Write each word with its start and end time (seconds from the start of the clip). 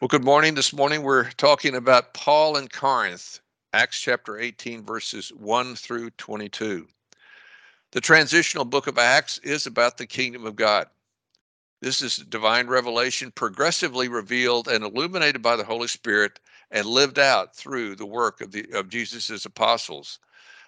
Well, 0.00 0.08
good 0.08 0.24
morning. 0.24 0.54
This 0.54 0.72
morning 0.72 1.02
we're 1.02 1.30
talking 1.32 1.74
about 1.74 2.14
Paul 2.14 2.56
and 2.56 2.72
Corinth, 2.72 3.40
Acts 3.74 4.00
chapter 4.00 4.38
18, 4.38 4.82
verses 4.82 5.28
1 5.28 5.76
through 5.76 6.08
22. 6.12 6.88
The 7.90 8.00
transitional 8.00 8.64
book 8.64 8.86
of 8.86 8.96
Acts 8.96 9.36
is 9.40 9.66
about 9.66 9.98
the 9.98 10.06
kingdom 10.06 10.46
of 10.46 10.56
God. 10.56 10.86
This 11.82 12.00
is 12.00 12.16
divine 12.16 12.66
revelation 12.68 13.30
progressively 13.30 14.08
revealed 14.08 14.68
and 14.68 14.84
illuminated 14.84 15.42
by 15.42 15.54
the 15.54 15.64
Holy 15.64 15.86
Spirit 15.86 16.40
and 16.70 16.86
lived 16.86 17.18
out 17.18 17.54
through 17.54 17.94
the 17.94 18.06
work 18.06 18.40
of, 18.40 18.52
the, 18.52 18.64
of 18.72 18.88
Jesus' 18.88 19.44
apostles. 19.44 20.18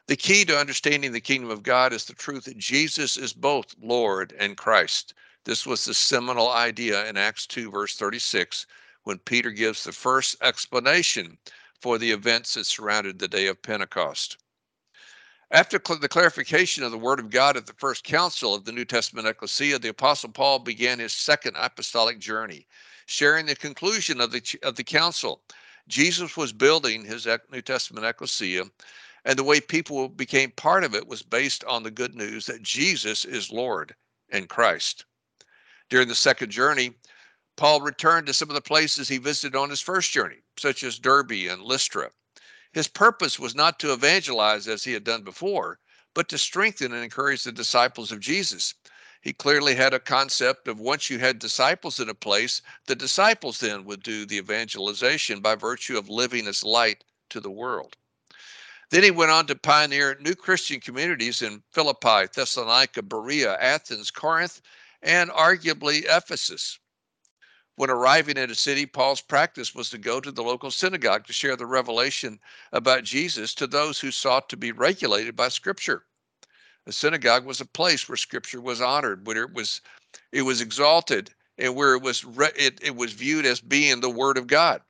The 0.08 0.16
key 0.16 0.44
to 0.44 0.58
understanding 0.58 1.12
the 1.12 1.22
kingdom 1.22 1.50
of 1.50 1.62
God 1.62 1.94
is 1.94 2.04
the 2.04 2.12
truth 2.12 2.44
that 2.44 2.58
Jesus 2.58 3.16
is 3.16 3.32
both 3.32 3.74
Lord 3.80 4.34
and 4.38 4.58
Christ. 4.58 5.14
This 5.44 5.64
was 5.64 5.86
the 5.86 5.94
seminal 5.94 6.50
idea 6.50 7.06
in 7.06 7.16
Acts 7.16 7.46
2, 7.46 7.70
verse 7.70 7.96
36, 7.96 8.66
when 9.04 9.18
Peter 9.18 9.50
gives 9.50 9.84
the 9.84 9.92
first 9.92 10.36
explanation 10.42 11.38
for 11.80 11.98
the 11.98 12.10
events 12.10 12.54
that 12.54 12.66
surrounded 12.66 13.18
the 13.18 13.28
day 13.28 13.46
of 13.46 13.60
Pentecost. 13.62 14.38
After 15.50 15.78
the 15.78 16.08
clarification 16.08 16.82
of 16.82 16.92
the 16.92 16.98
Word 16.98 17.20
of 17.20 17.28
God 17.28 17.58
at 17.58 17.66
the 17.66 17.74
first 17.74 18.04
council 18.04 18.54
of 18.54 18.64
the 18.64 18.72
New 18.72 18.86
Testament 18.86 19.26
ecclesia, 19.26 19.78
the 19.78 19.88
Apostle 19.90 20.30
Paul 20.30 20.60
began 20.60 20.98
his 20.98 21.12
second 21.12 21.56
apostolic 21.58 22.18
journey, 22.18 22.66
sharing 23.04 23.44
the 23.44 23.54
conclusion 23.54 24.20
of 24.20 24.30
the, 24.30 24.42
of 24.62 24.76
the 24.76 24.84
council. 24.84 25.42
Jesus 25.88 26.38
was 26.38 26.52
building 26.54 27.04
his 27.04 27.26
New 27.50 27.60
Testament 27.60 28.06
ecclesia, 28.06 28.64
and 29.26 29.38
the 29.38 29.44
way 29.44 29.60
people 29.60 30.08
became 30.08 30.52
part 30.52 30.84
of 30.84 30.94
it 30.94 31.06
was 31.06 31.22
based 31.22 31.64
on 31.64 31.82
the 31.82 31.90
good 31.90 32.14
news 32.14 32.46
that 32.46 32.62
Jesus 32.62 33.24
is 33.26 33.52
Lord 33.52 33.94
and 34.30 34.48
Christ. 34.48 35.04
During 35.90 36.08
the 36.08 36.14
second 36.14 36.50
journey, 36.50 36.94
Paul 37.56 37.82
returned 37.82 38.26
to 38.26 38.34
some 38.34 38.48
of 38.48 38.54
the 38.54 38.60
places 38.60 39.08
he 39.08 39.18
visited 39.18 39.54
on 39.54 39.70
his 39.70 39.80
first 39.80 40.10
journey, 40.10 40.42
such 40.56 40.82
as 40.82 40.98
Derbe 40.98 41.48
and 41.50 41.62
Lystra. 41.62 42.10
His 42.72 42.88
purpose 42.88 43.38
was 43.38 43.54
not 43.54 43.78
to 43.80 43.92
evangelize 43.92 44.66
as 44.66 44.84
he 44.84 44.94
had 44.94 45.04
done 45.04 45.22
before, 45.22 45.78
but 46.14 46.28
to 46.30 46.38
strengthen 46.38 46.92
and 46.92 47.04
encourage 47.04 47.44
the 47.44 47.52
disciples 47.52 48.10
of 48.10 48.20
Jesus. 48.20 48.74
He 49.20 49.32
clearly 49.32 49.74
had 49.74 49.94
a 49.94 50.00
concept 50.00 50.66
of 50.66 50.80
once 50.80 51.10
you 51.10 51.18
had 51.18 51.38
disciples 51.38 52.00
in 52.00 52.08
a 52.08 52.14
place, 52.14 52.62
the 52.86 52.96
disciples 52.96 53.58
then 53.58 53.84
would 53.84 54.02
do 54.02 54.26
the 54.26 54.38
evangelization 54.38 55.40
by 55.40 55.54
virtue 55.54 55.98
of 55.98 56.08
living 56.08 56.46
as 56.46 56.64
light 56.64 57.04
to 57.28 57.38
the 57.38 57.50
world. 57.50 57.96
Then 58.90 59.02
he 59.02 59.10
went 59.10 59.30
on 59.30 59.46
to 59.46 59.54
pioneer 59.54 60.16
new 60.20 60.34
Christian 60.34 60.80
communities 60.80 61.40
in 61.40 61.62
Philippi, 61.70 62.26
Thessalonica, 62.34 63.02
Berea, 63.02 63.56
Athens, 63.60 64.10
Corinth, 64.10 64.60
and 65.02 65.30
arguably 65.30 66.04
Ephesus. 66.08 66.78
When 67.76 67.88
arriving 67.88 68.36
at 68.36 68.50
a 68.50 68.54
city, 68.54 68.84
Paul's 68.84 69.22
practice 69.22 69.74
was 69.74 69.88
to 69.90 69.98
go 69.98 70.20
to 70.20 70.30
the 70.30 70.42
local 70.42 70.70
synagogue 70.70 71.26
to 71.26 71.32
share 71.32 71.56
the 71.56 71.64
revelation 71.64 72.38
about 72.70 73.04
Jesus 73.04 73.54
to 73.54 73.66
those 73.66 73.98
who 73.98 74.10
sought 74.10 74.50
to 74.50 74.58
be 74.58 74.72
regulated 74.72 75.36
by 75.36 75.48
Scripture. 75.48 76.04
A 76.86 76.92
synagogue 76.92 77.46
was 77.46 77.62
a 77.62 77.64
place 77.64 78.08
where 78.08 78.16
Scripture 78.16 78.60
was 78.60 78.82
honored, 78.82 79.26
where 79.26 79.44
it 79.44 79.54
was 79.54 79.80
it 80.32 80.42
was 80.42 80.60
exalted, 80.60 81.32
and 81.56 81.74
where 81.74 81.94
it 81.94 82.02
was 82.02 82.24
re- 82.24 82.52
it, 82.56 82.78
it 82.82 82.94
was 82.94 83.14
viewed 83.14 83.46
as 83.46 83.60
being 83.60 84.00
the 84.00 84.10
Word 84.10 84.36
of 84.36 84.48
God. 84.48 84.82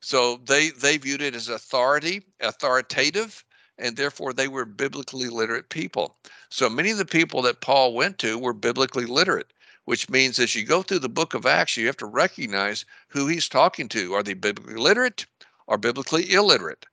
So 0.00 0.36
they 0.36 0.70
they 0.70 0.96
viewed 0.96 1.22
it 1.22 1.34
as 1.34 1.48
authority, 1.48 2.22
authoritative, 2.38 3.44
and 3.78 3.96
therefore 3.96 4.32
they 4.32 4.46
were 4.46 4.64
biblically 4.64 5.28
literate 5.28 5.70
people. 5.70 6.16
So 6.50 6.70
many 6.70 6.92
of 6.92 6.98
the 6.98 7.04
people 7.04 7.42
that 7.42 7.62
Paul 7.62 7.94
went 7.94 8.18
to 8.18 8.38
were 8.38 8.52
biblically 8.52 9.06
literate 9.06 9.52
which 9.88 10.10
means 10.10 10.38
as 10.38 10.54
you 10.54 10.66
go 10.66 10.82
through 10.82 10.98
the 10.98 11.08
book 11.08 11.32
of 11.32 11.46
Acts, 11.46 11.74
you 11.78 11.86
have 11.86 11.96
to 11.96 12.04
recognize 12.04 12.84
who 13.08 13.26
he's 13.26 13.48
talking 13.48 13.88
to. 13.88 14.12
Are 14.12 14.22
they 14.22 14.34
biblically 14.34 14.74
literate 14.74 15.24
or 15.66 15.78
biblically 15.78 16.30
illiterate? 16.30 16.84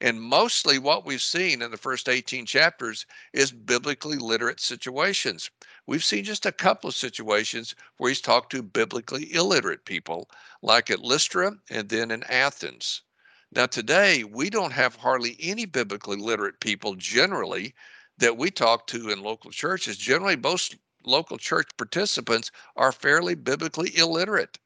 And 0.00 0.22
mostly 0.22 0.78
what 0.78 1.04
we've 1.04 1.20
seen 1.20 1.62
in 1.62 1.72
the 1.72 1.76
first 1.76 2.08
18 2.08 2.46
chapters 2.46 3.06
is 3.32 3.50
biblically 3.50 4.18
literate 4.18 4.60
situations. 4.60 5.50
We've 5.88 6.04
seen 6.04 6.22
just 6.22 6.46
a 6.46 6.52
couple 6.52 6.86
of 6.86 6.94
situations 6.94 7.74
where 7.96 8.10
he's 8.10 8.20
talked 8.20 8.52
to 8.52 8.62
biblically 8.62 9.34
illiterate 9.34 9.84
people, 9.84 10.30
like 10.62 10.90
at 10.90 11.00
Lystra 11.00 11.56
and 11.70 11.88
then 11.88 12.12
in 12.12 12.22
Athens. 12.22 13.02
Now, 13.50 13.66
today, 13.66 14.22
we 14.22 14.48
don't 14.48 14.72
have 14.72 14.94
hardly 14.94 15.36
any 15.40 15.64
biblically 15.64 16.18
literate 16.18 16.60
people 16.60 16.94
generally 16.94 17.74
that 18.18 18.36
we 18.36 18.52
talk 18.52 18.86
to 18.86 19.10
in 19.10 19.24
local 19.24 19.50
churches. 19.50 19.96
Generally, 19.96 20.36
most 20.36 20.76
local 21.06 21.38
church 21.38 21.68
participants 21.76 22.50
are 22.76 22.92
fairly 22.92 23.34
biblically 23.34 23.96
illiterate. 23.96 24.58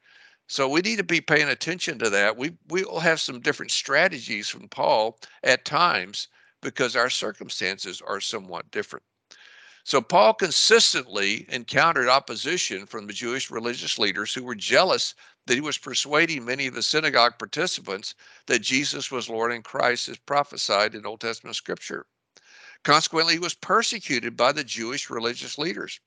So 0.47 0.69
we 0.69 0.81
need 0.81 0.97
to 0.97 1.05
be 1.05 1.21
paying 1.21 1.49
attention 1.49 1.99
to 1.99 2.09
that. 2.11 2.37
We 2.37 2.57
we 2.69 2.83
will 2.85 3.01
have 3.01 3.21
some 3.21 3.41
different 3.41 3.71
strategies 3.71 4.49
from 4.49 4.69
Paul 4.69 5.19
at 5.43 5.65
times 5.65 6.29
because 6.63 6.97
our 6.97 7.11
circumstances 7.11 8.01
are 8.01 8.21
somewhat 8.21 8.71
different. 8.71 9.05
So 9.85 10.01
Paul 10.03 10.35
consistently 10.35 11.47
encountered 11.49 12.09
opposition 12.09 12.87
from 12.87 13.07
the 13.07 13.13
Jewish 13.13 13.51
religious 13.51 13.99
leaders 13.99 14.35
who 14.35 14.45
were 14.45 14.55
jealous 14.55 15.15
that 15.47 15.55
he 15.55 15.61
was 15.61 15.79
persuading 15.79 16.45
many 16.45 16.67
of 16.67 16.75
the 16.75 16.83
synagogue 16.83 17.39
participants 17.39 18.15
that 18.47 18.59
Jesus 18.59 19.11
was 19.11 19.31
Lord 19.31 19.51
and 19.51 19.65
Christ 19.65 20.09
as 20.09 20.19
prophesied 20.19 20.95
in 20.95 21.07
Old 21.07 21.21
Testament 21.21 21.57
scripture. 21.57 22.07
Consequently, 22.85 23.35
he 23.35 23.39
was 23.39 23.55
persecuted 23.55 24.37
by 24.37 24.53
the 24.53 24.65
Jewish 24.65 25.11
religious 25.11 25.59
leaders 25.59 26.01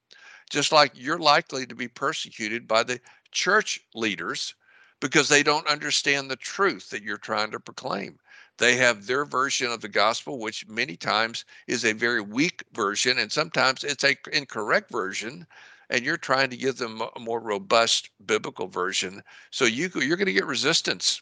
just 0.52 0.74
like 0.74 0.92
you're 0.94 1.18
likely 1.18 1.66
to 1.66 1.74
be 1.74 1.88
persecuted 1.88 2.68
by 2.68 2.84
the 2.84 3.00
church 3.32 3.80
leaders 3.96 4.54
because 5.00 5.30
they 5.30 5.42
don't 5.42 5.68
understand 5.68 6.30
the 6.30 6.36
truth 6.36 6.90
that 6.90 7.02
you're 7.02 7.18
trying 7.18 7.50
to 7.52 7.60
proclaim. 7.60 8.20
They 8.58 8.76
have 8.76 9.08
their 9.08 9.26
version 9.26 9.72
of 9.72 9.80
the 9.80 9.88
gospel, 9.88 10.40
which 10.40 10.68
many 10.68 10.98
times 10.98 11.46
is 11.68 11.86
a 11.86 11.94
very 11.94 12.22
weak 12.22 12.64
version, 12.74 13.18
and 13.18 13.32
sometimes 13.32 13.84
it's 13.84 14.04
a 14.04 14.16
incorrect 14.34 14.92
version. 14.92 15.48
And 15.90 16.06
you're 16.06 16.18
trying 16.18 16.50
to 16.52 16.58
give 16.58 16.78
them 16.78 17.02
a 17.02 17.20
more 17.20 17.42
robust 17.42 18.10
biblical 18.26 18.68
version, 18.68 19.24
so 19.50 19.66
you 19.66 19.90
you're 19.96 20.16
going 20.16 20.28
to 20.28 20.34
get 20.34 20.46
resistance. 20.46 21.22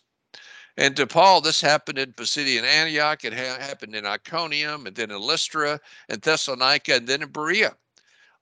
And 0.77 0.95
to 0.95 1.07
Paul, 1.07 1.41
this 1.41 1.59
happened 1.59 1.97
in 1.97 2.13
Pisidian 2.13 2.63
Antioch. 2.63 3.25
It 3.25 3.33
ha- 3.33 3.59
happened 3.59 3.95
in 3.95 4.05
Iconium, 4.05 4.85
and 4.85 4.95
then 4.95 5.09
in 5.09 5.19
Lystra, 5.19 5.79
and 6.07 6.21
Thessalonica, 6.21 6.95
and 6.95 7.07
then 7.07 7.23
in 7.23 7.29
Berea 7.29 7.75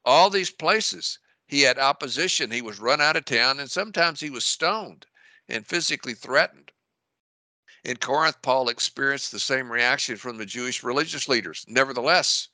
all 0.07 0.29
these 0.29 0.49
places 0.49 1.19
he 1.47 1.61
had 1.63 1.77
opposition. 1.77 2.49
He 2.49 2.61
was 2.61 2.79
run 2.79 3.01
out 3.01 3.17
of 3.17 3.25
town 3.25 3.59
and 3.59 3.69
sometimes 3.69 4.21
he 4.21 4.29
was 4.29 4.45
stoned 4.45 5.05
and 5.49 5.67
physically 5.67 6.13
threatened. 6.13 6.71
In 7.83 7.97
corinth 7.97 8.41
paul 8.41 8.69
experienced 8.69 9.33
the 9.33 9.39
same 9.39 9.69
reaction 9.69 10.15
from 10.15 10.37
the 10.37 10.45
jewish 10.45 10.81
religious 10.81 11.27
leaders. 11.27 11.65
Nevertheless 11.67 12.47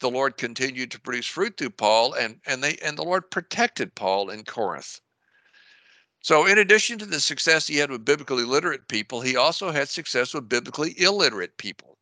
the 0.00 0.10
lord 0.10 0.36
continued 0.36 0.90
to 0.90 1.00
produce 1.00 1.26
fruit 1.26 1.56
through 1.56 1.70
paul 1.70 2.12
and 2.12 2.38
and 2.44 2.62
they 2.62 2.76
and 2.82 2.98
the 2.98 3.02
lord 3.02 3.30
protected 3.30 3.94
paul 3.94 4.28
in 4.28 4.44
corinth. 4.44 5.00
So 6.20 6.46
in 6.46 6.58
addition 6.58 6.98
to 6.98 7.06
the 7.06 7.20
success 7.20 7.66
he 7.66 7.78
had 7.78 7.90
with 7.90 8.04
biblically 8.04 8.44
literate 8.44 8.88
people 8.88 9.22
he 9.22 9.36
also 9.36 9.70
had 9.70 9.88
success 9.88 10.34
with 10.34 10.50
biblically 10.50 11.00
illiterate 11.00 11.56
people 11.56 11.93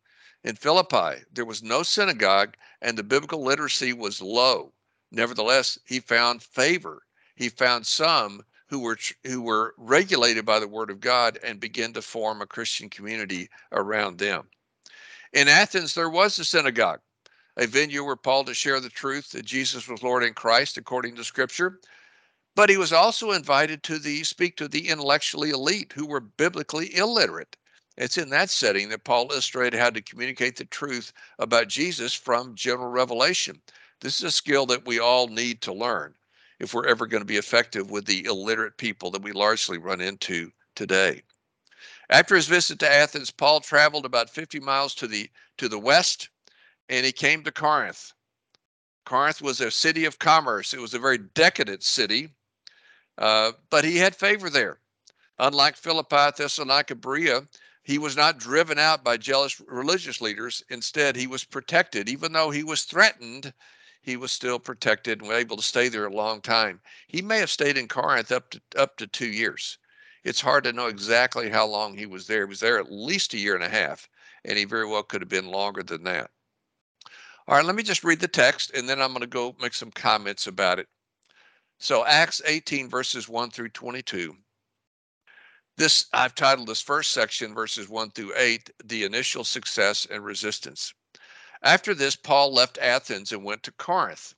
in 0.45 0.57
Philippi, 0.57 1.23
there 1.33 1.45
was 1.45 1.63
no 1.63 1.83
synagogue 1.83 2.57
and 2.81 2.99
the 2.99 3.05
biblical 3.05 3.45
literacy 3.45 3.93
was 3.93 4.21
low. 4.21 4.73
Nevertheless, 5.13 5.79
he 5.85 6.01
found 6.01 6.43
favor. 6.43 7.03
He 7.37 7.49
found 7.49 7.87
some 7.87 8.45
who 8.69 8.81
were 8.81 8.99
who 9.25 9.43
were 9.43 9.75
regulated 9.77 10.45
by 10.45 10.59
the 10.59 10.67
word 10.67 10.91
of 10.91 10.99
God 10.99 11.39
and 11.45 11.61
began 11.61 11.93
to 11.93 12.03
form 12.03 12.41
a 12.41 12.47
Christian 12.47 12.89
community 12.89 13.51
around 13.71 14.19
them. 14.19 14.49
In 15.33 15.47
Athens, 15.47 15.95
there 15.95 16.11
was 16.11 16.39
a 16.39 16.45
synagogue, 16.45 17.01
a 17.57 17.67
venue 17.67 18.03
where 18.03 18.17
Paul 18.17 18.45
to 18.45 18.55
share 18.55 18.81
the 18.81 18.89
truth 18.89 19.31
that 19.31 19.45
Jesus 19.45 19.87
was 19.87 20.03
Lord 20.03 20.25
in 20.25 20.35
Christ 20.35 20.77
according 20.77 21.15
to 21.17 21.25
Scripture. 21.25 21.81
But 22.55 22.69
he 22.69 22.77
was 22.77 22.93
also 22.93 23.33
invited 23.33 23.83
to 23.85 23.99
the 23.99 24.25
speak 24.25 24.57
to 24.57 24.69
the 24.69 24.89
intellectually 24.89 25.51
elite 25.51 25.93
who 25.95 26.07
were 26.07 26.21
biblically 26.21 26.97
illiterate. 26.97 27.57
It's 27.97 28.17
in 28.17 28.31
that 28.31 28.51
setting 28.51 28.89
that 28.89 29.05
Paul 29.05 29.29
illustrated 29.31 29.79
how 29.79 29.91
to 29.91 30.01
communicate 30.01 30.57
the 30.57 30.65
truth 30.65 31.13
about 31.39 31.69
Jesus 31.69 32.15
from 32.15 32.55
general 32.55 32.91
revelation. 32.91 33.61
This 34.01 34.19
is 34.19 34.25
a 34.25 34.31
skill 34.31 34.67
that 34.67 34.87
we 34.87 34.99
all 34.99 35.29
need 35.29 35.61
to 35.63 35.73
learn 35.73 36.15
if 36.59 36.73
we're 36.73 36.87
ever 36.87 37.07
going 37.07 37.21
to 37.21 37.27
be 37.27 37.37
effective 37.37 37.91
with 37.91 38.07
the 38.07 38.25
illiterate 38.25 38.79
people 38.79 39.11
that 39.11 39.23
we 39.23 39.33
largely 39.33 39.79
run 39.79 40.01
into 40.01 40.51
today. 40.75 41.23
After 42.09 42.35
his 42.35 42.47
visit 42.47 42.79
to 42.81 42.93
Athens, 42.93 43.31
Paul 43.31 43.61
traveled 43.61 44.07
about 44.07 44.31
50 44.31 44.61
miles 44.61 44.95
to 44.97 45.07
the 45.07 45.31
to 45.59 45.69
the 45.69 45.79
west 45.79 46.29
and 46.89 47.07
he 47.07 47.13
came 47.13 47.43
to 47.45 47.53
Corinth. 47.53 48.13
Corinth 49.05 49.43
was 49.43 49.61
a 49.61 49.71
city 49.71 50.05
of 50.05 50.19
commerce. 50.19 50.75
It 50.75 50.81
was 50.81 50.95
a 50.95 50.99
very 50.99 51.19
decadent 51.19 51.83
city, 51.83 52.29
uh, 53.19 53.53
but 53.71 53.85
he 53.85 53.97
had 53.97 54.15
favor 54.15 54.51
there. 54.51 54.79
Unlike 55.39 55.77
Philippi, 55.77 56.31
Thessalonica, 56.37 56.95
Berea, 56.95 57.47
he 57.83 57.99
was 57.99 58.17
not 58.17 58.39
driven 58.39 58.79
out 58.79 59.03
by 59.03 59.17
jealous 59.17 59.61
religious 59.61 60.21
leaders. 60.21 60.63
Instead, 60.71 61.17
he 61.17 61.27
was 61.27 61.45
protected. 61.45 62.09
Even 62.09 62.33
though 62.33 62.51
he 62.51 62.63
was 62.63 62.85
threatened, 62.85 63.53
he 64.01 64.17
was 64.17 64.31
still 64.31 64.59
protected 64.59 65.21
and 65.21 65.29
was 65.29 65.39
able 65.39 65.57
to 65.57 65.63
stay 65.63 65.89
there 65.89 66.07
a 66.07 66.15
long 66.15 66.41
time. 66.41 66.81
He 67.09 67.23
may 67.23 67.39
have 67.39 67.51
stayed 67.51 67.77
in 67.77 67.89
Corinth 67.89 68.31
up 68.31 68.51
to 68.51 68.61
up 68.77 68.97
to 68.99 69.07
two 69.07 69.29
years. 69.29 69.79
It's 70.25 70.41
hard 70.41 70.65
to 70.65 70.73
know 70.73 70.87
exactly 70.87 71.51
how 71.51 71.67
long 71.67 71.97
he 71.97 72.07
was 72.07 72.29
there. 72.29 72.47
He 72.47 72.49
was 72.49 72.61
there 72.61 72.79
at 72.79 72.93
least 72.93 73.35
a 73.35 73.39
year 73.39 73.57
and 73.57 73.65
a 73.65 73.69
half, 73.69 74.09
and 74.45 74.57
he 74.57 74.65
very 74.65 74.87
well 74.87 75.03
could 75.03 75.21
have 75.21 75.29
been 75.29 75.49
longer 75.51 75.83
than 75.83 76.05
that. 76.05 76.31
All 77.49 77.57
right, 77.57 77.65
let 77.65 77.75
me 77.75 77.83
just 77.83 78.05
read 78.05 78.21
the 78.21 78.29
text 78.29 78.71
and 78.73 78.89
then 78.89 79.03
I'm 79.03 79.11
going 79.11 79.23
to 79.23 79.27
go 79.27 79.57
make 79.61 79.75
some 79.75 79.91
comments 79.91 80.47
about 80.47 80.79
it. 80.79 80.89
So, 81.79 82.07
Acts 82.07 82.41
18, 82.47 82.89
verses 82.89 83.29
1 83.29 83.51
through 83.51 83.71
22. 83.71 84.37
This 85.77 86.05
I've 86.13 86.35
titled 86.35 86.69
this 86.69 86.83
first 86.83 87.13
section, 87.13 87.55
verses 87.55 87.89
1 87.89 88.11
through 88.11 88.37
8, 88.37 88.71
The 88.85 89.05
Initial 89.05 89.43
Success 89.43 90.07
and 90.11 90.23
Resistance. 90.23 90.93
After 91.63 91.95
this, 91.95 92.15
Paul 92.15 92.53
left 92.53 92.77
Athens 92.77 93.33
and 93.33 93.43
went 93.43 93.63
to 93.63 93.73
Corinth. 93.73 94.35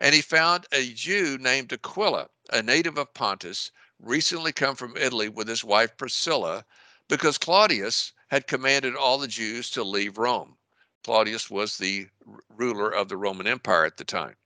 And 0.00 0.14
he 0.14 0.22
found 0.22 0.66
a 0.72 0.92
Jew 0.94 1.36
named 1.36 1.72
Aquila, 1.72 2.30
a 2.50 2.62
native 2.62 2.96
of 2.96 3.12
Pontus, 3.12 3.70
recently 3.98 4.52
come 4.52 4.74
from 4.74 4.96
Italy 4.96 5.28
with 5.28 5.48
his 5.48 5.64
wife 5.64 5.96
Priscilla, 5.98 6.64
because 7.08 7.36
Claudius 7.36 8.12
had 8.28 8.46
commanded 8.46 8.96
all 8.96 9.18
the 9.18 9.28
Jews 9.28 9.68
to 9.70 9.84
leave 9.84 10.16
Rome. 10.16 10.56
Claudius 11.04 11.50
was 11.50 11.76
the 11.76 12.08
ruler 12.48 12.90
of 12.90 13.10
the 13.10 13.18
Roman 13.18 13.46
Empire 13.46 13.84
at 13.84 13.98
the 13.98 14.04
time. 14.04 14.36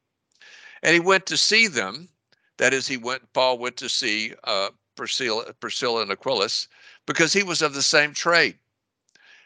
And 0.83 0.95
he 0.95 1.01
went 1.01 1.27
to 1.27 1.37
see 1.37 1.69
them. 1.69 2.09
That 2.57 2.75
is, 2.75 2.89
he 2.89 2.97
went, 2.97 3.33
Paul 3.33 3.59
went 3.59 3.77
to 3.77 3.89
see 3.89 4.35
uh, 4.43 4.71
Priscilla, 4.99 5.53
Priscilla 5.55 6.03
and 6.03 6.11
Aquilus 6.11 6.67
because 7.07 7.33
he 7.33 7.45
was 7.45 7.63
of 7.63 7.73
the 7.73 7.83
same 7.83 8.13
trade. 8.13 8.59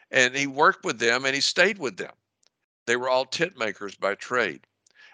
And 0.09 0.35
he 0.35 0.47
worked 0.47 0.83
with 0.83 0.97
them 0.97 1.25
and 1.25 1.35
he 1.35 1.41
stayed 1.41 1.77
with 1.77 1.97
them. 1.97 2.11
They 2.87 2.95
were 2.95 3.07
all 3.07 3.25
tent 3.25 3.55
makers 3.55 3.95
by 3.95 4.15
trade. 4.15 4.65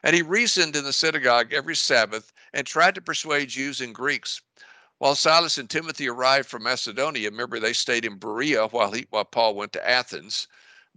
And 0.01 0.15
he 0.15 0.21
reasoned 0.21 0.77
in 0.77 0.86
the 0.86 0.94
synagogue 0.94 1.51
every 1.51 1.75
Sabbath 1.75 2.31
and 2.53 2.65
tried 2.65 2.95
to 2.95 3.01
persuade 3.01 3.50
Jews 3.50 3.81
and 3.81 3.94
Greeks. 3.94 4.41
While 5.00 5.15
Silas 5.15 5.57
and 5.57 5.69
Timothy 5.69 6.07
arrived 6.07 6.47
from 6.47 6.63
Macedonia, 6.63 7.30
remember 7.30 7.59
they 7.59 7.74
stayed 7.74 8.06
in 8.06 8.18
Berea 8.18 8.68
while 8.68 8.91
he 8.91 9.07
while 9.09 9.25
Paul 9.25 9.56
went 9.56 9.74
to 9.74 9.89
Athens. 9.89 10.47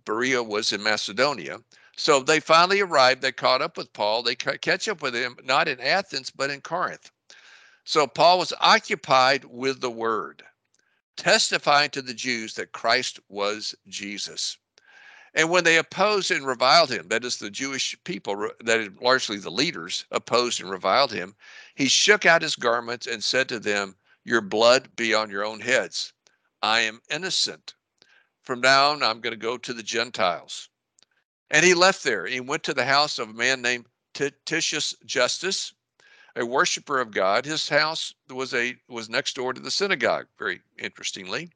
Berea 0.04 0.42
was 0.42 0.72
in 0.72 0.82
Macedonia. 0.82 1.58
So 1.96 2.20
they 2.20 2.40
finally 2.40 2.80
arrived. 2.80 3.22
They 3.22 3.32
caught 3.32 3.62
up 3.62 3.76
with 3.76 3.92
Paul. 3.92 4.22
They 4.22 4.34
catch 4.34 4.88
up 4.88 5.02
with 5.02 5.14
him, 5.14 5.36
not 5.44 5.68
in 5.68 5.80
Athens, 5.80 6.30
but 6.30 6.50
in 6.50 6.60
Corinth. 6.60 7.11
So 7.84 8.06
Paul 8.06 8.38
was 8.38 8.52
occupied 8.60 9.44
with 9.44 9.80
the 9.80 9.90
word, 9.90 10.44
testifying 11.16 11.90
to 11.90 12.02
the 12.02 12.14
Jews 12.14 12.54
that 12.54 12.72
Christ 12.72 13.18
was 13.28 13.74
Jesus. 13.88 14.56
And 15.34 15.50
when 15.50 15.64
they 15.64 15.78
opposed 15.78 16.30
and 16.30 16.46
reviled 16.46 16.90
him, 16.90 17.08
that 17.08 17.24
is, 17.24 17.38
the 17.38 17.50
Jewish 17.50 17.96
people, 18.04 18.50
that 18.60 18.80
is 18.80 18.90
largely 19.00 19.38
the 19.38 19.50
leaders, 19.50 20.04
opposed 20.10 20.60
and 20.60 20.70
reviled 20.70 21.10
him, 21.10 21.34
he 21.74 21.88
shook 21.88 22.26
out 22.26 22.42
his 22.42 22.54
garments 22.54 23.06
and 23.06 23.24
said 23.24 23.48
to 23.48 23.58
them, 23.58 23.96
Your 24.24 24.42
blood 24.42 24.94
be 24.94 25.14
on 25.14 25.30
your 25.30 25.44
own 25.44 25.60
heads. 25.60 26.12
I 26.62 26.80
am 26.80 27.00
innocent. 27.10 27.74
From 28.42 28.60
now 28.60 28.90
on, 28.90 29.02
I'm 29.02 29.20
going 29.20 29.32
to 29.32 29.36
go 29.36 29.56
to 29.56 29.72
the 29.72 29.82
Gentiles. 29.82 30.68
And 31.50 31.64
he 31.64 31.74
left 31.74 32.04
there. 32.04 32.26
He 32.26 32.40
went 32.40 32.62
to 32.64 32.74
the 32.74 32.84
house 32.84 33.18
of 33.18 33.30
a 33.30 33.34
man 33.34 33.62
named 33.62 33.86
Titius 34.14 34.94
Justus, 35.04 35.72
a 36.36 36.46
worshiper 36.46 37.00
of 37.00 37.10
God. 37.10 37.44
His 37.44 37.68
house 37.68 38.14
was 38.28 38.54
a 38.54 38.76
was 38.88 39.08
next 39.08 39.34
door 39.34 39.52
to 39.52 39.60
the 39.60 39.70
synagogue, 39.70 40.26
very 40.38 40.60
interestingly. 40.78 41.50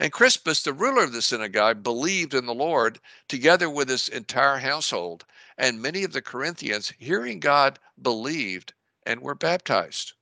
And 0.00 0.12
Crispus, 0.12 0.62
the 0.62 0.72
ruler 0.72 1.04
of 1.04 1.12
the 1.12 1.22
synagogue, 1.22 1.82
believed 1.82 2.34
in 2.34 2.46
the 2.46 2.54
Lord 2.54 3.00
together 3.28 3.68
with 3.68 3.88
his 3.88 4.08
entire 4.08 4.58
household. 4.58 5.24
And 5.58 5.80
many 5.80 6.04
of 6.04 6.12
the 6.12 6.22
Corinthians, 6.22 6.92
hearing 6.98 7.40
God, 7.40 7.78
believed 8.00 8.72
and 9.04 9.20
were 9.20 9.34
baptized. 9.34 10.12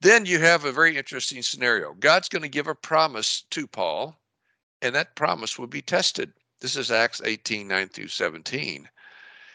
Then 0.00 0.26
you 0.26 0.40
have 0.40 0.64
a 0.64 0.72
very 0.72 0.96
interesting 0.96 1.42
scenario. 1.42 1.94
God's 1.94 2.28
going 2.28 2.42
to 2.42 2.48
give 2.48 2.66
a 2.66 2.74
promise 2.74 3.42
to 3.50 3.66
Paul 3.66 4.18
and 4.82 4.94
that 4.96 5.14
promise 5.14 5.58
will 5.58 5.68
be 5.68 5.80
tested. 5.80 6.32
This 6.60 6.76
is 6.76 6.90
Acts 6.90 7.22
18 7.24 7.68
9 7.68 7.88
through 7.88 8.08
17. 8.08 8.88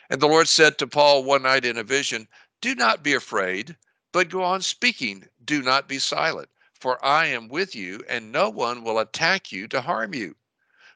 And 0.10 0.22
the 0.22 0.28
Lord 0.28 0.48
said 0.48 0.78
to 0.78 0.88
Paul 0.88 1.26
one 1.26 1.44
night 1.44 1.66
in 1.66 1.78
a 1.78 1.84
vision, 1.84 2.28
Do 2.60 2.74
not 2.74 3.04
be 3.04 3.14
afraid, 3.14 3.78
but 4.12 4.30
go 4.30 4.44
on 4.44 4.64
speaking. 4.64 5.30
Do 5.46 5.62
not 5.62 5.88
be 5.88 6.00
silent, 6.00 6.50
for 6.74 7.04
I 7.06 7.28
am 7.28 7.50
with 7.50 7.76
you, 7.76 8.04
and 8.10 8.32
no 8.32 8.50
one 8.50 8.84
will 8.84 8.98
attack 8.98 9.52
you 9.52 9.68
to 9.68 9.82
harm 9.82 10.16
you. 10.16 10.36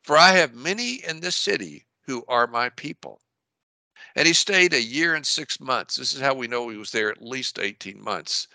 For 0.02 0.18
I 0.18 0.31
have 0.31 0.56
many 0.56 1.04
in 1.04 1.19
this 1.19 1.36
city 1.36 1.86
who 2.08 2.25
are 2.28 2.48
my 2.48 2.69
people. 2.69 3.22
And 4.16 4.28
he 4.28 4.34
stayed 4.34 4.74
a 4.74 4.81
year 4.81 5.13
and 5.13 5.25
six 5.25 5.60
months. 5.60 5.98
This 5.98 6.13
is 6.13 6.19
how 6.19 6.34
we 6.34 6.48
know 6.48 6.68
he 6.68 6.78
was 6.78 6.92
there 6.92 7.12
at 7.12 7.22
least 7.22 7.60
18 7.60 8.04
months, 8.04 8.48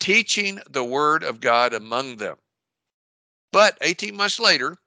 teaching 0.00 0.60
the 0.68 0.84
word 0.84 1.22
of 1.22 1.40
God 1.40 1.72
among 1.72 2.16
them. 2.16 2.36
But 3.52 3.78
18 3.80 4.16
months 4.16 4.40
later, 4.40 4.78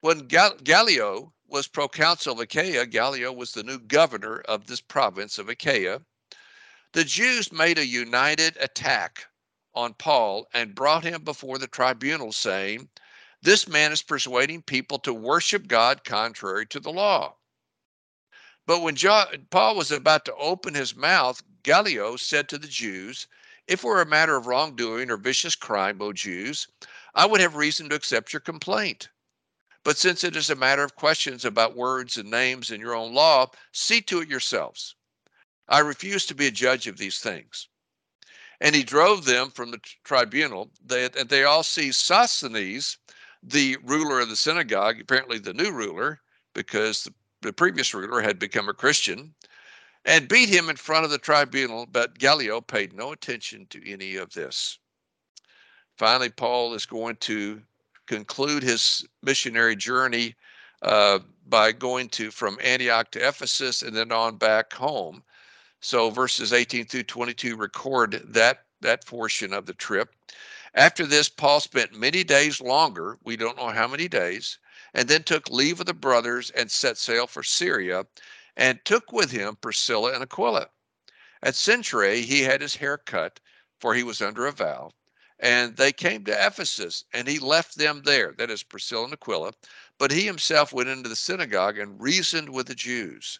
when 0.00 0.28
Gallio 0.28 1.34
was 1.46 1.68
proconsul 1.68 2.32
of 2.32 2.40
Achaia, 2.40 2.86
Gallio 2.86 3.32
was 3.32 3.52
the 3.52 3.62
new 3.62 3.78
governor 3.78 4.40
of 4.40 4.66
this 4.66 4.80
province 4.80 5.38
of 5.38 5.50
Achaia, 5.50 6.00
the 6.92 7.04
Jews 7.04 7.52
made 7.52 7.78
a 7.78 7.86
united 7.86 8.56
attack 8.58 9.26
on 9.74 9.94
Paul 9.94 10.48
and 10.54 10.74
brought 10.74 11.04
him 11.04 11.22
before 11.22 11.58
the 11.58 11.66
tribunal, 11.66 12.32
saying, 12.32 12.88
This 13.42 13.68
man 13.68 13.92
is 13.92 14.02
persuading 14.02 14.62
people 14.62 14.98
to 15.00 15.12
worship 15.12 15.66
God 15.66 16.02
contrary 16.04 16.66
to 16.66 16.80
the 16.80 16.90
law. 16.90 17.36
But 18.66 18.80
when 18.80 18.96
Paul 19.50 19.76
was 19.76 19.92
about 19.92 20.24
to 20.24 20.34
open 20.34 20.74
his 20.74 20.96
mouth, 20.96 21.40
Gallio 21.62 22.16
said 22.16 22.48
to 22.48 22.58
the 22.58 22.66
Jews, 22.66 23.28
If 23.68 23.84
it 23.84 23.86
were 23.86 24.00
a 24.00 24.06
matter 24.06 24.36
of 24.36 24.48
wrongdoing 24.48 25.08
or 25.08 25.16
vicious 25.16 25.54
crime, 25.54 26.02
O 26.02 26.12
Jews, 26.12 26.66
I 27.14 27.26
would 27.26 27.40
have 27.40 27.54
reason 27.54 27.88
to 27.90 27.94
accept 27.94 28.32
your 28.32 28.40
complaint. 28.40 29.08
But 29.84 29.98
since 29.98 30.24
it 30.24 30.34
is 30.34 30.50
a 30.50 30.56
matter 30.56 30.82
of 30.82 30.96
questions 30.96 31.44
about 31.44 31.76
words 31.76 32.16
and 32.16 32.28
names 32.28 32.72
in 32.72 32.80
your 32.80 32.96
own 32.96 33.14
law, 33.14 33.52
see 33.70 34.00
to 34.02 34.20
it 34.20 34.28
yourselves. 34.28 34.95
I 35.68 35.80
refuse 35.80 36.26
to 36.26 36.34
be 36.34 36.46
a 36.46 36.52
judge 36.52 36.86
of 36.86 36.96
these 36.96 37.18
things. 37.18 37.68
And 38.60 38.74
he 38.74 38.82
drove 38.82 39.24
them 39.24 39.50
from 39.50 39.70
the 39.70 39.80
tribunal. 40.04 40.70
They, 40.84 41.04
and 41.04 41.28
they 41.28 41.44
all 41.44 41.62
seized 41.62 42.00
Sosthenes, 42.00 42.98
the 43.42 43.76
ruler 43.84 44.20
of 44.20 44.28
the 44.28 44.36
synagogue, 44.36 45.00
apparently 45.00 45.38
the 45.38 45.52
new 45.52 45.72
ruler, 45.72 46.20
because 46.54 47.04
the, 47.04 47.12
the 47.42 47.52
previous 47.52 47.92
ruler 47.92 48.20
had 48.20 48.38
become 48.38 48.68
a 48.68 48.74
Christian, 48.74 49.34
and 50.04 50.28
beat 50.28 50.48
him 50.48 50.70
in 50.70 50.76
front 50.76 51.04
of 51.04 51.10
the 51.10 51.18
tribunal. 51.18 51.86
But 51.86 52.18
Gallio 52.18 52.60
paid 52.60 52.92
no 52.92 53.12
attention 53.12 53.66
to 53.70 53.90
any 53.90 54.16
of 54.16 54.32
this. 54.32 54.78
Finally, 55.98 56.30
Paul 56.30 56.74
is 56.74 56.86
going 56.86 57.16
to 57.16 57.60
conclude 58.06 58.62
his 58.62 59.06
missionary 59.22 59.76
journey 59.76 60.34
uh, 60.82 61.18
by 61.48 61.72
going 61.72 62.08
to 62.10 62.30
from 62.30 62.58
Antioch 62.62 63.10
to 63.12 63.26
Ephesus 63.26 63.82
and 63.82 63.96
then 63.96 64.12
on 64.12 64.36
back 64.36 64.72
home. 64.72 65.22
So 65.88 66.10
verses 66.10 66.52
18 66.52 66.86
through 66.86 67.04
22 67.04 67.54
record 67.54 68.20
that 68.24 68.64
that 68.80 69.06
portion 69.06 69.52
of 69.52 69.66
the 69.66 69.72
trip. 69.72 70.16
After 70.74 71.06
this, 71.06 71.28
Paul 71.28 71.60
spent 71.60 71.94
many 71.94 72.24
days 72.24 72.60
longer, 72.60 73.18
we 73.22 73.36
don't 73.36 73.56
know 73.56 73.68
how 73.68 73.86
many 73.86 74.08
days, 74.08 74.58
and 74.94 75.06
then 75.06 75.22
took 75.22 75.48
leave 75.48 75.78
of 75.78 75.86
the 75.86 75.94
brothers 75.94 76.50
and 76.50 76.72
set 76.72 76.98
sail 76.98 77.28
for 77.28 77.44
Syria, 77.44 78.04
and 78.56 78.84
took 78.84 79.12
with 79.12 79.30
him 79.30 79.58
Priscilla 79.60 80.12
and 80.12 80.24
Aquila. 80.24 80.70
At 81.40 81.54
Cenchreae, 81.54 82.24
he 82.24 82.42
had 82.42 82.62
his 82.62 82.74
hair 82.74 82.98
cut, 82.98 83.38
for 83.78 83.94
he 83.94 84.02
was 84.02 84.20
under 84.20 84.44
a 84.44 84.50
vow, 84.50 84.90
and 85.38 85.76
they 85.76 85.92
came 85.92 86.24
to 86.24 86.46
Ephesus, 86.46 87.04
and 87.12 87.28
he 87.28 87.38
left 87.38 87.78
them 87.78 88.02
there. 88.04 88.34
That 88.36 88.50
is 88.50 88.64
Priscilla 88.64 89.04
and 89.04 89.12
Aquila. 89.12 89.52
But 89.98 90.10
he 90.10 90.22
himself 90.22 90.72
went 90.72 90.88
into 90.88 91.08
the 91.08 91.14
synagogue 91.14 91.78
and 91.78 92.02
reasoned 92.02 92.50
with 92.50 92.66
the 92.66 92.74
Jews. 92.74 93.38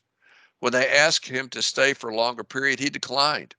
When 0.61 0.73
they 0.73 0.89
asked 0.89 1.29
him 1.29 1.49
to 1.51 1.63
stay 1.63 1.93
for 1.93 2.11
a 2.11 2.17
longer 2.17 2.45
period, 2.45 2.81
he 2.81 2.91
declined. 2.91 3.55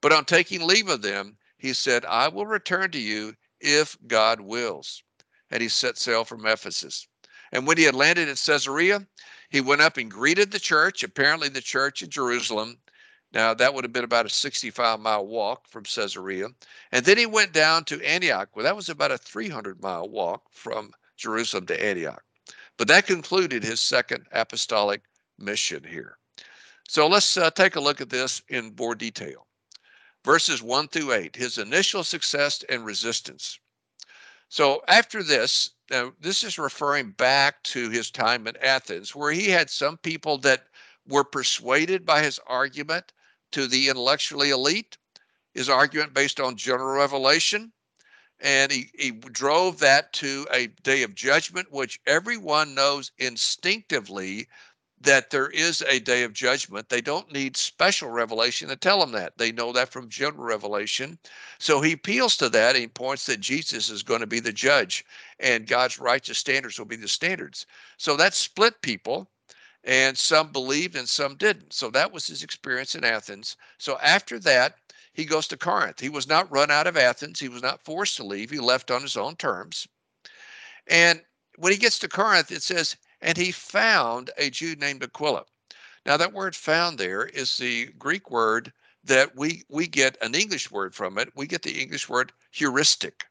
But 0.00 0.12
on 0.12 0.24
taking 0.24 0.66
leave 0.66 0.88
of 0.88 1.02
them, 1.02 1.36
he 1.58 1.72
said, 1.72 2.04
I 2.04 2.28
will 2.28 2.46
return 2.46 2.90
to 2.92 2.98
you 2.98 3.34
if 3.60 3.96
God 4.06 4.40
wills. 4.40 5.02
And 5.50 5.62
he 5.62 5.68
set 5.68 5.98
sail 5.98 6.24
from 6.24 6.46
Ephesus. 6.46 7.06
And 7.52 7.66
when 7.66 7.78
he 7.78 7.84
had 7.84 7.94
landed 7.94 8.28
at 8.28 8.42
Caesarea, 8.44 9.06
he 9.50 9.60
went 9.60 9.80
up 9.80 9.96
and 9.96 10.10
greeted 10.10 10.50
the 10.50 10.60
church, 10.60 11.02
apparently 11.02 11.48
the 11.48 11.60
church 11.60 12.02
in 12.02 12.10
Jerusalem, 12.10 12.78
now, 13.32 13.52
that 13.54 13.74
would 13.74 13.84
have 13.84 13.92
been 13.92 14.04
about 14.04 14.26
a 14.26 14.30
65 14.30 15.00
mile 15.00 15.26
walk 15.26 15.66
from 15.68 15.84
Caesarea. 15.84 16.48
And 16.92 17.04
then 17.04 17.18
he 17.18 17.26
went 17.26 17.52
down 17.52 17.84
to 17.84 18.02
Antioch. 18.02 18.48
Well, 18.54 18.64
that 18.64 18.76
was 18.76 18.88
about 18.88 19.10
a 19.10 19.18
300 19.18 19.82
mile 19.82 20.08
walk 20.08 20.44
from 20.52 20.92
Jerusalem 21.16 21.66
to 21.66 21.84
Antioch. 21.84 22.22
But 22.78 22.88
that 22.88 23.06
concluded 23.06 23.62
his 23.62 23.80
second 23.80 24.26
apostolic 24.32 25.02
mission 25.38 25.84
here. 25.84 26.18
So 26.88 27.06
let's 27.08 27.36
uh, 27.36 27.50
take 27.50 27.76
a 27.76 27.80
look 27.80 28.00
at 28.00 28.10
this 28.10 28.42
in 28.48 28.74
more 28.78 28.94
detail. 28.94 29.46
Verses 30.24 30.62
1 30.62 30.88
through 30.88 31.12
8, 31.12 31.36
his 31.36 31.58
initial 31.58 32.04
success 32.04 32.64
and 32.68 32.84
resistance. 32.84 33.58
So 34.48 34.82
after 34.88 35.22
this, 35.22 35.70
now 35.90 36.12
this 36.20 36.44
is 36.44 36.58
referring 36.58 37.12
back 37.12 37.62
to 37.64 37.90
his 37.90 38.10
time 38.10 38.46
in 38.46 38.56
Athens, 38.58 39.14
where 39.14 39.32
he 39.32 39.50
had 39.50 39.70
some 39.70 39.98
people 39.98 40.38
that 40.38 40.66
were 41.08 41.24
persuaded 41.24 42.04
by 42.04 42.22
his 42.22 42.40
argument 42.46 43.12
to 43.52 43.66
the 43.66 43.88
intellectually 43.88 44.50
elite, 44.50 44.98
his 45.54 45.68
argument 45.68 46.14
based 46.14 46.40
on 46.40 46.56
general 46.56 46.96
revelation, 46.96 47.72
and 48.40 48.70
he, 48.70 48.90
he 48.94 49.10
drove 49.10 49.78
that 49.78 50.12
to 50.12 50.46
a 50.52 50.66
day 50.82 51.02
of 51.02 51.14
judgment, 51.14 51.72
which 51.72 52.00
everyone 52.06 52.74
knows 52.74 53.10
instinctively 53.18 54.46
that 55.00 55.30
there 55.30 55.48
is 55.48 55.82
a 55.82 56.00
day 56.00 56.22
of 56.22 56.32
judgment. 56.32 56.88
They 56.88 57.00
don't 57.00 57.30
need 57.30 57.56
special 57.56 58.08
revelation 58.08 58.68
to 58.68 58.76
tell 58.76 59.00
them 59.00 59.12
that. 59.12 59.36
They 59.36 59.52
know 59.52 59.72
that 59.72 59.90
from 59.92 60.08
general 60.08 60.44
revelation. 60.44 61.18
So 61.58 61.80
he 61.80 61.92
appeals 61.92 62.36
to 62.38 62.48
that 62.50 62.76
he 62.76 62.86
points 62.86 63.26
that 63.26 63.40
Jesus 63.40 63.90
is 63.90 64.02
going 64.02 64.20
to 64.20 64.26
be 64.26 64.40
the 64.40 64.52
judge 64.52 65.04
and 65.38 65.66
God's 65.66 65.98
righteous 65.98 66.38
standards 66.38 66.78
will 66.78 66.86
be 66.86 66.96
the 66.96 67.08
standards. 67.08 67.66
So 67.98 68.16
that 68.16 68.34
split 68.34 68.80
people 68.80 69.28
and 69.84 70.16
some 70.16 70.50
believed 70.50 70.96
and 70.96 71.08
some 71.08 71.36
didn't. 71.36 71.72
So 71.72 71.90
that 71.90 72.10
was 72.10 72.26
his 72.26 72.42
experience 72.42 72.94
in 72.94 73.04
Athens. 73.04 73.56
So 73.78 73.98
after 74.02 74.38
that, 74.40 74.76
he 75.12 75.24
goes 75.24 75.46
to 75.48 75.56
Corinth. 75.56 76.00
He 76.00 76.08
was 76.08 76.28
not 76.28 76.50
run 76.50 76.70
out 76.70 76.86
of 76.86 76.96
Athens. 76.96 77.38
He 77.38 77.48
was 77.48 77.62
not 77.62 77.84
forced 77.84 78.16
to 78.16 78.24
leave. 78.24 78.50
He 78.50 78.58
left 78.58 78.90
on 78.90 79.02
his 79.02 79.16
own 79.16 79.36
terms. 79.36 79.86
And 80.88 81.22
when 81.56 81.72
he 81.72 81.78
gets 81.78 81.98
to 82.00 82.08
Corinth, 82.08 82.50
it 82.50 82.62
says 82.62 82.96
and 83.20 83.36
he 83.36 83.52
found 83.52 84.30
a 84.36 84.50
Jew 84.50 84.76
named 84.76 85.02
Aquila. 85.02 85.44
Now, 86.04 86.16
that 86.16 86.32
word 86.32 86.54
found 86.54 86.98
there 86.98 87.26
is 87.26 87.56
the 87.56 87.86
Greek 87.98 88.30
word 88.30 88.72
that 89.04 89.34
we, 89.36 89.64
we 89.68 89.86
get 89.86 90.16
an 90.22 90.34
English 90.34 90.70
word 90.70 90.94
from 90.94 91.18
it. 91.18 91.30
We 91.34 91.46
get 91.46 91.62
the 91.62 91.80
English 91.80 92.08
word 92.08 92.32
heuristic. 92.50 93.24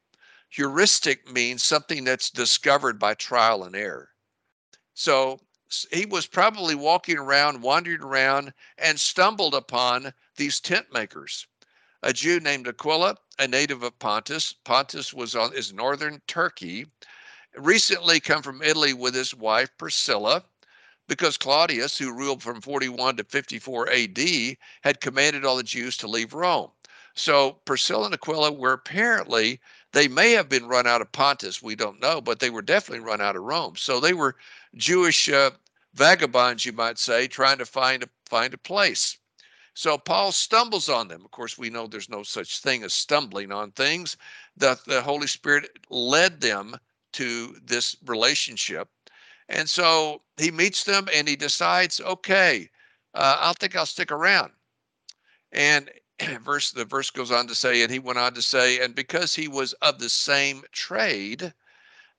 Heuristic 0.50 1.32
means 1.32 1.64
something 1.64 2.04
that's 2.04 2.30
discovered 2.30 3.00
by 3.00 3.14
trial 3.14 3.64
and 3.64 3.76
error. 3.76 4.10
So 4.94 5.40
he 5.92 6.06
was 6.06 6.28
probably 6.28 6.76
walking 6.76 7.18
around, 7.18 7.62
wandering 7.62 8.02
around, 8.02 8.54
and 8.78 9.00
stumbled 9.00 9.56
upon 9.56 10.14
these 10.36 10.60
tent 10.60 10.88
makers. 10.94 11.48
A 12.04 12.14
Jew 12.14 12.40
named 12.40 12.68
Aquila, 12.68 13.18
a 13.40 13.48
native 13.48 13.84
of 13.84 13.98
Pontus. 14.00 14.54
Pontus 14.54 15.14
was 15.14 15.36
on 15.36 15.54
is 15.54 15.74
northern 15.74 16.22
Turkey, 16.28 16.86
recently 17.58 18.20
come 18.20 18.42
from 18.42 18.62
Italy 18.62 18.94
with 18.94 19.14
his 19.14 19.34
wife 19.34 19.70
Priscilla 19.78 20.44
because 21.08 21.38
Claudius, 21.38 21.98
who 21.98 22.12
ruled 22.12 22.42
from 22.42 22.62
41 22.62 23.18
to 23.18 23.24
54 23.24 23.90
AD, 23.92 24.20
had 24.82 25.02
commanded 25.02 25.46
all 25.46 25.58
the 25.58 25.64
Jews 25.64 25.98
to 25.98 26.08
leave 26.08 26.34
Rome. 26.34 26.72
So 27.14 27.54
Priscilla 27.66 28.06
and 28.06 28.14
Aquila 28.14 28.52
were 28.52 28.74
apparently, 28.74 29.62
they 29.94 30.08
may 30.08 30.32
have 30.32 30.50
been 30.50 30.68
run 30.68 30.88
out 30.88 31.02
of 31.02 31.12
Pontus, 31.12 31.62
we 31.62 31.76
don't 31.76 32.02
know, 32.02 32.20
but 32.20 32.40
they 32.40 32.50
were 32.50 32.62
definitely 32.62 33.06
run 33.06 33.22
out 33.22 33.36
of 33.36 33.44
Rome. 33.44 33.76
So 33.78 34.00
they 34.00 34.14
were 34.14 34.36
Jewish 34.76 35.30
uh, 35.30 35.52
vagabonds, 35.94 36.66
you 36.66 36.74
might 36.74 37.00
say, 37.00 37.28
trying 37.28 37.60
to 37.60 37.66
find 37.66 38.04
a, 38.04 38.10
find 38.26 38.54
a 38.54 38.58
place. 38.58 39.18
So 39.76 39.98
Paul 39.98 40.32
stumbles 40.32 40.90
on 40.90 41.08
them. 41.08 41.24
Of 41.24 41.32
course, 41.32 41.58
we 41.58 41.70
know 41.70 41.88
there's 41.88 42.10
no 42.10 42.24
such 42.24 42.60
thing 42.60 42.84
as 42.84 42.94
stumbling 42.94 43.52
on 43.52 43.72
things. 43.72 44.18
The, 44.58 44.80
the 44.86 45.02
Holy 45.02 45.28
Spirit 45.28 45.70
led 45.90 46.42
them 46.42 46.78
to 47.16 47.56
this 47.64 47.96
relationship. 48.06 48.90
And 49.50 49.70
so 49.70 50.22
he 50.38 50.52
meets 50.52 50.84
them 50.84 51.08
and 51.14 51.28
he 51.28 51.36
decides, 51.36 52.02
okay, 52.02 52.70
uh, 53.14 53.38
I'll 53.40 53.54
think 53.54 53.76
I'll 53.76 53.86
stick 53.86 54.12
around. 54.12 54.52
And 55.52 55.90
verse 56.44 56.72
the 56.72 56.86
verse 56.86 57.10
goes 57.10 57.32
on 57.32 57.48
to 57.48 57.56
say, 57.56 57.84
and 57.84 57.92
he 57.92 58.00
went 58.00 58.20
on 58.20 58.34
to 58.34 58.42
say, 58.42 58.80
and 58.80 58.96
because 58.96 59.34
he 59.34 59.48
was 59.48 59.74
of 59.82 60.00
the 60.00 60.10
same 60.10 60.64
trade, 60.72 61.54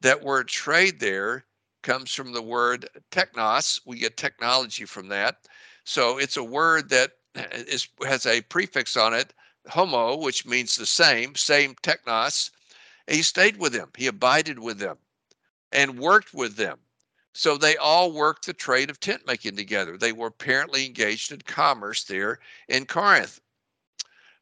that 0.00 0.23
word 0.23 0.49
trade 0.49 1.00
there 1.00 1.45
comes 1.83 2.12
from 2.12 2.33
the 2.33 2.43
word 2.43 2.88
technos. 3.11 3.81
We 3.85 3.99
get 3.99 4.17
technology 4.17 4.85
from 4.85 5.09
that. 5.09 5.37
So 5.85 6.19
it's 6.19 6.37
a 6.37 6.45
word 6.45 6.88
that 6.91 7.12
is 7.35 7.88
has 8.07 8.26
a 8.26 8.41
prefix 8.43 8.97
on 8.97 9.15
it, 9.15 9.33
homo, 9.69 10.17
which 10.17 10.47
means 10.47 10.76
the 10.76 10.87
same, 10.87 11.35
same 11.35 11.75
technos, 11.83 12.50
he 13.07 13.23
stayed 13.23 13.59
with 13.59 13.73
them, 13.73 13.91
he 13.97 14.07
abided 14.07 14.59
with 14.59 14.79
them, 14.79 14.99
and 15.73 15.99
worked 15.99 16.35
with 16.35 16.57
them. 16.57 16.79
So 17.33 17.57
they 17.57 17.77
all 17.77 18.13
worked 18.13 18.47
the 18.47 18.55
trade 18.55 18.89
of 18.89 18.99
tent 18.99 19.27
making 19.27 19.57
together. 19.57 19.99
They 19.99 20.13
were 20.13 20.29
apparently 20.29 20.87
engaged 20.87 21.33
in 21.33 21.43
commerce 21.43 22.05
there 22.05 22.39
in 22.69 22.87
Corinth. 22.87 23.41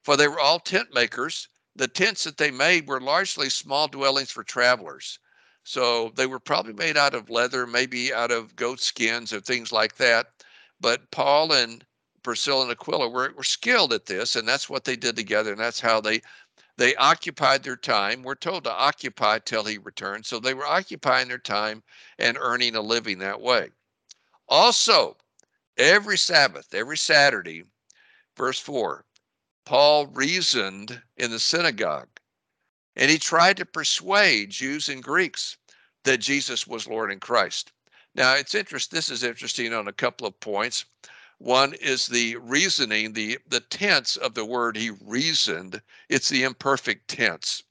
For 0.03 0.17
they 0.17 0.29
were 0.29 0.39
all 0.39 0.61
tent 0.61 0.95
makers. 0.95 1.49
The 1.75 1.89
tents 1.89 2.23
that 2.23 2.37
they 2.37 2.53
made 2.53 2.87
were 2.87 3.01
largely 3.01 3.51
small 3.51 3.89
dwellings 3.89 4.31
for 4.31 4.45
travelers. 4.45 5.19
So 5.65 6.13
they 6.15 6.27
were 6.27 6.39
probably 6.39 6.75
made 6.75 6.97
out 6.97 7.15
of 7.15 7.31
leather, 7.31 7.67
maybe 7.67 8.13
out 8.13 8.31
of 8.31 8.55
goat 8.55 8.81
skins 8.81 9.33
or 9.33 9.41
things 9.41 9.73
like 9.73 9.97
that. 9.97 10.29
But 10.79 11.11
Paul 11.11 11.53
and 11.53 11.85
Priscilla 12.23 12.63
and 12.63 12.71
Aquila 12.71 13.09
were, 13.09 13.33
were 13.33 13.43
skilled 13.43 13.93
at 13.93 14.07
this, 14.07 14.37
and 14.37 14.47
that's 14.47 14.69
what 14.69 14.85
they 14.85 14.97
did 14.97 15.17
together, 15.17 15.53
and 15.53 15.61
that's 15.61 15.81
how 15.81 16.01
they 16.01 16.23
they 16.77 16.95
occupied 16.97 17.63
their 17.63 17.77
time. 17.77 18.23
We're 18.23 18.35
told 18.35 18.65
to 18.65 18.73
occupy 18.73 19.39
till 19.39 19.65
he 19.65 19.79
returned. 19.79 20.27
So 20.27 20.41
they 20.41 20.55
were 20.55 20.67
occupying 20.67 21.29
their 21.29 21.39
time 21.39 21.83
and 22.19 22.37
earning 22.41 22.75
a 22.75 22.81
living 22.81 23.19
that 23.19 23.41
way. 23.41 23.71
Also, 24.49 25.17
every 25.77 26.19
Sabbath, 26.19 26.75
every 26.75 26.99
Saturday, 26.99 27.65
verse 28.37 28.59
4, 28.59 29.05
Paul 29.65 30.07
reasoned 30.09 31.03
in 31.17 31.31
the 31.31 31.39
synagogue 31.39 32.09
and 32.97 33.11
he 33.11 33.19
tried 33.19 33.57
to 33.57 33.65
persuade 33.65 34.51
Jews 34.51 34.89
and 34.89 35.03
Greeks 35.03 35.57
that 36.05 36.19
Jesus 36.19 36.67
was 36.67 36.87
Lord 36.87 37.11
and 37.11 37.21
Christ. 37.21 37.73
Now, 38.15 38.35
it's 38.35 38.55
interesting. 38.55 38.97
This 38.97 39.09
is 39.09 39.25
interesting 39.25 39.73
on 39.73 39.89
a 39.89 39.93
couple 39.93 40.27
of 40.27 40.39
points. 40.41 40.85
One 41.45 41.75
is 41.75 42.07
the 42.07 42.37
reasoning, 42.37 43.13
the, 43.13 43.39
the 43.47 43.61
tense 43.61 44.17
of 44.17 44.33
the 44.33 44.47
word 44.47 44.79
he 44.79 44.93
reasoned. 45.03 45.83
It's 46.09 46.31
the 46.31 46.43
imperfect 46.43 47.07
tense. 47.07 47.63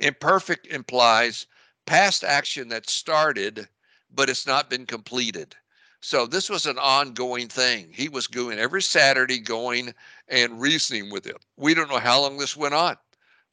Imperfect 0.00 0.66
implies 0.66 1.46
past 1.86 2.24
action 2.24 2.68
that 2.70 2.90
started, 2.90 3.68
but 4.10 4.28
it's 4.28 4.48
not 4.48 4.68
been 4.68 4.84
completed. 4.84 5.54
So 6.00 6.26
this 6.26 6.50
was 6.50 6.66
an 6.66 6.76
ongoing 6.80 7.46
thing. 7.46 7.92
He 7.92 8.08
was 8.08 8.26
going 8.26 8.58
every 8.58 8.82
Saturday, 8.82 9.38
going 9.38 9.94
and 10.26 10.60
reasoning 10.60 11.08
with 11.08 11.24
him. 11.24 11.38
We 11.56 11.72
don't 11.72 11.88
know 11.88 12.00
how 12.00 12.20
long 12.20 12.36
this 12.36 12.56
went 12.56 12.74
on, 12.74 12.96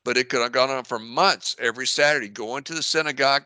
but 0.04 0.18
it 0.18 0.28
could 0.28 0.42
have 0.42 0.54
gone 0.54 0.72
on 0.72 0.86
for 0.86 0.98
months 0.98 1.56
every 1.60 1.86
Saturday, 1.86 2.30
going 2.30 2.64
to 2.64 2.74
the 2.74 2.82
synagogue, 2.82 3.46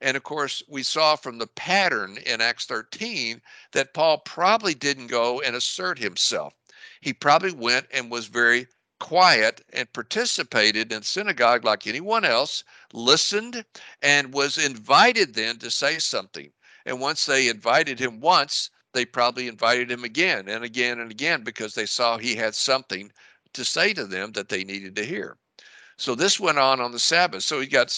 and 0.00 0.16
of 0.16 0.22
course, 0.22 0.62
we 0.68 0.82
saw 0.82 1.16
from 1.16 1.38
the 1.38 1.46
pattern 1.46 2.18
in 2.18 2.40
Acts 2.40 2.66
13 2.66 3.40
that 3.72 3.94
Paul 3.94 4.18
probably 4.18 4.74
didn't 4.74 5.06
go 5.06 5.40
and 5.40 5.56
assert 5.56 5.98
himself. 5.98 6.52
He 7.00 7.12
probably 7.14 7.52
went 7.52 7.86
and 7.90 8.10
was 8.10 8.26
very 8.26 8.66
quiet 8.98 9.64
and 9.72 9.92
participated 9.92 10.92
in 10.92 11.02
synagogue 11.02 11.64
like 11.64 11.86
anyone 11.86 12.24
else, 12.24 12.64
listened, 12.92 13.64
and 14.02 14.34
was 14.34 14.58
invited 14.58 15.34
then 15.34 15.58
to 15.58 15.70
say 15.70 15.98
something. 15.98 16.52
And 16.84 17.00
once 17.00 17.26
they 17.26 17.48
invited 17.48 17.98
him 17.98 18.20
once, 18.20 18.70
they 18.92 19.04
probably 19.04 19.48
invited 19.48 19.90
him 19.90 20.04
again 20.04 20.48
and 20.48 20.64
again 20.64 21.00
and 21.00 21.10
again 21.10 21.42
because 21.42 21.74
they 21.74 21.86
saw 21.86 22.16
he 22.16 22.34
had 22.34 22.54
something 22.54 23.12
to 23.52 23.64
say 23.64 23.92
to 23.94 24.06
them 24.06 24.32
that 24.32 24.48
they 24.48 24.64
needed 24.64 24.96
to 24.96 25.04
hear. 25.04 25.38
So 25.96 26.14
this 26.14 26.38
went 26.38 26.58
on 26.58 26.80
on 26.80 26.92
the 26.92 26.98
Sabbath. 26.98 27.44
So 27.44 27.60
he 27.60 27.66
got 27.66 27.90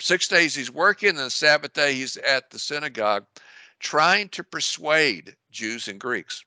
six 0.00 0.28
days 0.28 0.54
he's 0.54 0.70
working, 0.70 1.10
and 1.10 1.18
the 1.18 1.30
Sabbath 1.30 1.72
day 1.72 1.94
he's 1.94 2.16
at 2.18 2.50
the 2.50 2.58
synagogue 2.58 3.26
trying 3.78 4.28
to 4.28 4.44
persuade 4.44 5.36
Jews 5.50 5.88
and 5.88 5.98
Greeks. 5.98 6.44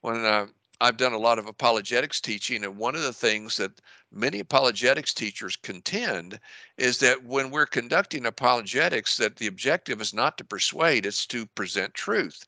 When 0.00 0.24
uh, 0.24 0.46
I've 0.80 0.96
done 0.96 1.12
a 1.12 1.18
lot 1.18 1.38
of 1.38 1.46
apologetics 1.46 2.20
teaching, 2.20 2.64
and 2.64 2.76
one 2.76 2.94
of 2.94 3.02
the 3.02 3.12
things 3.12 3.56
that 3.56 3.80
many 4.12 4.40
apologetics 4.40 5.14
teachers 5.14 5.56
contend 5.56 6.38
is 6.76 6.98
that 6.98 7.24
when 7.24 7.50
we're 7.50 7.66
conducting 7.66 8.26
apologetics, 8.26 9.16
that 9.16 9.36
the 9.36 9.46
objective 9.46 10.00
is 10.00 10.12
not 10.12 10.36
to 10.38 10.44
persuade, 10.44 11.06
it's 11.06 11.26
to 11.26 11.46
present 11.46 11.94
truth. 11.94 12.44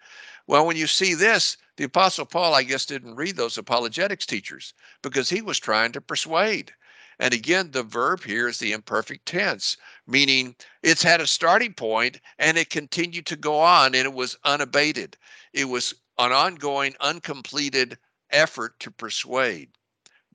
Well, 0.46 0.66
when 0.66 0.76
you 0.76 0.86
see 0.86 1.14
this, 1.14 1.56
the 1.76 1.84
Apostle 1.84 2.26
Paul, 2.26 2.54
I 2.54 2.62
guess, 2.62 2.86
didn't 2.86 3.16
read 3.16 3.36
those 3.36 3.58
apologetics 3.58 4.26
teachers 4.26 4.74
because 5.02 5.28
he 5.28 5.40
was 5.40 5.58
trying 5.58 5.92
to 5.92 6.00
persuade. 6.00 6.72
And 7.18 7.32
again, 7.32 7.70
the 7.70 7.82
verb 7.82 8.24
here 8.24 8.48
is 8.48 8.58
the 8.58 8.72
imperfect 8.72 9.26
tense, 9.26 9.76
meaning 10.06 10.54
it's 10.82 11.02
had 11.02 11.20
a 11.20 11.26
starting 11.26 11.72
point 11.74 12.20
and 12.38 12.58
it 12.58 12.70
continued 12.70 13.26
to 13.26 13.36
go 13.36 13.58
on 13.58 13.94
and 13.94 14.04
it 14.06 14.12
was 14.12 14.36
unabated. 14.44 15.16
It 15.52 15.64
was 15.64 15.94
an 16.18 16.32
ongoing, 16.32 16.94
uncompleted 17.00 17.98
effort 18.30 18.78
to 18.80 18.90
persuade 18.90 19.70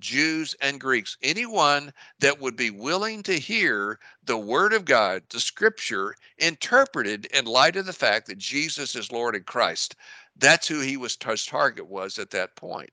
Jews 0.02 0.56
and 0.60 0.82
Greeks, 0.82 1.16
anyone 1.22 1.94
that 2.20 2.40
would 2.40 2.56
be 2.56 2.72
willing 2.72 3.22
to 3.24 3.40
hear 3.40 4.00
the 4.24 4.38
word 4.38 4.74
of 4.74 4.84
God, 4.84 5.24
the 5.30 5.40
scripture 5.40 6.16
interpreted 6.40 7.26
in 7.28 7.46
light 7.46 7.76
of 7.76 7.86
the 7.86 7.94
fact 7.94 8.26
that 8.28 8.40
Jesus 8.40 8.96
is 8.96 9.12
Lord 9.12 9.36
and 9.36 9.46
Christ. 9.46 9.96
That's 10.36 10.68
who 10.68 10.80
he 10.80 10.98
was 10.98 11.18
his 11.24 11.46
target 11.46 11.86
was 11.86 12.18
at 12.18 12.32
that 12.32 12.56
point. 12.56 12.90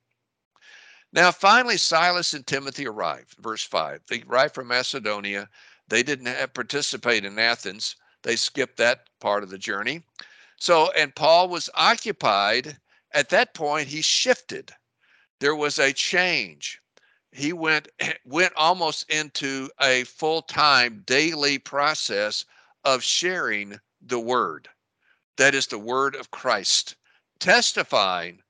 Now, 1.12 1.32
finally, 1.32 1.78
Silas 1.78 2.34
and 2.34 2.46
Timothy 2.46 2.86
arrived. 2.86 3.36
Verse 3.40 3.64
5. 3.64 4.02
They 4.08 4.22
arrived 4.22 4.54
from 4.54 4.68
Macedonia. 4.68 5.48
They 5.88 6.02
didn't 6.02 6.52
participate 6.54 7.24
in 7.24 7.38
Athens, 7.38 7.96
they 8.22 8.36
skipped 8.36 8.76
that 8.76 9.08
part 9.20 9.42
of 9.42 9.48
the 9.48 9.58
journey. 9.58 10.02
So, 10.58 10.90
and 10.92 11.14
Paul 11.14 11.48
was 11.48 11.70
occupied. 11.74 12.78
At 13.12 13.30
that 13.30 13.54
point, 13.54 13.88
he 13.88 14.02
shifted. 14.02 14.72
There 15.40 15.54
was 15.54 15.78
a 15.78 15.92
change. 15.92 16.80
he 17.32 17.52
went 17.52 17.88
went 18.24 18.52
almost 18.56 19.08
into 19.08 19.70
a 19.80 20.04
full-time 20.04 21.04
daily 21.06 21.58
process 21.58 22.44
of 22.84 23.02
sharing 23.02 23.80
the 24.02 24.20
word. 24.20 24.68
That 25.36 25.54
is 25.54 25.68
the 25.68 25.78
word 25.78 26.16
of 26.16 26.30
Christ, 26.32 26.96
testifying, 27.38 28.42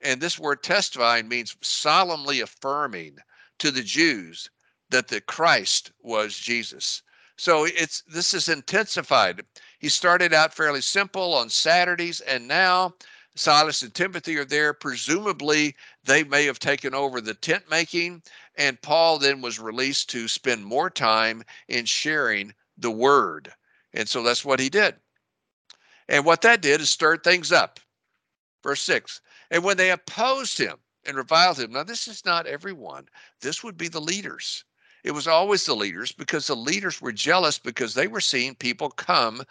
and 0.00 0.20
this 0.20 0.38
word 0.38 0.62
testifying 0.62 1.28
means 1.28 1.56
solemnly 1.60 2.40
affirming 2.40 3.18
to 3.58 3.70
the 3.70 3.82
Jews 3.82 4.48
that 4.90 5.08
the 5.08 5.20
Christ 5.20 5.92
was 6.00 6.36
Jesus. 6.36 7.02
So 7.36 7.64
it's 7.64 8.02
this 8.02 8.34
is 8.34 8.48
intensified. 8.48 9.44
He 9.78 9.88
started 9.88 10.32
out 10.32 10.54
fairly 10.54 10.80
simple 10.80 11.34
on 11.34 11.50
Saturdays, 11.50 12.20
and 12.20 12.48
now 12.48 12.94
Silas 13.34 13.82
and 13.82 13.94
Timothy 13.94 14.36
are 14.36 14.44
there. 14.44 14.72
Presumably, 14.72 15.76
they 16.04 16.24
may 16.24 16.44
have 16.44 16.58
taken 16.58 16.94
over 16.94 17.20
the 17.20 17.34
tent 17.34 17.68
making, 17.70 18.22
and 18.56 18.80
Paul 18.82 19.18
then 19.18 19.40
was 19.40 19.60
released 19.60 20.10
to 20.10 20.26
spend 20.26 20.64
more 20.64 20.90
time 20.90 21.44
in 21.68 21.84
sharing 21.84 22.54
the 22.76 22.90
word. 22.90 23.52
And 23.92 24.08
so 24.08 24.22
that's 24.22 24.44
what 24.44 24.60
he 24.60 24.68
did. 24.68 24.96
And 26.08 26.24
what 26.24 26.42
that 26.42 26.62
did 26.62 26.80
is 26.80 26.90
stirred 26.90 27.22
things 27.22 27.52
up. 27.52 27.78
Verse 28.62 28.82
6 28.82 29.20
And 29.50 29.64
when 29.64 29.76
they 29.76 29.90
opposed 29.90 30.58
him 30.58 30.76
and 31.04 31.16
reviled 31.16 31.58
him, 31.58 31.72
now 31.72 31.84
this 31.84 32.06
is 32.08 32.24
not 32.24 32.46
everyone, 32.46 33.08
this 33.40 33.64
would 33.64 33.76
be 33.76 33.88
the 33.88 34.00
leaders. 34.00 34.64
It 35.04 35.12
was 35.12 35.26
always 35.26 35.64
the 35.64 35.76
leaders 35.76 36.12
because 36.12 36.46
the 36.46 36.56
leaders 36.56 37.00
were 37.00 37.12
jealous 37.12 37.58
because 37.58 37.94
they 37.94 38.08
were 38.08 38.20
seeing 38.20 38.54
people 38.54 38.90
come 38.90 39.42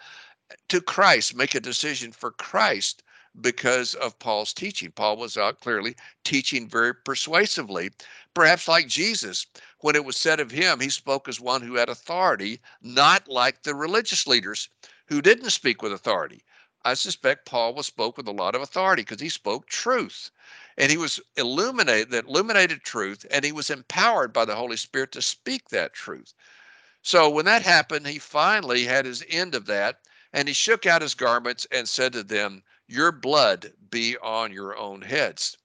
to 0.68 0.80
Christ, 0.80 1.34
make 1.34 1.54
a 1.54 1.60
decision 1.60 2.12
for 2.12 2.30
Christ 2.30 3.02
because 3.40 3.94
of 3.94 4.18
Paul's 4.18 4.52
teaching. 4.52 4.90
Paul 4.92 5.16
was 5.16 5.36
out 5.36 5.60
clearly 5.60 5.96
teaching 6.24 6.68
very 6.68 6.94
persuasively, 6.94 7.90
perhaps 8.34 8.68
like 8.68 8.88
Jesus. 8.88 9.46
When 9.80 9.96
it 9.96 10.04
was 10.04 10.16
said 10.16 10.40
of 10.40 10.50
him, 10.50 10.80
he 10.80 10.90
spoke 10.90 11.28
as 11.28 11.40
one 11.40 11.62
who 11.62 11.74
had 11.74 11.88
authority, 11.88 12.60
not 12.82 13.28
like 13.28 13.62
the 13.62 13.74
religious 13.74 14.26
leaders 14.26 14.68
who 15.06 15.22
didn't 15.22 15.50
speak 15.50 15.82
with 15.82 15.92
authority. 15.92 16.42
I 16.84 16.94
suspect 16.94 17.44
Paul 17.44 17.74
was 17.74 17.86
spoke 17.86 18.16
with 18.16 18.28
a 18.28 18.32
lot 18.32 18.54
of 18.54 18.62
authority 18.62 19.02
because 19.02 19.20
he 19.20 19.28
spoke 19.28 19.66
truth. 19.66 20.30
And 20.76 20.90
he 20.90 20.96
was 20.96 21.18
illuminated 21.36 22.10
that 22.10 22.26
illuminated 22.26 22.84
truth, 22.84 23.26
and 23.30 23.44
he 23.44 23.52
was 23.52 23.68
empowered 23.68 24.32
by 24.32 24.44
the 24.44 24.54
Holy 24.54 24.76
Spirit 24.76 25.10
to 25.12 25.22
speak 25.22 25.70
that 25.70 25.92
truth. 25.92 26.34
So 27.02 27.28
when 27.28 27.46
that 27.46 27.62
happened, 27.62 28.06
he 28.06 28.18
finally 28.18 28.84
had 28.84 29.06
his 29.06 29.24
end 29.28 29.54
of 29.54 29.66
that, 29.66 30.02
and 30.32 30.46
he 30.46 30.54
shook 30.54 30.86
out 30.86 31.02
his 31.02 31.14
garments 31.14 31.66
and 31.72 31.88
said 31.88 32.12
to 32.12 32.22
them, 32.22 32.62
your 32.86 33.12
blood 33.12 33.72
be 33.90 34.16
on 34.18 34.52
your 34.52 34.76
own 34.76 35.02
heads. 35.02 35.56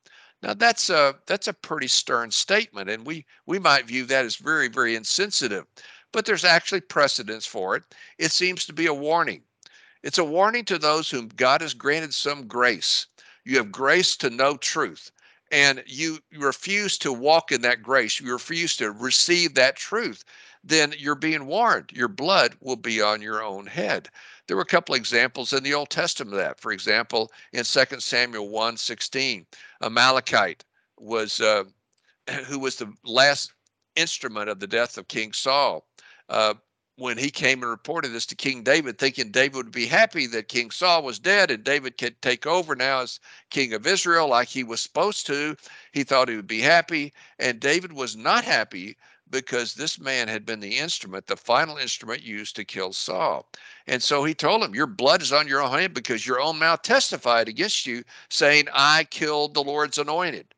Now 0.41 0.53
that's 0.53 0.89
a 0.89 1.15
that's 1.25 1.47
a 1.47 1.53
pretty 1.53 1.87
stern 1.87 2.31
statement, 2.31 2.89
and 2.89 3.05
we 3.05 3.25
we 3.45 3.59
might 3.59 3.85
view 3.85 4.05
that 4.05 4.25
as 4.25 4.35
very 4.35 4.67
very 4.67 4.95
insensitive, 4.95 5.65
but 6.11 6.25
there's 6.25 6.43
actually 6.43 6.81
precedence 6.81 7.45
for 7.45 7.75
it. 7.75 7.83
It 8.17 8.31
seems 8.31 8.65
to 8.65 8.73
be 8.73 8.87
a 8.87 8.93
warning. 8.93 9.43
It's 10.03 10.17
a 10.17 10.23
warning 10.23 10.65
to 10.65 10.77
those 10.77 11.09
whom 11.09 11.29
God 11.29 11.61
has 11.61 11.73
granted 11.73 12.13
some 12.13 12.45
grace. 12.45 13.07
You 13.45 13.55
have 13.57 13.71
grace 13.71 14.17
to 14.17 14.29
know 14.29 14.57
truth, 14.57 15.11
and 15.49 15.81
you 15.87 16.19
refuse 16.33 16.97
to 16.99 17.13
walk 17.13 17.53
in 17.53 17.61
that 17.61 17.81
grace. 17.81 18.19
You 18.19 18.31
refuse 18.33 18.75
to 18.77 18.91
receive 18.91 19.55
that 19.55 19.77
truth. 19.77 20.25
Then 20.61 20.93
you're 20.97 21.15
being 21.15 21.45
warned. 21.45 21.91
Your 21.93 22.09
blood 22.09 22.57
will 22.59 22.75
be 22.75 23.01
on 23.01 23.21
your 23.21 23.41
own 23.41 23.65
head. 23.65 24.09
There 24.47 24.57
were 24.57 24.63
a 24.63 24.65
couple 24.65 24.95
examples 24.95 25.53
in 25.53 25.63
the 25.63 25.73
Old 25.73 25.89
Testament 25.89 26.33
of 26.33 26.39
that. 26.39 26.59
For 26.59 26.73
example, 26.73 27.31
in 27.53 27.63
2 27.63 27.99
Samuel 27.99 28.49
1 28.49 28.77
16, 28.77 29.45
Amalekite 29.81 30.65
was 30.97 31.39
uh, 31.39 31.63
who 32.45 32.59
was 32.59 32.75
the 32.75 32.91
last 33.05 33.53
instrument 33.95 34.49
of 34.49 34.59
the 34.59 34.67
death 34.67 34.97
of 34.97 35.07
King 35.07 35.31
Saul. 35.31 35.85
Uh, 36.27 36.55
when 36.95 37.17
he 37.17 37.31
came 37.31 37.61
and 37.63 37.71
reported 37.71 38.09
this 38.09 38.25
to 38.27 38.35
King 38.35 38.61
David, 38.61 38.99
thinking 38.99 39.31
David 39.31 39.55
would 39.55 39.71
be 39.71 39.87
happy 39.87 40.27
that 40.27 40.47
King 40.47 40.69
Saul 40.69 41.03
was 41.03 41.17
dead 41.17 41.49
and 41.49 41.63
David 41.63 41.97
could 41.97 42.21
take 42.21 42.45
over 42.45 42.75
now 42.75 43.01
as 43.01 43.19
king 43.49 43.73
of 43.73 43.87
Israel 43.87 44.27
like 44.27 44.47
he 44.47 44.63
was 44.63 44.81
supposed 44.81 45.25
to. 45.27 45.55
He 45.91 46.03
thought 46.03 46.29
he 46.29 46.35
would 46.35 46.47
be 46.47 46.61
happy. 46.61 47.13
And 47.39 47.59
David 47.59 47.93
was 47.93 48.15
not 48.15 48.43
happy 48.43 48.95
because 49.31 49.73
this 49.73 49.99
man 49.99 50.27
had 50.27 50.45
been 50.45 50.59
the 50.59 50.77
instrument, 50.77 51.25
the 51.25 51.35
final 51.35 51.77
instrument 51.77 52.21
used 52.21 52.55
to 52.55 52.63
kill 52.63 52.93
Saul. 52.93 53.49
And 53.87 54.01
so 54.01 54.23
he 54.23 54.35
told 54.35 54.63
him, 54.63 54.75
Your 54.75 54.85
blood 54.85 55.23
is 55.23 55.33
on 55.33 55.47
your 55.47 55.63
own 55.63 55.71
hand 55.71 55.95
because 55.95 56.27
your 56.27 56.39
own 56.39 56.59
mouth 56.59 56.83
testified 56.83 57.47
against 57.49 57.87
you, 57.87 58.03
saying, 58.29 58.67
I 58.71 59.05
killed 59.05 59.55
the 59.55 59.63
Lord's 59.63 59.97
anointed. 59.97 60.53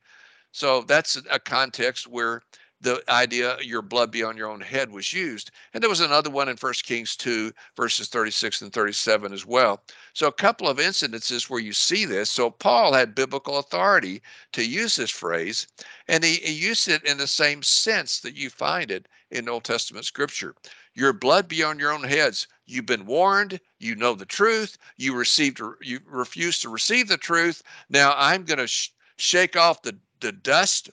So 0.52 0.82
that's 0.82 1.18
a 1.32 1.40
context 1.40 2.08
where 2.08 2.42
the 2.82 3.02
idea 3.10 3.58
your 3.62 3.82
blood 3.82 4.12
be 4.12 4.24
on 4.24 4.38
your 4.38 4.50
own 4.50 4.62
head 4.62 4.92
was 4.92 5.14
used. 5.14 5.52
And 5.74 5.82
there 5.82 5.90
was 5.90 6.02
another 6.02 6.30
one 6.30 6.50
in 6.50 6.58
1 6.58 6.74
Kings 6.84 7.16
2, 7.16 7.52
verses 7.76 8.10
36 8.10 8.62
and 8.62 8.74
37 8.74 9.34
as 9.34 9.46
well. 9.46 9.84
So 10.14 10.28
a 10.28 10.32
couple 10.32 10.68
of 10.68 10.78
incidences 10.78 11.50
where 11.50 11.60
you 11.60 11.74
see 11.74 12.06
this. 12.06 12.30
So 12.30 12.50
Paul 12.50 12.94
had 12.94 13.16
biblical 13.16 13.58
authority 13.58 14.22
to 14.52 14.66
use 14.66 14.96
this 14.96 15.10
phrase, 15.10 15.68
and 16.08 16.24
he, 16.24 16.36
he 16.36 16.52
used 16.52 16.88
it 16.88 17.04
in 17.06 17.18
the 17.18 17.28
same 17.28 17.64
sense 17.64 18.20
that 18.20 18.36
you 18.36 18.50
find 18.50 18.92
it 18.92 19.08
in 19.32 19.50
Old 19.50 19.64
Testament 19.64 20.06
scripture. 20.06 20.56
Your 20.94 21.14
blood 21.14 21.48
be 21.48 21.64
on 21.64 21.80
your 21.80 21.92
own 21.92 22.04
heads. 22.04 22.48
You've 22.68 22.86
been 22.86 23.06
warned. 23.06 23.60
You 23.80 23.96
know 23.96 24.16
the 24.16 24.26
truth. 24.26 24.78
You 24.98 25.16
received. 25.16 25.62
You 25.82 26.00
refuse 26.06 26.60
to 26.60 26.70
receive 26.70 27.08
the 27.08 27.18
truth. 27.18 27.62
Now 27.90 28.14
I'm 28.18 28.44
going 28.44 28.60
to 28.60 28.68
sh- 28.68 28.92
shake 29.18 29.56
off 29.56 29.82
the 29.82 29.98
the 30.22 30.32
dust 30.32 30.90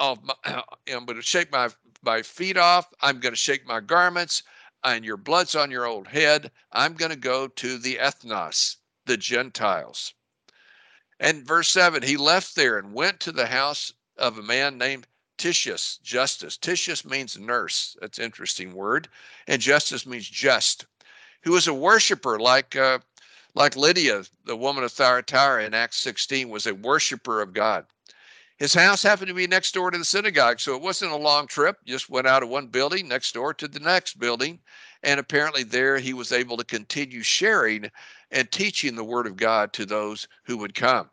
my, 0.00 0.34
I'm 0.88 1.04
going 1.04 1.16
to 1.16 1.22
shake 1.22 1.52
my, 1.52 1.68
my 2.02 2.22
feet 2.22 2.56
off. 2.56 2.92
I'm 3.00 3.20
going 3.20 3.32
to 3.32 3.38
shake 3.38 3.66
my 3.66 3.80
garments 3.80 4.42
and 4.84 5.04
your 5.04 5.16
blood's 5.16 5.54
on 5.54 5.70
your 5.70 5.86
old 5.86 6.08
head. 6.08 6.50
I'm 6.72 6.94
going 6.94 7.10
to 7.10 7.16
go 7.16 7.48
to 7.48 7.78
the 7.78 7.96
ethnos, 7.96 8.76
the 9.06 9.16
Gentiles. 9.16 10.14
And 11.20 11.46
verse 11.46 11.68
7 11.68 12.02
he 12.02 12.16
left 12.16 12.56
there 12.56 12.78
and 12.78 12.92
went 12.92 13.20
to 13.20 13.32
the 13.32 13.46
house 13.46 13.92
of 14.16 14.38
a 14.38 14.42
man 14.42 14.76
named 14.76 15.06
Titius, 15.38 15.98
Justus. 16.02 16.56
Titius 16.56 17.04
means 17.04 17.38
nurse. 17.38 17.96
That's 18.00 18.18
an 18.18 18.24
interesting 18.24 18.74
word. 18.74 19.08
And 19.46 19.62
Justus 19.62 20.06
means 20.06 20.28
just, 20.28 20.86
who 21.42 21.52
was 21.52 21.66
a 21.66 21.74
worshiper 21.74 22.38
like, 22.38 22.76
uh, 22.76 22.98
like 23.54 23.76
Lydia, 23.76 24.24
the 24.44 24.56
woman 24.56 24.84
of 24.84 24.92
Thyatira 24.92 25.64
in 25.64 25.74
Acts 25.74 25.98
16, 25.98 26.48
was 26.48 26.66
a 26.66 26.74
worshiper 26.74 27.40
of 27.40 27.52
God. 27.52 27.86
His 28.62 28.74
house 28.74 29.02
happened 29.02 29.26
to 29.26 29.34
be 29.34 29.48
next 29.48 29.74
door 29.74 29.90
to 29.90 29.98
the 29.98 30.04
synagogue, 30.04 30.60
so 30.60 30.76
it 30.76 30.82
wasn't 30.82 31.10
a 31.10 31.16
long 31.16 31.48
trip. 31.48 31.78
Just 31.84 32.08
went 32.08 32.28
out 32.28 32.44
of 32.44 32.48
one 32.48 32.68
building 32.68 33.08
next 33.08 33.34
door 33.34 33.52
to 33.54 33.66
the 33.66 33.80
next 33.80 34.20
building. 34.20 34.60
And 35.02 35.18
apparently, 35.18 35.64
there 35.64 35.98
he 35.98 36.14
was 36.14 36.30
able 36.30 36.56
to 36.56 36.64
continue 36.64 37.24
sharing 37.24 37.90
and 38.30 38.48
teaching 38.52 38.94
the 38.94 39.02
word 39.02 39.26
of 39.26 39.34
God 39.34 39.72
to 39.72 39.84
those 39.84 40.28
who 40.44 40.58
would 40.58 40.76
come. 40.76 41.10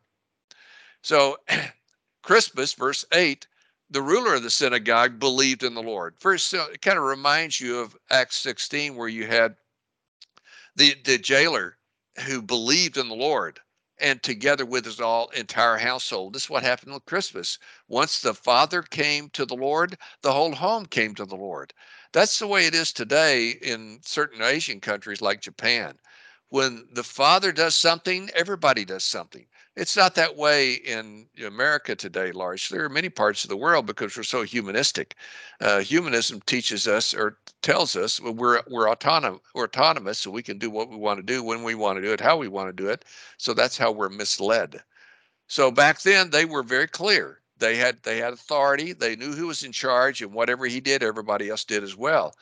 So, 1.02 1.38
Crispus, 2.22 2.74
verse 2.74 3.04
8, 3.12 3.48
the 3.90 4.04
ruler 4.04 4.36
of 4.36 4.44
the 4.44 4.52
synagogue 4.52 5.18
believed 5.18 5.64
in 5.64 5.74
the 5.74 5.82
Lord. 5.82 6.18
First, 6.20 6.54
it 6.54 6.84
kind 6.84 7.00
of 7.00 7.04
reminds 7.04 7.60
you 7.60 7.80
of 7.80 7.98
Acts 8.12 8.36
16, 8.36 8.96
where 8.96 9.08
you 9.08 9.26
had 9.26 9.56
the, 10.76 10.94
the 11.04 11.18
jailer 11.18 11.78
who 12.28 12.44
believed 12.44 12.98
in 12.98 13.10
the 13.10 13.16
Lord 13.16 13.60
and 14.02 14.22
together 14.24 14.66
with 14.66 14.86
his 14.86 15.00
all 15.00 15.30
entire 15.30 15.78
household. 15.78 16.34
This 16.34 16.44
is 16.44 16.50
what 16.50 16.64
happened 16.64 16.94
with 16.94 17.06
Crispus. 17.06 17.58
Once 17.88 18.20
the 18.20 18.34
father 18.34 18.82
came 18.82 19.30
to 19.32 19.46
the 19.46 19.56
Lord, 19.56 19.98
the 20.22 20.34
whole 20.34 20.54
home 20.54 20.86
came 20.86 21.16
to 21.16 21.26
the 21.26 21.36
Lord. 21.36 21.74
That's 22.12 22.40
the 22.40 22.48
way 22.48 22.66
it 22.66 22.76
is 22.76 22.92
today 22.92 23.50
in 23.62 24.00
certain 24.04 24.42
Asian 24.42 24.80
countries 24.82 25.22
like 25.22 25.42
Japan. 25.42 25.98
When 26.50 26.88
the 26.92 27.04
father 27.04 27.52
does 27.52 27.76
something, 27.76 28.30
everybody 28.34 28.86
does 28.86 29.04
something. 29.04 29.46
It's 29.80 29.96
not 29.96 30.14
that 30.16 30.36
way 30.36 30.74
in 30.74 31.30
America 31.42 31.96
today, 31.96 32.34
largely. 32.34 32.78
There 32.78 32.86
are 32.86 32.90
many 32.90 33.08
parts 33.08 33.46
of 33.46 33.50
the 33.50 33.56
world 33.56 33.86
because 33.86 34.18
we're 34.18 34.24
so 34.24 34.44
humanistic. 34.44 35.16
Uh, 35.62 35.80
humanism 35.80 36.42
teaches 36.42 36.86
us 36.86 37.14
or 37.14 37.38
tells 37.62 37.96
us 37.96 38.20
we're 38.20 38.62
we're 38.68 38.90
autonomous. 38.90 39.40
We're 39.56 39.64
autonomous, 39.64 40.20
so 40.20 40.32
we 40.32 40.44
can 40.44 40.58
do 40.58 40.70
what 40.70 40.90
we 40.90 40.98
want 40.98 41.20
to 41.20 41.24
do 41.24 41.42
when 41.44 41.64
we 41.64 41.76
want 41.76 41.96
to 41.96 42.02
do 42.02 42.12
it, 42.12 42.20
how 42.20 42.36
we 42.36 42.50
want 42.50 42.68
to 42.68 42.84
do 42.84 42.90
it. 42.90 43.06
So 43.38 43.54
that's 43.54 43.78
how 43.78 43.94
we're 43.94 44.10
misled. 44.10 44.84
So 45.48 45.72
back 45.72 46.02
then 46.02 46.30
they 46.32 46.44
were 46.44 46.62
very 46.64 46.88
clear. 46.88 47.40
They 47.58 47.78
had 47.78 48.04
they 48.04 48.18
had 48.18 48.34
authority. 48.34 48.92
They 48.92 49.16
knew 49.16 49.32
who 49.32 49.48
was 49.48 49.64
in 49.64 49.72
charge, 49.72 50.22
and 50.22 50.34
whatever 50.34 50.66
he 50.66 50.82
did, 50.82 51.04
everybody 51.04 51.50
else 51.50 51.64
did 51.64 51.84
as 51.84 51.96
well. 51.96 52.36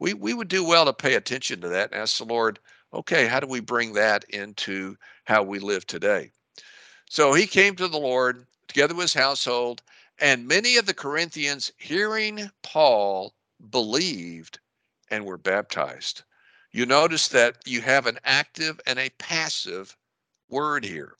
We 0.00 0.12
we 0.14 0.34
would 0.34 0.48
do 0.48 0.64
well 0.64 0.86
to 0.86 0.92
pay 0.92 1.14
attention 1.14 1.60
to 1.60 1.68
that 1.68 1.92
and 1.92 2.02
ask 2.02 2.18
the 2.18 2.24
Lord, 2.24 2.58
okay, 2.92 3.28
how 3.28 3.38
do 3.38 3.46
we 3.46 3.60
bring 3.60 3.92
that 3.92 4.24
into 4.30 4.96
how 5.24 5.44
we 5.44 5.60
live 5.60 5.86
today? 5.86 6.32
So 7.10 7.34
he 7.34 7.48
came 7.48 7.74
to 7.74 7.88
the 7.88 7.98
Lord 7.98 8.46
together 8.68 8.94
with 8.94 9.06
his 9.06 9.14
household, 9.14 9.82
and 10.20 10.46
many 10.46 10.76
of 10.76 10.86
the 10.86 10.94
Corinthians, 10.94 11.72
hearing 11.76 12.52
Paul, 12.62 13.34
believed 13.70 14.60
and 15.10 15.26
were 15.26 15.36
baptized. 15.36 16.22
You 16.70 16.86
notice 16.86 17.26
that 17.26 17.56
you 17.66 17.80
have 17.80 18.06
an 18.06 18.20
active 18.22 18.80
and 18.86 18.96
a 19.00 19.10
passive 19.18 19.96
word 20.48 20.84
here. 20.84 21.16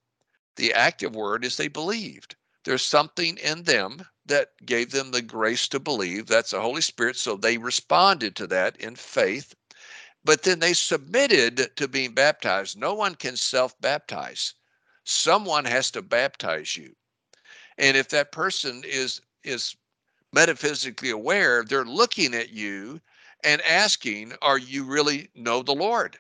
The 0.54 0.72
active 0.72 1.16
word 1.16 1.44
is 1.44 1.56
they 1.56 1.66
believed. 1.66 2.36
There's 2.62 2.84
something 2.84 3.36
in 3.38 3.64
them 3.64 4.06
that 4.26 4.52
gave 4.64 4.92
them 4.92 5.10
the 5.10 5.22
grace 5.22 5.66
to 5.68 5.80
believe. 5.80 6.28
That's 6.28 6.52
the 6.52 6.60
Holy 6.60 6.82
Spirit. 6.82 7.16
So 7.16 7.34
they 7.34 7.58
responded 7.58 8.36
to 8.36 8.46
that 8.46 8.76
in 8.76 8.94
faith. 8.94 9.56
But 10.22 10.44
then 10.44 10.60
they 10.60 10.74
submitted 10.74 11.74
to 11.74 11.88
being 11.88 12.14
baptized. 12.14 12.78
No 12.78 12.94
one 12.94 13.16
can 13.16 13.36
self 13.36 13.78
baptize, 13.80 14.54
someone 15.10 15.64
has 15.64 15.90
to 15.90 16.02
baptize 16.02 16.76
you. 16.76 16.94
And 17.78 17.96
if 17.96 18.08
that 18.10 18.32
person 18.32 18.82
is, 18.86 19.20
is 19.42 19.76
metaphysically 20.32 21.10
aware, 21.10 21.64
they're 21.64 21.84
looking 21.84 22.34
at 22.34 22.50
you 22.50 23.00
and 23.44 23.60
asking, 23.62 24.34
Are 24.42 24.58
you 24.58 24.84
really 24.84 25.28
know 25.34 25.62
the 25.62 25.74
Lord? 25.74 26.18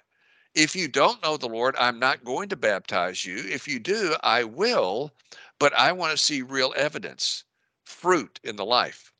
If 0.54 0.74
you 0.74 0.88
don't 0.88 1.22
know 1.22 1.36
the 1.36 1.48
Lord, 1.48 1.76
I'm 1.78 1.98
not 1.98 2.24
going 2.24 2.48
to 2.48 2.56
baptize 2.56 3.24
you. 3.24 3.36
If 3.36 3.68
you 3.68 3.78
do, 3.78 4.16
I 4.22 4.42
will, 4.42 5.12
but 5.60 5.72
I 5.74 5.92
want 5.92 6.10
to 6.10 6.18
see 6.18 6.42
real 6.42 6.74
evidence, 6.76 7.44
fruit 7.84 8.40
in 8.42 8.56
the 8.56 8.64
life. 8.64 9.12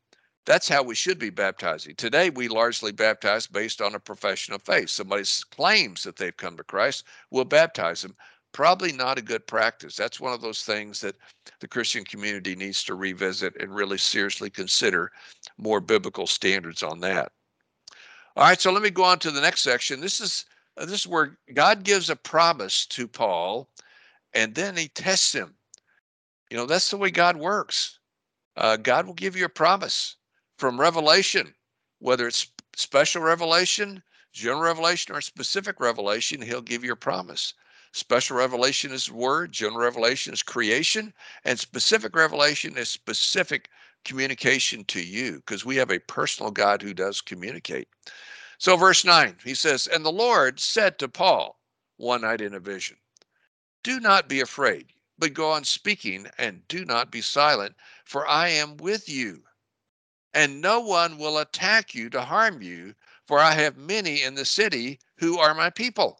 That's 0.46 0.68
how 0.68 0.82
we 0.82 0.96
should 0.96 1.18
be 1.18 1.30
baptizing. 1.30 1.94
Today, 1.94 2.30
we 2.30 2.48
largely 2.48 2.90
baptize 2.90 3.46
based 3.46 3.80
on 3.80 3.94
a 3.94 4.00
profession 4.00 4.54
of 4.54 4.62
faith. 4.62 4.88
Somebody 4.88 5.24
claims 5.50 6.02
that 6.02 6.16
they've 6.16 6.36
come 6.36 6.56
to 6.56 6.64
Christ, 6.64 7.04
we'll 7.30 7.44
baptize 7.44 8.02
them. 8.02 8.16
Probably 8.52 8.92
not 8.92 9.18
a 9.18 9.22
good 9.22 9.46
practice. 9.46 9.96
That's 9.96 10.20
one 10.20 10.32
of 10.32 10.40
those 10.40 10.64
things 10.64 11.00
that 11.00 11.16
the 11.60 11.68
Christian 11.68 12.04
community 12.04 12.56
needs 12.56 12.82
to 12.84 12.94
revisit 12.94 13.54
and 13.60 13.74
really 13.74 13.98
seriously 13.98 14.50
consider 14.50 15.12
more 15.56 15.80
biblical 15.80 16.26
standards 16.26 16.82
on 16.82 17.00
that. 17.00 17.32
All 18.36 18.44
right, 18.44 18.60
so 18.60 18.72
let 18.72 18.82
me 18.82 18.90
go 18.90 19.04
on 19.04 19.18
to 19.20 19.30
the 19.30 19.40
next 19.40 19.62
section. 19.62 20.00
This 20.00 20.20
is 20.20 20.46
uh, 20.76 20.86
this 20.86 21.00
is 21.00 21.06
where 21.06 21.36
God 21.52 21.82
gives 21.82 22.10
a 22.10 22.16
promise 22.16 22.86
to 22.86 23.06
Paul, 23.06 23.68
and 24.34 24.54
then 24.54 24.76
he 24.76 24.88
tests 24.88 25.32
him. 25.32 25.54
You 26.50 26.56
know, 26.56 26.66
that's 26.66 26.90
the 26.90 26.96
way 26.96 27.10
God 27.10 27.36
works. 27.36 27.98
Uh, 28.56 28.76
God 28.76 29.06
will 29.06 29.14
give 29.14 29.36
you 29.36 29.44
a 29.44 29.48
promise 29.48 30.16
from 30.58 30.80
revelation, 30.80 31.54
whether 31.98 32.26
it's 32.26 32.48
special 32.76 33.22
revelation, 33.22 34.02
general 34.32 34.62
revelation, 34.62 35.14
or 35.14 35.20
specific 35.20 35.80
revelation, 35.80 36.40
he'll 36.40 36.60
give 36.60 36.84
you 36.84 36.92
a 36.92 36.96
promise. 36.96 37.54
Special 37.92 38.36
revelation 38.36 38.92
is 38.92 39.10
word, 39.10 39.50
general 39.50 39.80
revelation 39.80 40.32
is 40.32 40.44
creation, 40.44 41.12
and 41.44 41.58
specific 41.58 42.14
revelation 42.14 42.78
is 42.78 42.88
specific 42.88 43.68
communication 44.04 44.84
to 44.84 45.02
you 45.02 45.36
because 45.36 45.64
we 45.64 45.74
have 45.74 45.90
a 45.90 45.98
personal 45.98 46.52
God 46.52 46.82
who 46.82 46.94
does 46.94 47.20
communicate. 47.20 47.88
So, 48.58 48.76
verse 48.76 49.04
9, 49.04 49.38
he 49.42 49.54
says, 49.54 49.88
And 49.88 50.04
the 50.04 50.12
Lord 50.12 50.60
said 50.60 51.00
to 51.00 51.08
Paul 51.08 51.58
one 51.96 52.20
night 52.20 52.40
in 52.40 52.54
a 52.54 52.60
vision, 52.60 52.96
Do 53.82 53.98
not 53.98 54.28
be 54.28 54.40
afraid, 54.40 54.92
but 55.18 55.34
go 55.34 55.50
on 55.50 55.64
speaking, 55.64 56.30
and 56.38 56.66
do 56.68 56.84
not 56.84 57.10
be 57.10 57.22
silent, 57.22 57.74
for 58.04 58.26
I 58.28 58.50
am 58.50 58.76
with 58.76 59.08
you. 59.08 59.42
And 60.32 60.60
no 60.60 60.78
one 60.78 61.18
will 61.18 61.38
attack 61.38 61.92
you 61.92 62.08
to 62.10 62.22
harm 62.22 62.62
you, 62.62 62.94
for 63.26 63.40
I 63.40 63.54
have 63.54 63.76
many 63.76 64.22
in 64.22 64.36
the 64.36 64.44
city 64.44 65.00
who 65.16 65.38
are 65.38 65.54
my 65.54 65.70
people. 65.70 66.19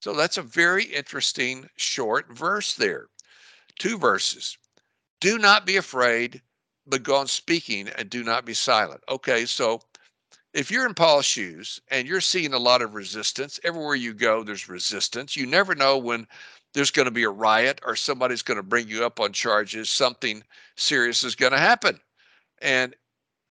So 0.00 0.12
that's 0.12 0.38
a 0.38 0.42
very 0.42 0.84
interesting 0.84 1.68
short 1.76 2.36
verse 2.36 2.74
there. 2.74 3.06
Two 3.78 3.98
verses. 3.98 4.56
Do 5.20 5.38
not 5.38 5.66
be 5.66 5.76
afraid, 5.76 6.42
but 6.86 7.02
go 7.02 7.16
on 7.16 7.26
speaking 7.26 7.88
and 7.88 8.08
do 8.10 8.22
not 8.22 8.44
be 8.44 8.54
silent. 8.54 9.02
Okay, 9.08 9.46
so 9.46 9.80
if 10.52 10.70
you're 10.70 10.86
in 10.86 10.94
Paul's 10.94 11.26
shoes 11.26 11.80
and 11.90 12.06
you're 12.06 12.20
seeing 12.20 12.54
a 12.54 12.58
lot 12.58 12.82
of 12.82 12.94
resistance, 12.94 13.60
everywhere 13.64 13.94
you 13.94 14.14
go, 14.14 14.42
there's 14.42 14.68
resistance. 14.68 15.36
You 15.36 15.46
never 15.46 15.74
know 15.74 15.98
when 15.98 16.26
there's 16.72 16.90
going 16.90 17.06
to 17.06 17.10
be 17.10 17.24
a 17.24 17.30
riot 17.30 17.80
or 17.84 17.96
somebody's 17.96 18.42
going 18.42 18.56
to 18.56 18.62
bring 18.62 18.88
you 18.88 19.04
up 19.04 19.20
on 19.20 19.32
charges, 19.32 19.90
something 19.90 20.42
serious 20.76 21.24
is 21.24 21.34
going 21.34 21.52
to 21.52 21.58
happen. 21.58 22.00
And 22.62 22.94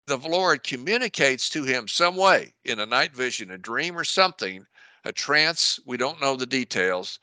the 0.07 0.17
Lord 0.17 0.63
communicates 0.63 1.49
to 1.51 1.65
him 1.65 1.87
some 1.87 2.17
way 2.17 2.55
in 2.65 2.81
a 2.81 2.87
night 2.87 3.15
vision, 3.15 3.51
a 3.51 3.59
dream 3.59 3.97
or 3.97 4.05
something, 4.05 4.67
a 5.05 5.13
trance, 5.13 5.81
we 5.87 5.97
don't 5.97 6.21
know 6.21 6.37
the 6.37 6.47
details. 6.47 7.19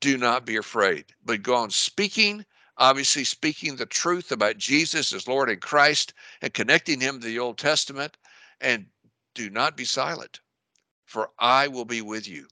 Do 0.00 0.16
not 0.16 0.46
be 0.46 0.56
afraid, 0.56 1.06
but 1.24 1.42
go 1.42 1.54
on 1.54 1.70
speaking, 1.70 2.44
obviously 2.78 3.24
speaking 3.24 3.76
the 3.76 3.86
truth 3.86 4.32
about 4.32 4.58
Jesus 4.58 5.12
as 5.12 5.28
Lord 5.28 5.50
and 5.50 5.60
Christ 5.60 6.14
and 6.40 6.54
connecting 6.54 7.00
him 7.00 7.20
to 7.20 7.26
the 7.26 7.38
Old 7.38 7.58
Testament 7.58 8.16
and 8.60 8.86
do 9.34 9.50
not 9.50 9.76
be 9.76 9.84
silent, 9.84 10.40
for 11.04 11.30
I 11.38 11.68
will 11.68 11.84
be 11.84 12.02
with 12.02 12.26
you. 12.26 12.48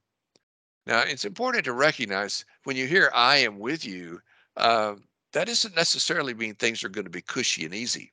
Now, 0.87 1.00
it's 1.00 1.24
important 1.24 1.64
to 1.64 1.72
recognize 1.72 2.44
when 2.64 2.76
you 2.76 2.87
hear 2.87 3.11
I 3.14 3.38
am 3.38 3.59
with 3.59 3.85
you, 3.85 4.20
uh, 4.56 4.96
that 5.33 5.46
doesn't 5.46 5.76
necessarily 5.76 6.35
mean 6.35 6.54
things 6.54 6.83
are 6.83 6.88
going 6.88 7.04
to 7.04 7.11
be 7.11 7.22
cushy 7.22 7.64
and 7.64 7.74
easy. 7.74 8.12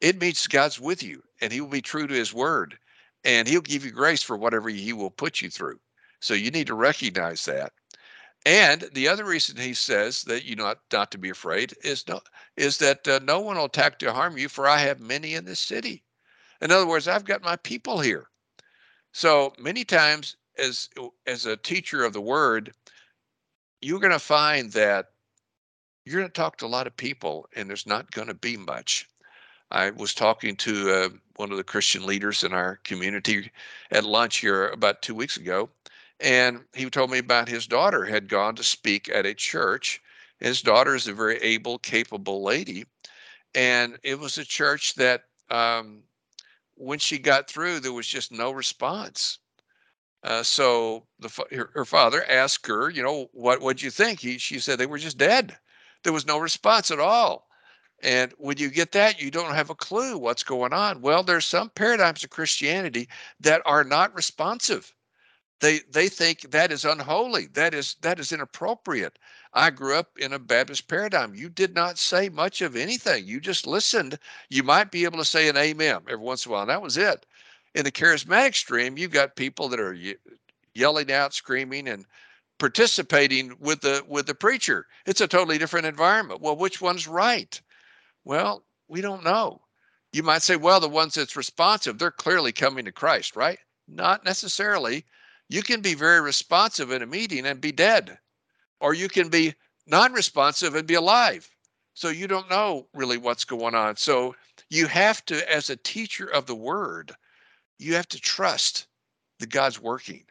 It 0.00 0.20
means 0.20 0.46
God's 0.46 0.78
with 0.78 1.02
you 1.02 1.22
and 1.40 1.52
he 1.52 1.60
will 1.60 1.68
be 1.68 1.82
true 1.82 2.06
to 2.06 2.14
his 2.14 2.34
word 2.34 2.78
and 3.26 3.48
he'll 3.48 3.60
give 3.60 3.84
you 3.84 3.90
grace 3.90 4.22
for 4.22 4.36
whatever 4.36 4.70
he 4.70 4.92
will 4.92 5.10
put 5.10 5.42
you 5.42 5.50
through. 5.50 5.78
So 6.20 6.32
you 6.32 6.50
need 6.50 6.68
to 6.68 6.74
recognize 6.74 7.44
that. 7.44 7.72
And 8.46 8.88
the 8.92 9.08
other 9.08 9.24
reason 9.24 9.56
he 9.56 9.74
says 9.74 10.22
that 10.22 10.44
you 10.44 10.54
not 10.54 10.78
not 10.92 11.10
to 11.10 11.18
be 11.18 11.30
afraid 11.30 11.74
is 11.82 12.06
no 12.06 12.20
is 12.56 12.78
that 12.78 13.06
uh, 13.08 13.18
no 13.24 13.40
one 13.40 13.56
will 13.56 13.64
attack 13.64 13.98
to 13.98 14.12
harm 14.12 14.38
you, 14.38 14.48
for 14.48 14.68
I 14.68 14.78
have 14.78 15.00
many 15.00 15.34
in 15.34 15.44
this 15.44 15.58
city. 15.58 16.04
In 16.62 16.70
other 16.70 16.86
words, 16.86 17.08
I've 17.08 17.24
got 17.24 17.42
my 17.42 17.56
people 17.56 18.00
here. 18.00 18.28
So 19.12 19.52
many 19.58 19.84
times 19.84 20.36
as 20.56 20.88
as 21.26 21.44
a 21.44 21.56
teacher 21.56 22.04
of 22.04 22.12
the 22.12 22.20
word, 22.20 22.72
you're 23.80 24.00
going 24.00 24.12
to 24.12 24.20
find 24.20 24.70
that 24.72 25.06
you're 26.04 26.20
going 26.20 26.30
to 26.30 26.32
talk 26.32 26.56
to 26.58 26.66
a 26.66 26.68
lot 26.68 26.86
of 26.86 26.96
people 26.96 27.48
and 27.56 27.68
there's 27.68 27.86
not 27.86 28.12
going 28.12 28.28
to 28.28 28.34
be 28.34 28.56
much. 28.56 29.08
I 29.70 29.90
was 29.90 30.14
talking 30.14 30.56
to 30.56 30.90
uh, 30.92 31.08
one 31.36 31.50
of 31.50 31.56
the 31.56 31.64
Christian 31.64 32.06
leaders 32.06 32.44
in 32.44 32.52
our 32.52 32.76
community 32.84 33.50
at 33.90 34.04
lunch 34.04 34.38
here 34.38 34.68
about 34.68 35.02
two 35.02 35.14
weeks 35.14 35.36
ago, 35.36 35.70
and 36.20 36.64
he 36.74 36.88
told 36.88 37.10
me 37.10 37.18
about 37.18 37.48
his 37.48 37.66
daughter 37.66 38.04
had 38.04 38.28
gone 38.28 38.54
to 38.56 38.64
speak 38.64 39.08
at 39.08 39.26
a 39.26 39.34
church. 39.34 40.00
His 40.38 40.62
daughter 40.62 40.94
is 40.94 41.08
a 41.08 41.14
very 41.14 41.38
able, 41.38 41.78
capable 41.78 42.42
lady, 42.42 42.86
and 43.54 43.98
it 44.02 44.18
was 44.18 44.38
a 44.38 44.44
church 44.44 44.94
that 44.94 45.24
um, 45.50 46.02
when 46.76 46.98
she 46.98 47.18
got 47.18 47.48
through, 47.48 47.80
there 47.80 47.92
was 47.92 48.06
just 48.06 48.30
no 48.30 48.52
response. 48.52 49.38
Uh, 50.22 50.42
so 50.42 51.06
the 51.18 51.28
her, 51.52 51.70
her, 51.74 51.84
father 51.84 52.24
asked 52.28 52.66
her, 52.66 52.90
you 52.90 53.02
know, 53.02 53.28
what 53.32 53.60
would 53.60 53.80
you 53.80 53.90
think? 53.90 54.20
He 54.20 54.38
she 54.38 54.58
said 54.58 54.78
they 54.78 54.86
were 54.86 54.98
just 54.98 55.18
dead. 55.18 55.56
There 56.02 56.12
was 56.12 56.26
no 56.26 56.38
response 56.38 56.90
at 56.90 57.00
all. 57.00 57.45
And 58.02 58.32
when 58.38 58.58
you 58.58 58.70
get 58.70 58.92
that, 58.92 59.20
you 59.20 59.30
don't 59.30 59.54
have 59.54 59.70
a 59.70 59.74
clue 59.74 60.18
what's 60.18 60.42
going 60.42 60.72
on. 60.72 61.00
Well, 61.00 61.22
there's 61.22 61.46
some 61.46 61.70
paradigms 61.70 62.22
of 62.22 62.30
Christianity 62.30 63.08
that 63.40 63.62
are 63.64 63.84
not 63.84 64.14
responsive. 64.14 64.94
They 65.60 65.80
they 65.90 66.10
think 66.10 66.50
that 66.50 66.70
is 66.70 66.84
unholy. 66.84 67.46
That 67.46 67.72
is 67.72 67.96
that 68.02 68.20
is 68.20 68.32
inappropriate. 68.32 69.18
I 69.54 69.70
grew 69.70 69.94
up 69.94 70.18
in 70.18 70.34
a 70.34 70.38
Baptist 70.38 70.86
paradigm. 70.86 71.34
You 71.34 71.48
did 71.48 71.74
not 71.74 71.98
say 71.98 72.28
much 72.28 72.60
of 72.60 72.76
anything. 72.76 73.26
You 73.26 73.40
just 73.40 73.66
listened. 73.66 74.18
You 74.50 74.62
might 74.62 74.90
be 74.90 75.04
able 75.04 75.16
to 75.16 75.24
say 75.24 75.48
an 75.48 75.56
amen 75.56 76.02
every 76.08 76.16
once 76.16 76.44
in 76.44 76.50
a 76.50 76.52
while. 76.52 76.62
And 76.62 76.70
that 76.70 76.82
was 76.82 76.98
it. 76.98 77.24
In 77.74 77.84
the 77.84 77.92
charismatic 77.92 78.54
stream, 78.54 78.98
you've 78.98 79.12
got 79.12 79.36
people 79.36 79.68
that 79.70 79.80
are 79.80 79.96
yelling 80.74 81.10
out, 81.10 81.32
screaming, 81.32 81.88
and 81.88 82.04
participating 82.58 83.56
with 83.58 83.80
the 83.80 84.04
with 84.06 84.26
the 84.26 84.34
preacher. 84.34 84.86
It's 85.06 85.22
a 85.22 85.28
totally 85.28 85.56
different 85.56 85.86
environment. 85.86 86.42
Well, 86.42 86.56
which 86.56 86.82
one's 86.82 87.08
right? 87.08 87.58
Well, 88.26 88.66
we 88.88 89.00
don't 89.00 89.24
know. 89.24 89.62
You 90.12 90.22
might 90.22 90.42
say, 90.42 90.56
well, 90.56 90.80
the 90.80 90.88
ones 90.88 91.14
that's 91.14 91.36
responsive, 91.36 91.98
they're 91.98 92.10
clearly 92.10 92.52
coming 92.52 92.84
to 92.84 92.92
Christ, 92.92 93.36
right? 93.36 93.58
Not 93.88 94.24
necessarily. 94.26 95.06
You 95.48 95.62
can 95.62 95.80
be 95.80 95.94
very 95.94 96.20
responsive 96.20 96.90
in 96.90 97.02
a 97.02 97.06
meeting 97.06 97.46
and 97.46 97.60
be 97.60 97.72
dead 97.72 98.18
or 98.80 98.94
you 98.94 99.08
can 99.08 99.28
be 99.28 99.54
non-responsive 99.86 100.74
and 100.74 100.86
be 100.86 100.94
alive 100.94 101.48
so 101.94 102.08
you 102.08 102.26
don't 102.26 102.50
know 102.50 102.86
really 102.92 103.16
what's 103.16 103.44
going 103.44 103.74
on 103.74 103.96
so 103.96 104.34
you 104.70 104.86
have 104.86 105.24
to 105.24 105.52
as 105.52 105.70
a 105.70 105.76
teacher 105.76 106.26
of 106.26 106.46
the 106.46 106.54
word 106.54 107.12
you 107.78 107.94
have 107.94 108.08
to 108.08 108.20
trust 108.20 108.86
that 109.38 109.50
god's 109.50 109.80
working 109.80 110.24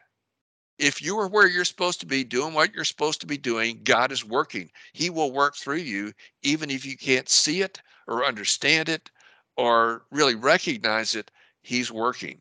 if 0.78 1.00
you 1.00 1.18
are 1.18 1.28
where 1.28 1.46
you're 1.46 1.64
supposed 1.64 2.00
to 2.00 2.06
be 2.06 2.22
doing 2.22 2.52
what 2.52 2.74
you're 2.74 2.84
supposed 2.84 3.20
to 3.20 3.26
be 3.26 3.38
doing 3.38 3.80
god 3.84 4.12
is 4.12 4.24
working 4.24 4.70
he 4.92 5.08
will 5.10 5.32
work 5.32 5.56
through 5.56 5.76
you 5.76 6.12
even 6.42 6.70
if 6.70 6.84
you 6.84 6.96
can't 6.96 7.28
see 7.28 7.62
it 7.62 7.80
or 8.06 8.24
understand 8.24 8.88
it 8.88 9.10
or 9.56 10.04
really 10.10 10.34
recognize 10.34 11.14
it 11.14 11.30
he's 11.62 11.90
working 11.90 12.40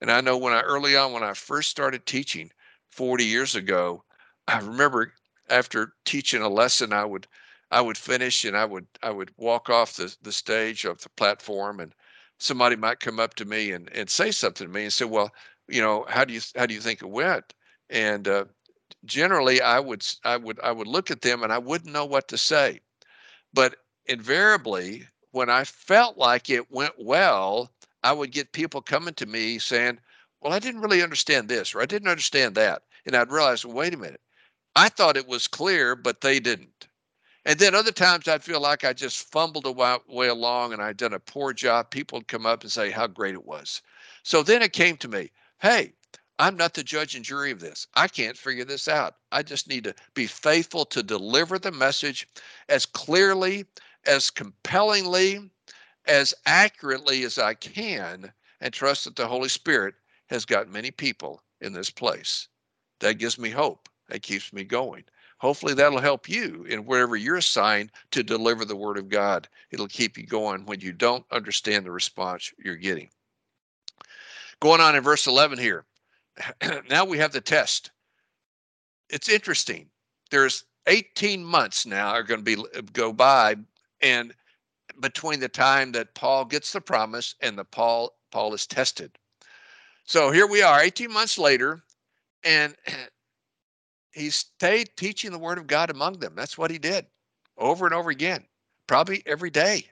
and 0.00 0.10
i 0.10 0.20
know 0.20 0.36
when 0.36 0.52
i 0.52 0.60
early 0.62 0.96
on 0.96 1.12
when 1.12 1.22
i 1.22 1.32
first 1.34 1.70
started 1.70 2.04
teaching 2.06 2.50
40 2.90 3.24
years 3.24 3.54
ago 3.54 4.02
i 4.48 4.58
remember 4.58 5.12
after 5.50 5.94
teaching 6.04 6.42
a 6.42 6.48
lesson, 6.48 6.92
I 6.92 7.04
would 7.04 7.26
I 7.70 7.80
would 7.80 7.98
finish 7.98 8.44
and 8.44 8.56
I 8.56 8.64
would 8.64 8.86
I 9.02 9.10
would 9.10 9.32
walk 9.36 9.68
off 9.68 9.94
the, 9.96 10.14
the 10.22 10.32
stage 10.32 10.84
of 10.84 11.00
the 11.02 11.08
platform 11.10 11.80
and 11.80 11.94
somebody 12.38 12.76
might 12.76 13.00
come 13.00 13.20
up 13.20 13.34
to 13.34 13.44
me 13.44 13.72
and, 13.72 13.88
and 13.90 14.08
say 14.08 14.30
something 14.30 14.66
to 14.66 14.72
me 14.72 14.84
and 14.84 14.92
say, 14.92 15.04
well, 15.04 15.30
you 15.68 15.82
know, 15.82 16.06
how 16.08 16.24
do 16.24 16.32
you 16.32 16.40
how 16.56 16.66
do 16.66 16.74
you 16.74 16.80
think 16.80 17.02
it 17.02 17.06
went? 17.08 17.52
And 17.90 18.28
uh, 18.28 18.44
generally, 19.04 19.60
I 19.60 19.80
would 19.80 20.06
I 20.24 20.36
would 20.36 20.60
I 20.60 20.72
would 20.72 20.86
look 20.86 21.10
at 21.10 21.22
them 21.22 21.42
and 21.42 21.52
I 21.52 21.58
wouldn't 21.58 21.92
know 21.92 22.06
what 22.06 22.28
to 22.28 22.38
say, 22.38 22.80
but 23.52 23.76
invariably, 24.06 25.06
when 25.32 25.50
I 25.50 25.64
felt 25.64 26.16
like 26.16 26.50
it 26.50 26.70
went 26.70 26.94
well, 26.98 27.70
I 28.02 28.12
would 28.12 28.32
get 28.32 28.52
people 28.52 28.80
coming 28.82 29.14
to 29.14 29.26
me 29.26 29.58
saying, 29.58 29.98
Well, 30.40 30.52
I 30.52 30.58
didn't 30.58 30.80
really 30.80 31.02
understand 31.02 31.48
this, 31.48 31.74
or 31.74 31.82
I 31.82 31.86
didn't 31.86 32.08
understand 32.08 32.54
that. 32.56 32.82
And 33.06 33.16
I'd 33.16 33.30
realize, 33.30 33.64
well, 33.64 33.74
wait 33.74 33.94
a 33.94 33.96
minute. 33.96 34.20
I 34.76 34.88
thought 34.88 35.16
it 35.16 35.26
was 35.28 35.48
clear, 35.48 35.96
but 35.96 36.20
they 36.20 36.40
didn't. 36.40 36.88
And 37.44 37.58
then 37.58 37.74
other 37.74 37.92
times 37.92 38.28
I'd 38.28 38.44
feel 38.44 38.60
like 38.60 38.84
I 38.84 38.92
just 38.92 39.30
fumbled 39.30 39.66
a 39.66 39.72
way 40.08 40.28
along 40.28 40.72
and 40.72 40.82
I'd 40.82 40.98
done 40.98 41.14
a 41.14 41.18
poor 41.18 41.52
job. 41.52 41.90
People 41.90 42.18
would 42.18 42.28
come 42.28 42.46
up 42.46 42.62
and 42.62 42.70
say 42.70 42.90
how 42.90 43.06
great 43.06 43.34
it 43.34 43.46
was. 43.46 43.80
So 44.22 44.42
then 44.42 44.62
it 44.62 44.72
came 44.74 44.96
to 44.98 45.08
me, 45.08 45.30
hey, 45.60 45.94
I'm 46.40 46.56
not 46.56 46.72
the 46.72 46.82
judge 46.82 47.14
and 47.14 47.22
jury 47.22 47.50
of 47.50 47.60
this. 47.60 47.86
I 47.92 48.08
can't 48.08 48.34
figure 48.34 48.64
this 48.64 48.88
out. 48.88 49.16
I 49.30 49.42
just 49.42 49.68
need 49.68 49.84
to 49.84 49.94
be 50.14 50.26
faithful 50.26 50.86
to 50.86 51.02
deliver 51.02 51.58
the 51.58 51.70
message 51.70 52.26
as 52.70 52.86
clearly, 52.86 53.66
as 54.06 54.30
compellingly, 54.30 55.50
as 56.06 56.32
accurately 56.46 57.24
as 57.24 57.36
I 57.36 57.52
can, 57.52 58.32
and 58.62 58.72
trust 58.72 59.04
that 59.04 59.16
the 59.16 59.26
Holy 59.26 59.50
Spirit 59.50 59.96
has 60.30 60.46
got 60.46 60.70
many 60.70 60.90
people 60.90 61.42
in 61.60 61.74
this 61.74 61.90
place. 61.90 62.48
That 63.00 63.18
gives 63.18 63.38
me 63.38 63.50
hope. 63.50 63.90
That 64.08 64.22
keeps 64.22 64.50
me 64.50 64.64
going. 64.64 65.04
Hopefully, 65.40 65.74
that'll 65.74 66.00
help 66.00 66.26
you 66.26 66.64
in 66.70 66.86
whatever 66.86 67.16
you're 67.16 67.36
assigned 67.36 67.92
to 68.12 68.22
deliver 68.22 68.64
the 68.64 68.76
Word 68.76 68.96
of 68.96 69.10
God. 69.10 69.46
It'll 69.72 69.88
keep 69.88 70.16
you 70.16 70.24
going 70.24 70.64
when 70.64 70.80
you 70.80 70.94
don't 70.94 71.26
understand 71.30 71.84
the 71.84 71.90
response 71.90 72.50
you're 72.64 72.76
getting. 72.76 73.10
Going 74.60 74.80
on 74.80 74.96
in 74.96 75.02
verse 75.02 75.26
11 75.26 75.58
here. 75.58 75.84
now 76.90 77.04
we 77.04 77.18
have 77.18 77.32
the 77.32 77.40
test. 77.40 77.90
It's 79.08 79.28
interesting. 79.28 79.88
There's 80.30 80.64
18 80.86 81.44
months 81.44 81.86
now 81.86 82.10
are 82.10 82.22
going 82.22 82.44
to 82.44 82.56
be 82.56 82.62
uh, 82.76 82.82
go 82.92 83.12
by, 83.12 83.56
and 84.00 84.34
between 85.00 85.40
the 85.40 85.48
time 85.48 85.92
that 85.92 86.14
Paul 86.14 86.44
gets 86.44 86.72
the 86.72 86.80
promise 86.80 87.34
and 87.40 87.58
the 87.58 87.64
Paul 87.64 88.14
Paul 88.30 88.54
is 88.54 88.66
tested. 88.66 89.18
So 90.04 90.30
here 90.30 90.46
we 90.46 90.62
are, 90.62 90.80
18 90.80 91.12
months 91.12 91.38
later, 91.38 91.82
and 92.44 92.74
he 94.12 94.30
stayed 94.30 94.90
teaching 94.96 95.32
the 95.32 95.38
word 95.38 95.58
of 95.58 95.66
God 95.66 95.90
among 95.90 96.18
them. 96.18 96.34
That's 96.34 96.58
what 96.58 96.70
he 96.70 96.78
did 96.78 97.06
over 97.58 97.86
and 97.86 97.94
over 97.94 98.10
again, 98.10 98.44
probably 98.86 99.22
every 99.26 99.50
day. 99.50 99.86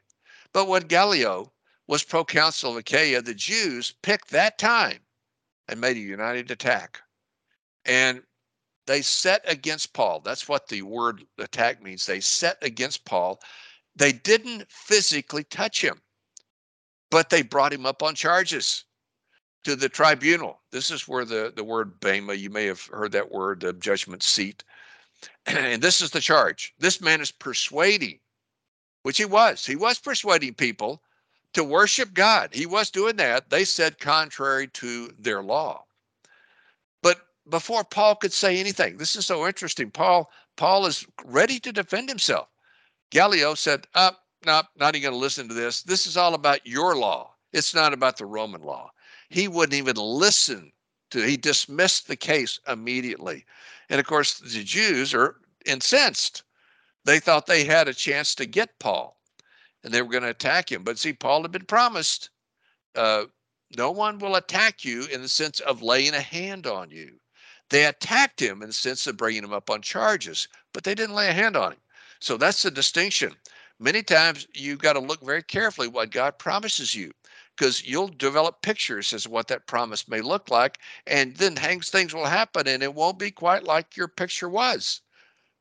But 0.52 0.68
when 0.68 0.82
Gallio 0.82 1.52
was 1.86 2.02
proconsul 2.02 2.72
of 2.72 2.78
Achaia, 2.78 3.22
the 3.22 3.34
Jews 3.34 3.94
picked 4.02 4.30
that 4.30 4.58
time 4.58 5.00
and 5.68 5.80
made 5.80 5.96
a 5.96 6.00
united 6.00 6.50
attack. 6.50 7.00
And 7.84 8.22
they 8.86 9.02
set 9.02 9.42
against 9.46 9.92
Paul. 9.92 10.20
That's 10.20 10.48
what 10.48 10.68
the 10.68 10.82
word 10.82 11.24
attack 11.38 11.82
means. 11.82 12.06
They 12.06 12.20
set 12.20 12.56
against 12.62 13.04
Paul. 13.04 13.40
They 13.96 14.12
didn't 14.12 14.70
physically 14.70 15.44
touch 15.44 15.82
him, 15.82 16.00
but 17.10 17.30
they 17.30 17.42
brought 17.42 17.72
him 17.72 17.84
up 17.84 18.02
on 18.02 18.14
charges 18.14 18.84
to 19.64 19.76
the 19.76 19.88
tribunal. 19.88 20.62
This 20.70 20.90
is 20.90 21.06
where 21.06 21.24
the, 21.24 21.52
the 21.54 21.64
word 21.64 22.00
Bema, 22.00 22.34
you 22.34 22.48
may 22.48 22.64
have 22.64 22.80
heard 22.86 23.12
that 23.12 23.30
word, 23.30 23.60
the 23.60 23.72
judgment 23.74 24.22
seat. 24.22 24.64
And 25.46 25.82
this 25.82 26.00
is 26.00 26.10
the 26.10 26.20
charge. 26.20 26.74
This 26.78 27.00
man 27.00 27.20
is 27.20 27.32
persuading, 27.32 28.20
which 29.02 29.18
he 29.18 29.24
was. 29.24 29.66
He 29.66 29.76
was 29.76 29.98
persuading 29.98 30.54
people 30.54 31.02
to 31.54 31.64
worship 31.64 32.14
God. 32.14 32.50
He 32.52 32.66
was 32.66 32.90
doing 32.90 33.16
that. 33.16 33.50
They 33.50 33.64
said 33.64 33.98
contrary 33.98 34.68
to 34.68 35.12
their 35.18 35.42
law. 35.42 35.84
But 37.02 37.20
before 37.48 37.84
Paul 37.84 38.16
could 38.16 38.32
say 38.32 38.58
anything, 38.58 38.96
this 38.96 39.16
is 39.16 39.26
so 39.26 39.46
interesting. 39.46 39.90
Paul 39.90 40.30
Paul 40.56 40.86
is 40.86 41.06
ready 41.24 41.60
to 41.60 41.72
defend 41.72 42.08
himself. 42.08 42.48
Gallio 43.10 43.54
said, 43.54 43.86
"Up, 43.94 44.24
oh, 44.46 44.46
no, 44.46 44.62
not 44.76 44.94
even 44.94 45.10
going 45.10 45.14
to 45.14 45.18
listen 45.18 45.48
to 45.48 45.54
this. 45.54 45.82
This 45.82 46.06
is 46.06 46.16
all 46.16 46.34
about 46.34 46.66
your 46.66 46.96
law. 46.96 47.34
It's 47.52 47.74
not 47.74 47.92
about 47.92 48.16
the 48.18 48.26
Roman 48.26 48.62
law." 48.62 48.90
He 49.30 49.48
wouldn't 49.48 49.78
even 49.78 49.96
listen 49.96 50.72
to. 51.10 51.22
He 51.22 51.36
dismissed 51.36 52.08
the 52.08 52.16
case 52.16 52.58
immediately, 52.66 53.46
and 53.88 54.00
of 54.00 54.06
course 54.06 54.38
the 54.38 54.64
Jews 54.64 55.14
are 55.14 55.36
incensed. 55.64 56.42
They 57.04 57.20
thought 57.20 57.46
they 57.46 57.64
had 57.64 57.88
a 57.88 57.94
chance 57.94 58.34
to 58.34 58.46
get 58.46 58.78
Paul 58.78 59.17
and 59.84 59.92
they 59.92 60.02
were 60.02 60.10
going 60.10 60.22
to 60.22 60.30
attack 60.30 60.70
him. 60.70 60.82
But 60.82 60.98
see, 60.98 61.12
Paul 61.12 61.42
had 61.42 61.52
been 61.52 61.64
promised 61.64 62.30
uh, 62.94 63.26
no 63.76 63.90
one 63.90 64.18
will 64.18 64.36
attack 64.36 64.84
you 64.84 65.04
in 65.04 65.22
the 65.22 65.28
sense 65.28 65.60
of 65.60 65.82
laying 65.82 66.14
a 66.14 66.20
hand 66.20 66.66
on 66.66 66.90
you. 66.90 67.20
They 67.70 67.84
attacked 67.84 68.40
him 68.40 68.62
in 68.62 68.68
the 68.68 68.74
sense 68.74 69.06
of 69.06 69.16
bringing 69.16 69.44
him 69.44 69.52
up 69.52 69.68
on 69.70 69.82
charges, 69.82 70.48
but 70.72 70.84
they 70.84 70.94
didn't 70.94 71.14
lay 71.14 71.28
a 71.28 71.34
hand 71.34 71.56
on 71.56 71.72
him. 71.72 71.80
So 72.20 72.36
that's 72.36 72.62
the 72.62 72.70
distinction. 72.70 73.36
Many 73.78 74.02
times 74.02 74.48
you've 74.54 74.80
got 74.80 74.94
to 74.94 75.00
look 75.00 75.20
very 75.20 75.42
carefully 75.42 75.86
what 75.86 76.10
God 76.10 76.38
promises 76.38 76.94
you 76.94 77.12
because 77.58 77.84
you'll 77.84 78.08
develop 78.08 78.62
pictures 78.62 79.12
as 79.12 79.26
what 79.26 79.48
that 79.48 79.66
promise 79.66 80.06
may 80.06 80.20
look 80.20 80.48
like 80.48 80.78
and 81.06 81.36
then 81.36 81.56
things 81.56 82.14
will 82.14 82.24
happen 82.24 82.68
and 82.68 82.82
it 82.82 82.94
won't 82.94 83.18
be 83.18 83.32
quite 83.32 83.64
like 83.64 83.96
your 83.96 84.06
picture 84.06 84.48
was 84.48 85.00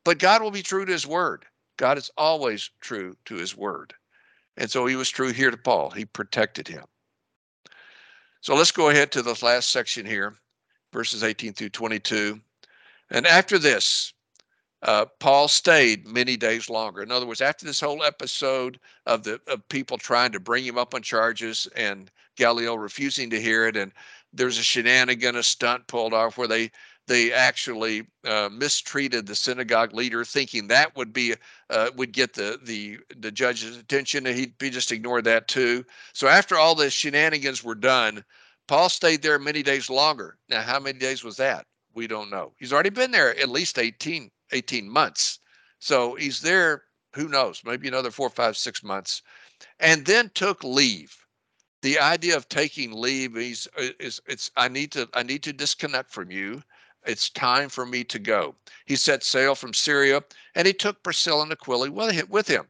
but 0.04 0.18
god 0.18 0.40
will 0.40 0.52
be 0.52 0.62
true 0.62 0.84
to 0.86 0.92
his 0.92 1.06
word 1.06 1.44
god 1.76 1.98
is 1.98 2.10
always 2.16 2.70
true 2.80 3.16
to 3.24 3.34
his 3.34 3.56
word 3.56 3.94
and 4.58 4.70
so 4.70 4.86
he 4.86 4.96
was 4.96 5.08
true 5.08 5.32
here 5.32 5.50
to 5.50 5.56
Paul. 5.56 5.90
He 5.90 6.04
protected 6.04 6.68
him. 6.68 6.84
So 8.40 8.54
let's 8.54 8.72
go 8.72 8.90
ahead 8.90 9.10
to 9.12 9.22
the 9.22 9.38
last 9.42 9.70
section 9.70 10.04
here, 10.04 10.34
verses 10.92 11.24
18 11.24 11.54
through 11.54 11.70
22. 11.70 12.40
And 13.10 13.26
after 13.26 13.58
this, 13.58 14.12
uh, 14.82 15.06
Paul 15.18 15.48
stayed 15.48 16.06
many 16.06 16.36
days 16.36 16.68
longer. 16.68 17.02
In 17.02 17.10
other 17.10 17.26
words, 17.26 17.40
after 17.40 17.64
this 17.64 17.80
whole 17.80 18.04
episode 18.04 18.78
of 19.06 19.24
the 19.24 19.40
of 19.48 19.66
people 19.68 19.98
trying 19.98 20.32
to 20.32 20.40
bring 20.40 20.64
him 20.64 20.78
up 20.78 20.94
on 20.94 21.02
charges 21.02 21.66
and 21.74 22.10
Gallio 22.36 22.74
refusing 22.74 23.30
to 23.30 23.40
hear 23.40 23.66
it, 23.66 23.76
and 23.76 23.92
there's 24.32 24.58
a 24.58 24.62
shenanigan, 24.62 25.36
a 25.36 25.42
stunt 25.42 25.86
pulled 25.88 26.14
off 26.14 26.38
where 26.38 26.46
they 26.46 26.70
they 27.08 27.32
actually 27.32 28.06
uh, 28.24 28.48
mistreated 28.52 29.26
the 29.26 29.34
synagogue 29.34 29.94
leader, 29.94 30.24
thinking 30.24 30.68
that 30.68 30.94
would 30.96 31.12
be 31.12 31.34
uh, 31.70 31.90
would 31.96 32.12
get 32.12 32.34
the 32.34 32.58
the 32.62 32.98
the 33.16 33.32
judge's 33.32 33.76
attention, 33.76 34.26
and 34.26 34.36
he'd 34.36 34.56
be 34.58 34.70
just 34.70 34.92
ignored 34.92 35.24
that 35.24 35.48
too. 35.48 35.84
So 36.12 36.28
after 36.28 36.56
all 36.56 36.74
the 36.74 36.90
shenanigans 36.90 37.64
were 37.64 37.74
done, 37.74 38.24
Paul 38.68 38.88
stayed 38.88 39.22
there 39.22 39.38
many 39.38 39.62
days 39.62 39.90
longer. 39.90 40.38
Now, 40.48 40.62
how 40.62 40.78
many 40.78 40.98
days 40.98 41.24
was 41.24 41.36
that? 41.38 41.66
We 41.94 42.06
don't 42.06 42.30
know. 42.30 42.52
He's 42.58 42.72
already 42.72 42.90
been 42.90 43.10
there 43.10 43.36
at 43.38 43.48
least 43.48 43.78
18, 43.78 44.30
18 44.52 44.88
months. 44.88 45.40
So 45.80 46.14
he's 46.14 46.40
there, 46.40 46.84
who 47.14 47.28
knows, 47.28 47.62
maybe 47.64 47.88
another 47.88 48.10
four, 48.10 48.30
five, 48.30 48.56
six 48.56 48.82
months, 48.82 49.22
and 49.80 50.04
then 50.04 50.30
took 50.34 50.62
leave 50.62 51.16
the 51.82 51.98
idea 51.98 52.36
of 52.36 52.48
taking 52.48 52.92
leave 52.92 53.36
is, 53.36 53.68
is 53.76 54.20
it's 54.26 54.50
i 54.56 54.68
need 54.68 54.90
to 54.92 55.08
i 55.14 55.22
need 55.22 55.42
to 55.42 55.52
disconnect 55.52 56.10
from 56.10 56.30
you 56.30 56.62
it's 57.08 57.30
time 57.30 57.68
for 57.68 57.86
me 57.86 58.04
to 58.04 58.18
go. 58.18 58.54
He 58.84 58.94
set 58.94 59.24
sail 59.24 59.54
from 59.54 59.72
Syria 59.72 60.22
and 60.54 60.66
he 60.66 60.72
took 60.72 61.02
Priscilla 61.02 61.42
and 61.42 61.52
Aquila 61.52 61.90
with 61.90 62.46
him. 62.46 62.68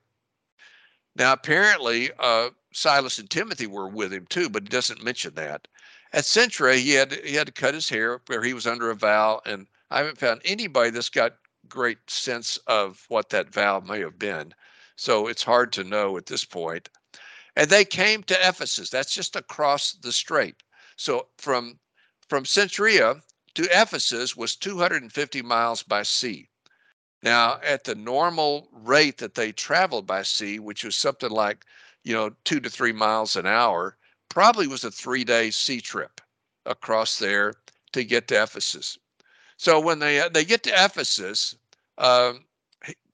Now, 1.16 1.32
apparently, 1.32 2.10
uh, 2.20 2.50
Silas 2.72 3.18
and 3.18 3.28
Timothy 3.28 3.66
were 3.66 3.88
with 3.88 4.12
him 4.12 4.26
too, 4.26 4.48
but 4.48 4.62
he 4.62 4.68
doesn't 4.68 5.02
mention 5.02 5.34
that. 5.34 5.66
At 6.12 6.24
Cenchreae, 6.24 6.78
he 6.78 6.92
had 6.92 7.12
he 7.24 7.34
had 7.34 7.48
to 7.48 7.52
cut 7.52 7.74
his 7.74 7.88
hair 7.88 8.20
where 8.26 8.42
he 8.42 8.54
was 8.54 8.66
under 8.66 8.90
a 8.90 8.94
vow, 8.94 9.42
and 9.44 9.66
I 9.90 9.98
haven't 9.98 10.18
found 10.18 10.40
anybody 10.44 10.90
that's 10.90 11.08
got 11.08 11.36
great 11.68 11.98
sense 12.08 12.56
of 12.66 13.04
what 13.08 13.30
that 13.30 13.52
vow 13.52 13.80
may 13.80 14.00
have 14.00 14.18
been. 14.18 14.54
So 14.96 15.26
it's 15.26 15.42
hard 15.42 15.72
to 15.72 15.84
know 15.84 16.16
at 16.16 16.26
this 16.26 16.44
point. 16.44 16.88
And 17.56 17.68
they 17.68 17.84
came 17.84 18.22
to 18.24 18.48
Ephesus. 18.48 18.88
That's 18.90 19.12
just 19.12 19.36
across 19.36 19.92
the 19.92 20.12
strait. 20.12 20.56
So 20.96 21.28
from 21.38 21.78
from 22.28 22.44
Cenchreae, 22.44 23.20
to 23.54 23.64
Ephesus 23.70 24.36
was 24.36 24.56
250 24.56 25.42
miles 25.42 25.82
by 25.82 26.02
sea. 26.02 26.48
Now, 27.22 27.60
at 27.62 27.84
the 27.84 27.94
normal 27.94 28.68
rate 28.72 29.18
that 29.18 29.34
they 29.34 29.52
traveled 29.52 30.06
by 30.06 30.22
sea, 30.22 30.58
which 30.58 30.84
was 30.84 30.94
something 30.94 31.30
like, 31.30 31.64
you 32.04 32.14
know, 32.14 32.30
two 32.44 32.60
to 32.60 32.70
three 32.70 32.92
miles 32.92 33.34
an 33.34 33.46
hour, 33.46 33.96
probably 34.28 34.66
was 34.66 34.84
a 34.84 34.90
three 34.90 35.24
day 35.24 35.50
sea 35.50 35.80
trip 35.80 36.20
across 36.64 37.18
there 37.18 37.54
to 37.92 38.04
get 38.04 38.28
to 38.28 38.42
Ephesus. 38.42 38.98
So 39.56 39.80
when 39.80 39.98
they 39.98 40.20
uh, 40.20 40.28
they 40.28 40.44
get 40.44 40.62
to 40.64 40.84
Ephesus, 40.84 41.56
um, 41.98 42.44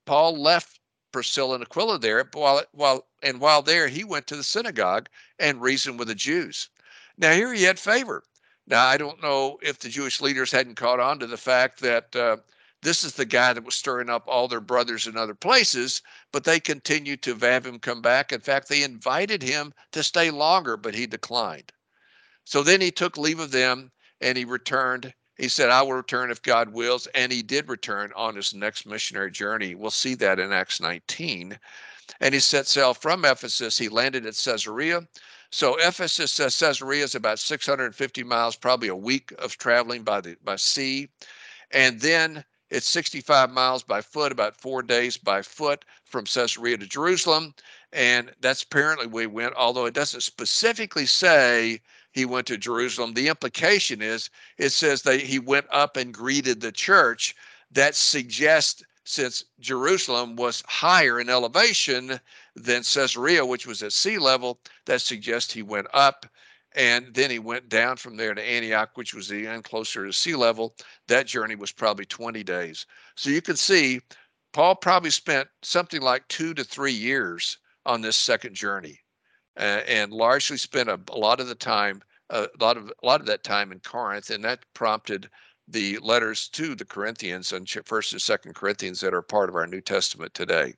Paul 0.05 0.37
left 0.37 0.81
Priscilla 1.13 1.55
and 1.55 1.65
Aquila 1.65 1.99
there, 1.99 2.29
while 2.35 2.63
while 2.73 3.07
and 3.23 3.41
while 3.41 3.63
there 3.63 3.89
he 3.89 4.05
went 4.05 4.27
to 4.27 4.37
the 4.37 4.45
synagogue 4.45 5.09
and 5.39 5.63
reasoned 5.63 5.99
with 5.99 6.09
the 6.09 6.15
Jews. 6.15 6.69
Now 7.17 7.33
here 7.33 7.53
he 7.55 7.63
had 7.63 7.79
favor. 7.79 8.25
Now, 8.67 8.87
I 8.87 8.97
don't 8.97 9.23
know 9.23 9.59
if 9.63 9.79
the 9.79 9.89
Jewish 9.89 10.21
leaders 10.21 10.51
hadn't 10.51 10.77
caught 10.77 11.01
on 11.01 11.19
to 11.19 11.27
the 11.27 11.37
fact 11.37 11.81
that 11.81 12.17
uh, 12.17 12.39
this 12.81 13.05
is 13.05 13.13
the 13.13 13.27
guy 13.27 13.53
that 13.53 13.65
was 13.65 13.75
stirring 13.75 14.09
up 14.09 14.25
all 14.27 14.49
their 14.49 14.61
brothers 14.61 15.07
in 15.07 15.17
other 15.17 15.35
places, 15.35 16.03
but 16.33 16.45
they 16.45 16.61
continued 16.61 17.23
to 17.23 17.35
have 17.37 17.67
him 17.67 17.79
come 17.79 18.01
back. 18.03 18.33
In 18.33 18.41
fact, 18.41 18.69
they 18.69 18.83
invited 18.83 19.43
him 19.43 19.75
to 19.93 20.03
stay 20.03 20.31
longer, 20.31 20.77
but 20.77 20.95
he 20.95 21.07
declined. 21.07 21.73
So 22.45 22.63
then 22.63 22.81
he 22.81 22.91
took 22.91 23.17
leave 23.17 23.41
of 23.41 23.51
them 23.51 23.91
and 24.21 24.37
he 24.37 24.45
returned. 24.45 25.15
He 25.37 25.49
said, 25.49 25.71
I 25.71 25.83
will 25.83 25.95
return 25.95 26.31
if 26.31 26.43
God 26.43 26.69
wills. 26.69 27.07
And 27.09 27.33
he 27.33 27.43
did 27.43 27.69
return 27.69 28.13
on 28.15 28.37
his 28.37 28.55
next 28.55 28.87
missionary 28.87 29.31
journey. 29.31 29.75
We'll 29.75 29.91
see 29.91 30.15
that 30.17 30.39
in 30.39 30.53
Acts 30.53 30.81
19. 30.81 31.59
and 32.21 32.35
he 32.35 32.41
set 32.41 32.67
sail 32.67 32.95
from 32.95 33.25
Ephesus. 33.25 33.79
He 33.79 33.89
landed 33.89 34.27
at 34.27 34.37
Caesarea. 34.37 35.07
So 35.55 35.77
Ephesus, 35.77 36.41
uh, 36.41 36.51
Caesarea 36.51 37.05
is 37.05 37.15
about 37.15 37.39
650 37.39 38.25
miles, 38.25 38.57
probably 38.57 38.89
a 38.89 38.97
week 38.97 39.33
of 39.39 39.57
traveling 39.57 40.03
by 40.03 40.21
the 40.21 40.37
by 40.43 40.57
sea, 40.57 41.09
and 41.71 42.01
then 42.01 42.45
it's 42.71 42.89
65 42.89 43.53
miles 43.53 43.85
by 43.85 44.01
foot, 44.01 44.33
about 44.33 44.61
four 44.61 44.83
days 44.83 45.17
by 45.17 45.43
foot 45.43 45.85
from 46.07 46.25
Caesarea 46.25 46.77
to 46.79 46.89
Jerusalem. 46.89 47.55
And 47.93 48.33
that's 48.41 48.65
apparently 48.65 49.07
where 49.07 49.23
he 49.23 49.27
went, 49.29 49.55
although 49.55 49.87
it 49.87 49.95
doesn't 49.95 50.23
specifically 50.23 51.07
say 51.07 51.81
he 52.11 52.25
went 52.25 52.49
to 52.49 52.59
Jerusalem. 52.59 53.15
The 53.15 53.29
implication 53.29 54.03
is 54.03 54.31
it 54.59 54.71
says 54.71 55.03
that 55.03 55.21
he 55.21 55.39
went 55.39 55.67
up 55.71 55.97
and 55.97 56.13
greeted 56.13 56.63
the 56.63 56.73
church. 56.73 57.33
That 57.71 57.95
suggests 57.95 58.83
since 59.05 59.45
Jerusalem 59.61 60.37
was 60.37 60.63
higher 60.67 61.21
in 61.21 61.29
elevation 61.29 62.21
than 62.57 62.83
Caesarea, 62.83 63.45
which 63.45 63.67
was 63.67 63.83
at 63.83 63.93
sea 63.93 64.19
level, 64.19 64.61
that 64.87 65.01
suggests 65.01 65.53
he 65.53 65.63
went 65.63 65.87
up 65.93 66.27
and 66.75 67.15
then 67.15 67.31
he 67.31 67.39
went 67.39 67.69
down 67.69 67.97
from 67.97 68.17
there 68.17 68.35
to 68.35 68.43
Antioch, 68.43 68.91
which 68.95 69.15
was 69.15 69.33
even 69.33 69.63
closer 69.63 70.05
to 70.05 70.13
sea 70.13 70.35
level. 70.35 70.75
That 71.07 71.27
journey 71.27 71.55
was 71.55 71.71
probably 71.71 72.05
20 72.05 72.43
days. 72.43 72.87
So 73.15 73.31
you 73.31 73.41
can 73.41 73.57
see 73.57 74.01
Paul 74.53 74.75
probably 74.75 75.11
spent 75.11 75.49
something 75.63 76.03
like 76.03 76.27
two 76.29 76.53
to 76.55 76.65
three 76.65 76.93
years 76.93 77.59
on 77.87 78.01
this 78.01 78.17
second 78.17 78.55
journey, 78.55 79.01
uh, 79.57 79.83
and 79.87 80.13
largely 80.13 80.57
spent 80.57 80.89
a, 80.89 80.99
a, 81.11 81.19
lot 81.19 81.41
of 81.41 81.49
the 81.49 81.55
time, 81.55 82.03
a 82.31 82.49
lot 82.61 82.77
of 82.77 82.91
a 83.03 83.07
lot 83.07 83.21
of 83.21 83.27
that 83.27 83.45
time 83.45 83.71
in 83.71 83.81
Corinth, 83.81 84.31
and 84.31 84.45
that 84.45 84.65
prompted 84.75 85.29
the 85.69 85.99
letters 85.99 86.49
to 86.49 86.75
the 86.75 86.85
Corinthians 86.85 87.53
and 87.53 87.69
First 87.85 88.13
and 88.13 88.21
Second 88.21 88.55
Corinthians 88.55 89.01
that 89.01 89.15
are 89.15 89.23
part 89.23 89.49
of 89.49 89.57
our 89.57 89.67
New 89.67 89.81
Testament 89.81 90.35
today. 90.35 90.75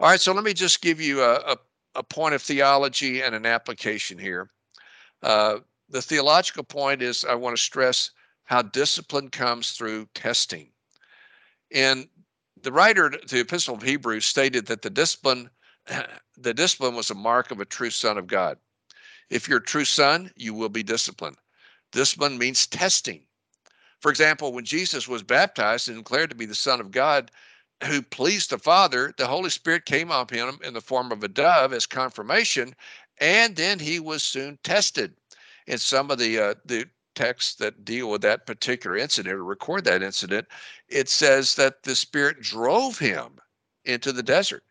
All 0.00 0.08
right, 0.08 0.20
so 0.20 0.32
let 0.32 0.44
me 0.44 0.54
just 0.54 0.82
give 0.82 1.00
you 1.00 1.22
a, 1.22 1.34
a, 1.34 1.56
a 1.96 2.02
point 2.02 2.34
of 2.34 2.42
theology 2.42 3.22
and 3.22 3.34
an 3.34 3.46
application 3.46 4.18
here. 4.18 4.50
Uh, 5.22 5.58
the 5.88 6.02
theological 6.02 6.64
point 6.64 7.02
is 7.02 7.24
I 7.24 7.34
want 7.34 7.56
to 7.56 7.62
stress 7.62 8.10
how 8.44 8.62
discipline 8.62 9.30
comes 9.30 9.72
through 9.72 10.06
testing. 10.14 10.70
And 11.72 12.08
the 12.62 12.72
writer 12.72 13.10
the 13.28 13.40
Epistle 13.40 13.74
of 13.74 13.82
Hebrews 13.82 14.26
stated 14.26 14.66
that 14.66 14.82
the 14.82 14.90
discipline, 14.90 15.50
the 16.36 16.54
discipline 16.54 16.94
was 16.94 17.10
a 17.10 17.14
mark 17.14 17.50
of 17.50 17.60
a 17.60 17.64
true 17.64 17.90
son 17.90 18.18
of 18.18 18.26
God. 18.26 18.58
If 19.30 19.48
you're 19.48 19.58
a 19.58 19.64
true 19.64 19.84
son, 19.84 20.30
you 20.36 20.54
will 20.54 20.68
be 20.68 20.82
disciplined. 20.82 21.36
Discipline 21.92 22.38
means 22.38 22.66
testing. 22.66 23.24
For 24.04 24.10
example, 24.10 24.52
when 24.52 24.66
Jesus 24.66 25.08
was 25.08 25.22
baptized 25.22 25.88
and 25.88 25.96
declared 25.96 26.28
to 26.28 26.36
be 26.36 26.44
the 26.44 26.54
Son 26.54 26.78
of 26.78 26.90
God, 26.90 27.30
who 27.84 28.02
pleased 28.02 28.50
the 28.50 28.58
Father, 28.58 29.14
the 29.16 29.26
Holy 29.26 29.48
Spirit 29.48 29.86
came 29.86 30.12
on 30.12 30.28
him 30.28 30.58
in 30.62 30.74
the 30.74 30.82
form 30.82 31.10
of 31.10 31.24
a 31.24 31.28
dove 31.28 31.72
as 31.72 31.86
confirmation, 31.86 32.76
and 33.18 33.56
then 33.56 33.78
he 33.78 33.98
was 33.98 34.22
soon 34.22 34.58
tested. 34.62 35.14
In 35.66 35.78
some 35.78 36.10
of 36.10 36.18
the 36.18 36.38
uh, 36.38 36.54
the 36.66 36.86
texts 37.14 37.54
that 37.54 37.86
deal 37.86 38.10
with 38.10 38.20
that 38.20 38.44
particular 38.44 38.94
incident 38.94 39.36
or 39.36 39.42
record 39.42 39.86
that 39.86 40.02
incident, 40.02 40.48
it 40.90 41.08
says 41.08 41.54
that 41.54 41.82
the 41.84 41.96
Spirit 41.96 42.42
drove 42.42 42.98
him 42.98 43.38
into 43.86 44.12
the 44.12 44.22
desert. 44.22 44.64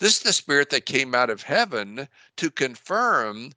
This 0.00 0.16
is 0.16 0.22
the 0.24 0.32
Spirit 0.32 0.68
that 0.70 0.84
came 0.84 1.14
out 1.14 1.30
of 1.30 1.44
heaven 1.44 2.08
to 2.38 2.50
confirm 2.50 3.52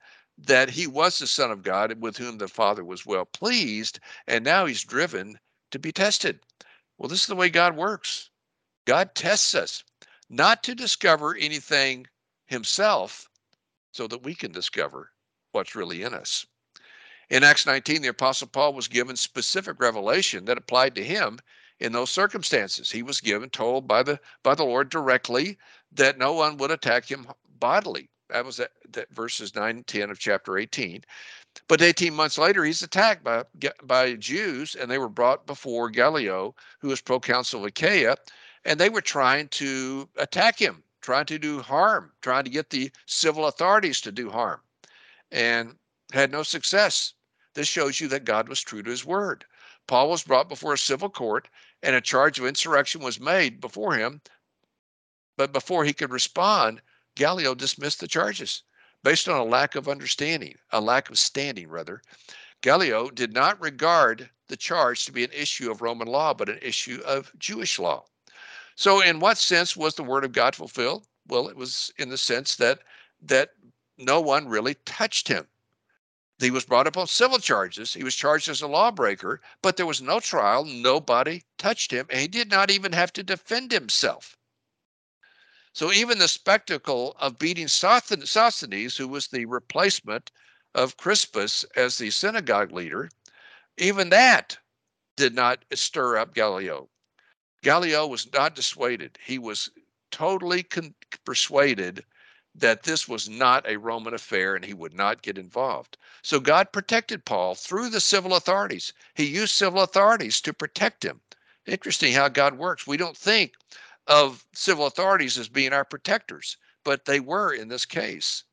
that 0.46 0.70
he 0.70 0.88
was 0.88 1.18
the 1.18 1.28
Son 1.28 1.52
of 1.52 1.64
God 1.64 2.02
with 2.02 2.18
whom 2.18 2.38
the 2.38 2.48
Father 2.48 2.84
was 2.84 3.06
well 3.06 3.26
pleased, 3.26 4.00
and 4.28 4.44
now 4.44 4.66
he's 4.66 4.84
driven 4.84 5.40
to 5.72 5.80
be 5.80 5.92
tested. 5.92 6.40
Well, 6.98 7.10
this 7.10 7.22
is 7.22 7.28
the 7.28 7.36
way 7.36 7.50
God 7.50 7.76
works. 7.76 8.30
God 8.86 9.16
tests 9.16 9.56
us 9.56 9.84
not 10.30 10.64
to 10.64 10.76
discover 10.76 11.36
anything 11.36 12.08
himself, 12.48 13.30
so 13.92 14.08
that 14.08 14.24
we 14.24 14.36
can 14.36 14.52
discover 14.52 15.12
what's 15.52 15.76
really 15.76 16.04
in 16.04 16.14
us. 16.14 16.46
In 17.30 17.44
Acts 17.44 17.66
19, 17.66 18.02
the 18.02 18.10
Apostle 18.10 18.48
Paul 18.48 18.74
was 18.74 18.88
given 18.88 19.16
specific 19.16 19.80
revelation 19.80 20.46
that 20.46 20.58
applied 20.58 20.96
to 20.96 21.04
him 21.04 21.40
in 21.80 21.92
those 21.92 22.10
circumstances. 22.10 22.92
He 22.92 23.02
was 23.04 23.22
given, 23.22 23.50
told 23.50 23.88
by 23.88 24.04
the 24.04 24.20
by 24.44 24.56
the 24.56 24.66
Lord 24.66 24.90
directly 24.90 25.58
that 25.92 26.18
no 26.18 26.34
one 26.34 26.58
would 26.58 26.72
attack 26.72 27.10
him 27.10 27.28
bodily. 27.60 28.10
That 28.34 28.46
was 28.46 28.58
that, 28.58 28.72
that 28.92 29.10
verses 29.14 29.56
9 29.56 29.78
and 29.78 29.88
10 29.88 30.10
of 30.10 30.20
chapter 30.20 30.58
18. 30.58 31.04
But 31.68 31.82
18 31.82 32.14
months 32.14 32.38
later, 32.38 32.66
he's 32.66 32.82
attacked 32.82 33.24
by 33.24 33.44
by 33.84 34.16
Jews, 34.16 34.76
and 34.76 34.90
they 34.90 34.98
were 34.98 35.08
brought 35.08 35.46
before 35.46 35.90
Gallio, 35.90 36.56
who 36.80 36.90
was 36.90 37.00
proconsul 37.00 37.62
of 37.62 37.68
Achaia, 37.68 38.16
and 38.66 38.80
they 38.80 38.90
were 38.90 39.02
trying 39.02 39.48
to 39.50 40.10
attack 40.18 40.60
him 40.60 40.84
trying 41.04 41.26
to 41.26 41.38
do 41.38 41.62
harm, 41.62 42.12
trying 42.22 42.46
to 42.46 42.50
get 42.50 42.70
the 42.70 42.90
civil 43.06 43.46
authorities 43.46 44.02
to 44.02 44.12
do 44.12 44.30
harm, 44.30 44.62
and 45.32 45.78
had 46.14 46.32
no 46.32 46.42
success. 46.42 47.14
This 47.54 47.68
shows 47.68 48.00
you 48.00 48.08
that 48.08 48.26
God 48.26 48.50
was 48.50 48.62
true 48.62 48.82
to 48.82 48.90
his 48.90 49.06
word. 49.06 49.46
Paul 49.86 50.10
was 50.10 50.24
brought 50.24 50.50
before 50.50 50.74
a 50.74 50.78
civil 50.78 51.10
court, 51.10 51.50
and 51.84 51.96
a 51.96 52.02
charge 52.02 52.40
of 52.40 52.46
insurrection 52.46 53.04
was 53.04 53.20
made 53.20 53.60
before 53.60 53.96
him. 53.96 54.22
But 55.36 55.52
before 55.52 55.84
he 55.84 55.94
could 55.94 56.12
respond, 56.12 56.82
Gallio 57.16 57.54
dismissed 57.54 58.00
the 58.00 58.08
charges 58.08 58.64
based 59.04 59.28
on 59.28 59.40
a 59.40 59.44
lack 59.44 59.76
of 59.76 59.88
understanding, 59.88 60.58
a 60.72 60.82
lack 60.82 61.10
of 61.10 61.20
standing, 61.20 61.70
rather. 61.70 62.02
Gallio 62.62 63.10
did 63.10 63.34
not 63.34 63.62
regard 63.62 64.30
the 64.48 64.58
charge 64.58 65.06
to 65.06 65.12
be 65.12 65.24
an 65.24 65.32
issue 65.32 65.70
of 65.70 65.82
Roman 65.82 66.08
law, 66.08 66.34
but 66.34 66.50
an 66.50 66.60
issue 66.62 67.02
of 67.06 67.32
Jewish 67.38 67.78
law. 67.78 68.06
So, 68.76 69.02
in 69.02 69.20
what 69.20 69.38
sense 69.38 69.76
was 69.76 69.96
the 69.96 70.04
word 70.04 70.26
of 70.26 70.32
God 70.32 70.56
fulfilled? 70.56 71.06
Well, 71.28 71.48
it 71.50 71.56
was 71.56 71.92
in 71.98 72.10
the 72.10 72.18
sense 72.18 72.56
that 72.56 72.80
that 73.22 73.52
no 73.98 74.20
one 74.20 74.48
really 74.48 74.74
touched 74.86 75.28
him. 75.28 75.48
He 76.40 76.52
was 76.52 76.66
brought 76.66 76.88
up 76.88 76.98
on 76.98 77.08
civil 77.08 77.40
charges. 77.40 77.94
He 77.94 78.04
was 78.04 78.16
charged 78.16 78.50
as 78.50 78.62
a 78.62 78.68
lawbreaker, 78.68 79.40
but 79.62 79.78
there 79.78 79.86
was 79.86 80.02
no 80.02 80.20
trial. 80.20 80.66
Nobody 80.66 81.44
touched 81.58 81.92
him, 81.92 82.08
and 82.10 82.20
he 82.20 82.28
did 82.28 82.50
not 82.50 82.72
even 82.72 82.92
have 82.92 83.14
to 83.14 83.24
defend 83.24 83.72
himself. 83.72 84.36
So 85.74 85.92
even 85.92 86.20
the 86.20 86.28
spectacle 86.28 87.16
of 87.20 87.40
beating 87.40 87.68
Sosthenes, 87.68 88.96
who 88.96 89.08
was 89.08 89.28
the 89.28 89.46
replacement 89.46 90.32
of 90.76 90.98
Crispus 90.98 91.64
as 91.76 91.98
the 91.98 92.12
synagogue 92.12 92.72
leader, 92.72 93.10
even 93.78 94.10
that 94.10 94.58
did 95.18 95.34
not 95.34 95.66
stir 95.74 96.18
up 96.18 96.36
Gallio. 96.36 96.90
Gallio 97.64 98.06
was 98.06 98.32
not 98.34 98.56
dissuaded. 98.56 99.18
He 99.24 99.40
was 99.40 99.70
totally 100.12 100.62
con- 100.62 100.94
persuaded 101.26 102.06
that 102.54 102.84
this 102.84 103.08
was 103.08 103.28
not 103.28 103.68
a 103.68 103.78
Roman 103.78 104.14
affair 104.14 104.56
and 104.56 104.64
he 104.64 104.76
would 104.76 104.94
not 104.94 105.24
get 105.24 105.40
involved. 105.40 105.98
So 106.22 106.40
God 106.40 106.72
protected 106.72 107.26
Paul 107.26 107.56
through 107.56 107.90
the 107.90 108.00
civil 108.00 108.36
authorities. 108.36 108.94
He 109.16 109.26
used 109.26 109.56
civil 109.56 109.82
authorities 109.82 110.40
to 110.42 110.54
protect 110.54 111.04
him. 111.04 111.22
Interesting 111.66 112.14
how 112.14 112.28
God 112.28 112.60
works. 112.60 112.86
We 112.86 112.98
don't 112.98 113.18
think 113.18 113.54
of 114.08 114.46
civil 114.54 114.86
authorities 114.86 115.38
as 115.38 115.50
being 115.50 115.74
our 115.74 115.86
protectors, 115.86 116.58
but 116.84 117.06
they 117.06 117.20
were 117.20 117.54
in 117.54 117.68
this 117.68 117.86
case. 117.86 118.44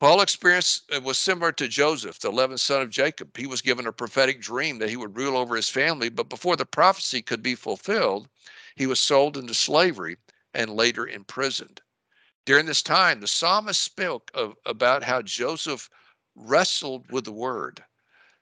Paul's 0.00 0.22
experience 0.22 0.82
uh, 0.94 1.00
was 1.00 1.18
similar 1.18 1.50
to 1.52 1.66
Joseph, 1.66 2.20
the 2.20 2.30
11th 2.30 2.60
son 2.60 2.82
of 2.82 2.90
Jacob. 2.90 3.36
He 3.36 3.48
was 3.48 3.60
given 3.60 3.86
a 3.86 3.92
prophetic 3.92 4.40
dream 4.40 4.78
that 4.78 4.90
he 4.90 4.96
would 4.96 5.16
rule 5.16 5.36
over 5.36 5.56
his 5.56 5.68
family, 5.68 6.08
but 6.08 6.28
before 6.28 6.54
the 6.54 6.64
prophecy 6.64 7.20
could 7.20 7.42
be 7.42 7.56
fulfilled, 7.56 8.28
he 8.76 8.86
was 8.86 9.00
sold 9.00 9.36
into 9.36 9.54
slavery 9.54 10.16
and 10.54 10.70
later 10.70 11.08
imprisoned. 11.08 11.80
During 12.46 12.66
this 12.66 12.82
time, 12.82 13.20
the 13.20 13.26
psalmist 13.26 13.82
spoke 13.82 14.30
of, 14.34 14.54
about 14.64 15.02
how 15.02 15.20
Joseph 15.20 15.90
wrestled 16.36 17.10
with 17.10 17.24
the 17.24 17.32
word. 17.32 17.84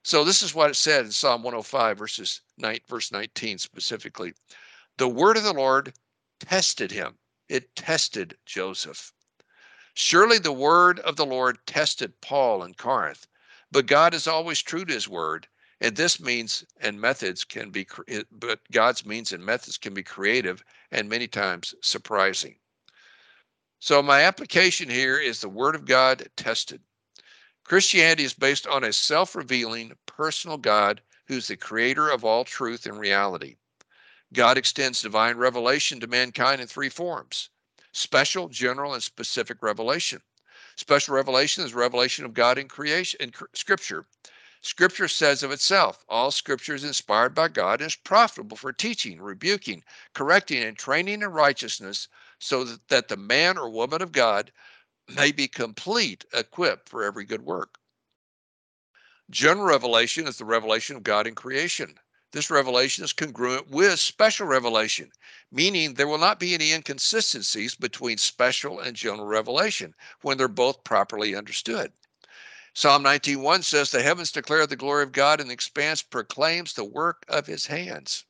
So 0.05 0.25
this 0.25 0.42
is 0.42 0.55
what 0.55 0.70
it 0.70 0.77
said 0.77 1.07
in 1.07 1.11
Psalm 1.11 1.42
105, 1.42 1.99
verses 1.99 2.42
9, 2.59 2.79
verse 2.87 3.11
19 3.11 3.59
specifically. 3.59 4.35
The 4.99 5.09
word 5.09 5.37
of 5.37 5.43
the 5.43 5.53
Lord 5.53 5.93
tested 6.41 6.91
him. 6.91 7.19
It 7.49 7.77
tested 7.77 8.39
Joseph. 8.47 9.13
Surely 9.92 10.38
the 10.38 10.53
word 10.53 11.01
of 11.01 11.17
the 11.17 11.27
Lord 11.27 11.59
tested 11.67 12.21
Paul 12.21 12.63
in 12.63 12.75
Corinth, 12.75 13.27
but 13.71 13.87
God 13.87 14.15
is 14.15 14.27
always 14.27 14.63
true 14.63 14.85
to 14.85 14.92
his 14.94 15.09
word. 15.09 15.49
And 15.81 15.97
this 15.97 16.19
means 16.19 16.65
and 16.81 17.01
methods 17.01 17.44
can 17.44 17.71
be, 17.71 17.87
but 18.31 18.61
God's 18.73 19.05
means 19.05 19.33
and 19.33 19.44
methods 19.44 19.77
can 19.77 19.92
be 19.92 20.03
creative 20.03 20.65
and 20.90 21.09
many 21.09 21.29
times 21.29 21.75
surprising. 21.83 22.59
So, 23.79 24.03
my 24.03 24.23
application 24.23 24.88
here 24.88 25.19
is 25.19 25.40
the 25.40 25.51
Word 25.51 25.75
of 25.75 25.85
God 25.85 26.31
tested. 26.37 26.83
Christianity 27.65 28.25
is 28.25 28.33
based 28.33 28.67
on 28.67 28.85
a 28.85 28.92
self 28.92 29.35
revealing 29.35 29.92
personal 30.07 30.57
God 30.57 31.03
who's 31.27 31.49
the 31.49 31.57
creator 31.57 32.09
of 32.09 32.25
all 32.25 32.44
truth 32.44 32.87
and 32.87 32.99
reality. 32.99 33.57
God 34.33 34.58
extends 34.58 35.02
divine 35.02 35.37
revelation 35.37 36.00
to 36.00 36.06
mankind 36.06 36.60
in 36.60 36.66
three 36.66 36.88
forms 36.88 37.50
special, 37.92 38.48
general, 38.48 38.94
and 38.94 39.02
specific 39.02 39.62
revelation. 39.62 40.20
Special 40.77 41.14
revelation 41.14 41.64
is 41.64 41.72
revelation 41.72 42.24
of 42.24 42.35
God 42.35 42.58
in 42.58 42.68
creation 42.68 43.18
in 43.22 43.33
scripture. 43.54 44.06
Scripture 44.60 45.08
says 45.08 45.42
of 45.42 45.52
itself, 45.52 46.04
all 46.08 46.31
scripture 46.31 46.74
is 46.74 46.85
inspired 46.85 47.35
by 47.35 47.48
God 47.48 47.81
and 47.81 47.88
is 47.88 47.96
profitable 47.96 48.56
for 48.56 48.72
teaching, 48.72 49.20
rebuking, 49.20 49.85
correcting, 50.12 50.62
and 50.62 50.77
training 50.77 51.22
in 51.22 51.29
righteousness, 51.29 52.08
so 52.40 52.64
that, 52.64 52.88
that 52.88 53.08
the 53.08 53.16
man 53.16 53.56
or 53.56 53.70
woman 53.70 54.02
of 54.02 54.12
God 54.12 54.50
may 55.14 55.31
be 55.31 55.46
complete, 55.46 56.24
equipped 56.35 56.88
for 56.88 57.04
every 57.04 57.24
good 57.24 57.42
work. 57.42 57.79
General 59.31 59.66
revelation 59.66 60.27
is 60.27 60.37
the 60.37 60.44
revelation 60.44 60.96
of 60.96 61.02
God 61.02 61.27
in 61.27 61.35
creation. 61.35 61.98
This 62.33 62.50
revelation 62.50 63.04
is 63.04 63.12
congruent 63.12 63.68
with 63.68 64.00
special 64.00 64.46
revelation, 64.46 65.12
meaning 65.50 65.94
there 65.94 66.08
will 66.08 66.18
not 66.18 66.40
be 66.40 66.54
any 66.54 66.72
inconsistencies 66.72 67.74
between 67.74 68.18
special 68.18 68.81
and 68.81 68.96
general 68.96 69.27
revelation 69.27 69.94
when 70.22 70.37
they're 70.37 70.48
both 70.48 70.85
properly 70.85 71.35
understood. 71.35 71.92
Psalm 72.74 73.02
19:1 73.02 73.64
says, 73.64 73.90
The 73.90 74.02
heavens 74.02 74.33
declare 74.33 74.66
the 74.66 74.77
glory 74.77 75.02
of 75.02 75.12
God, 75.12 75.40
and 75.40 75.48
the 75.48 75.54
expanse 75.54 76.02
proclaims 76.02 76.74
the 76.74 76.85
work 76.85 77.24
of 77.29 77.46
his 77.46 77.66
hands. 77.66 78.24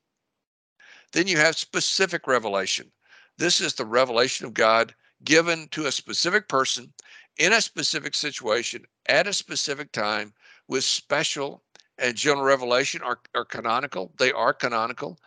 Then 1.13 1.27
you 1.27 1.39
have 1.39 1.57
specific 1.57 2.27
revelation. 2.27 2.93
This 3.39 3.61
is 3.61 3.75
the 3.75 3.87
revelation 3.87 4.47
of 4.47 4.55
God 4.55 4.95
given 5.25 5.69
to 5.71 5.87
a 5.87 5.93
specific 5.93 6.49
person 6.49 6.93
in 7.39 7.53
a 7.53 7.61
specific 7.61 8.15
situation 8.15 8.87
at 9.07 9.27
a 9.27 9.33
specific 9.33 9.91
time 9.93 10.35
with 10.69 10.85
special 10.85 11.65
and 11.99 12.17
general 12.17 12.45
revelation 12.45 13.03
are, 13.03 13.19
are 13.35 13.45
canonical. 13.45 14.13
They 14.19 14.33
are 14.33 14.53
canonical. 14.53 15.19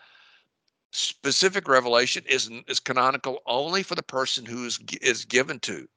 Specific 0.92 1.68
revelation 1.68 2.24
is, 2.28 2.50
is 2.68 2.80
canonical 2.80 3.42
only 3.46 3.84
for 3.84 3.96
the 3.96 4.04
person 4.04 4.46
who 4.46 4.66
is, 4.66 4.80
is 5.02 5.26
given 5.26 5.60
to. 5.62 5.88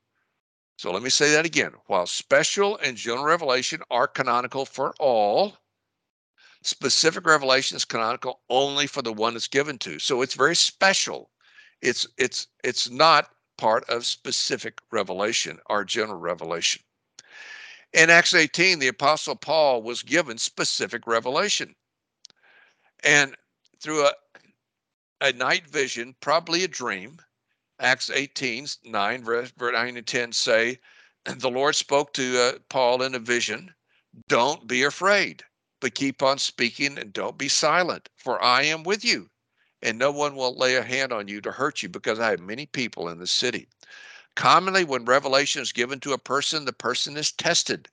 So 0.77 0.91
let 0.91 1.03
me 1.03 1.11
say 1.11 1.33
that 1.33 1.47
again. 1.47 1.73
While 1.87 2.07
special 2.07 2.77
and 2.79 2.97
general 2.97 3.25
revelation 3.25 3.83
are 3.91 4.09
canonical 4.09 4.65
for 4.65 4.95
all, 4.99 5.57
specific 6.63 7.27
revelation 7.27 7.77
is 7.77 7.85
canonical 7.85 8.41
only 8.49 8.87
for 8.87 9.03
the 9.03 9.13
one 9.13 9.37
it's 9.37 9.49
given 9.49 9.79
to. 9.79 9.99
So 9.99 10.23
it's 10.23 10.35
very 10.35 10.57
special. 10.57 11.31
It's 11.81 12.07
it's 12.19 12.47
it's 12.65 12.91
not 12.91 13.31
part 13.59 13.89
of 13.89 14.07
specific 14.07 14.81
revelation 14.91 15.59
or 15.69 15.85
general 15.85 16.19
revelation. 16.19 16.83
In 17.93 18.09
Acts 18.09 18.33
18, 18.33 18.79
the 18.79 18.89
Apostle 18.89 19.37
Paul 19.37 19.83
was 19.83 20.03
given 20.03 20.39
specific 20.39 21.07
revelation. 21.07 21.75
And 23.05 23.37
through 23.81 24.07
a, 24.07 24.13
a 25.21 25.33
night 25.35 25.67
vision, 25.67 26.15
probably 26.21 26.65
a 26.65 26.69
dream, 26.69 27.21
Acts 27.81 28.09
18, 28.09 28.67
9, 28.85 29.25
verse 29.25 29.53
9 29.61 29.97
and 29.97 30.07
10 30.07 30.33
say, 30.33 30.79
The 31.25 31.51
Lord 31.51 31.77
spoke 31.77 32.15
to 32.15 32.41
uh, 32.41 32.59
Paul 32.71 33.03
in 33.03 33.15
a 33.15 33.19
vision, 33.19 33.75
Don't 34.27 34.67
be 34.67 34.85
afraid, 34.85 35.45
but 35.81 35.95
keep 35.95 36.23
on 36.23 36.39
speaking 36.39 36.97
and 36.97 37.13
don't 37.13 37.37
be 37.37 37.49
silent, 37.49 38.09
for 38.17 38.43
I 38.43 38.63
am 38.63 38.85
with 38.85 39.05
you, 39.05 39.29
and 39.83 39.99
no 39.99 40.11
one 40.13 40.35
will 40.35 40.57
lay 40.57 40.77
a 40.77 40.83
hand 40.83 41.13
on 41.13 41.29
you 41.29 41.43
to 41.43 41.53
hurt 41.53 41.83
you, 41.83 41.91
because 41.91 42.21
I 42.21 42.31
have 42.31 42.41
many 42.41 42.65
people 42.65 43.11
in 43.11 43.19
the 43.19 43.27
city. 43.27 43.69
Commonly, 44.35 44.85
when 44.85 45.05
revelation 45.05 45.63
is 45.63 45.73
given 45.73 46.01
to 46.01 46.13
a 46.13 46.19
person, 46.19 46.65
the 46.65 46.73
person 46.73 47.17
is 47.17 47.33
tested. 47.33 47.89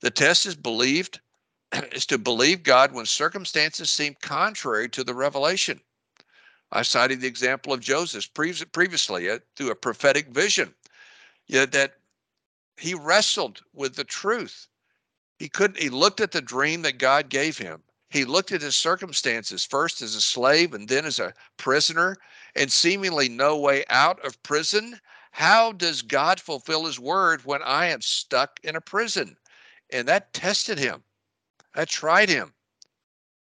The 0.00 0.10
test 0.10 0.46
is 0.46 0.54
believed, 0.54 1.20
is 1.92 2.06
to 2.06 2.18
believe 2.18 2.62
God 2.62 2.92
when 2.92 3.06
circumstances 3.06 3.90
seem 3.90 4.16
contrary 4.20 4.88
to 4.90 5.04
the 5.04 5.14
revelation. 5.14 5.80
I 6.70 6.82
cited 6.82 7.20
the 7.20 7.28
example 7.28 7.72
of 7.72 7.80
Joseph 7.80 8.32
previously 8.32 9.28
uh, 9.28 9.38
through 9.56 9.70
a 9.70 9.76
prophetic 9.76 10.28
vision 10.28 10.74
yeah, 11.46 11.66
that 11.66 11.98
he 12.78 12.94
wrestled 12.94 13.60
with 13.74 13.94
the 13.94 14.04
truth. 14.04 14.68
He 15.38 15.48
couldn't, 15.48 15.78
he 15.78 15.90
looked 15.90 16.20
at 16.20 16.32
the 16.32 16.40
dream 16.40 16.82
that 16.82 16.98
God 16.98 17.28
gave 17.28 17.58
him. 17.58 17.82
He 18.08 18.24
looked 18.24 18.52
at 18.52 18.62
his 18.62 18.76
circumstances 18.76 19.64
first 19.64 20.02
as 20.02 20.14
a 20.14 20.20
slave 20.20 20.72
and 20.72 20.88
then 20.88 21.04
as 21.04 21.18
a 21.18 21.34
prisoner 21.56 22.16
and 22.54 22.70
seemingly 22.70 23.28
no 23.28 23.58
way 23.58 23.84
out 23.90 24.24
of 24.24 24.42
prison 24.42 24.98
how 25.32 25.72
does 25.72 26.02
God 26.02 26.38
fulfill 26.38 26.84
his 26.84 27.00
word 27.00 27.44
when 27.44 27.62
I 27.62 27.86
am 27.86 28.02
stuck 28.02 28.60
in 28.62 28.76
a 28.76 28.80
prison? 28.80 29.36
And 29.90 30.06
that 30.06 30.32
tested 30.34 30.78
him. 30.78 31.02
That 31.74 31.88
tried 31.88 32.28
him. 32.28 32.52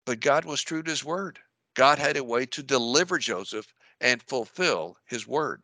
But 0.04 0.20
God 0.20 0.44
was 0.44 0.62
true 0.62 0.82
to 0.82 0.90
his 0.90 1.04
word. 1.04 1.38
God 1.74 1.98
had 1.98 2.18
a 2.18 2.24
way 2.24 2.44
to 2.46 2.62
deliver 2.62 3.18
Joseph 3.18 3.66
and 4.00 4.22
fulfill 4.22 4.98
his 5.06 5.26
word. 5.26 5.62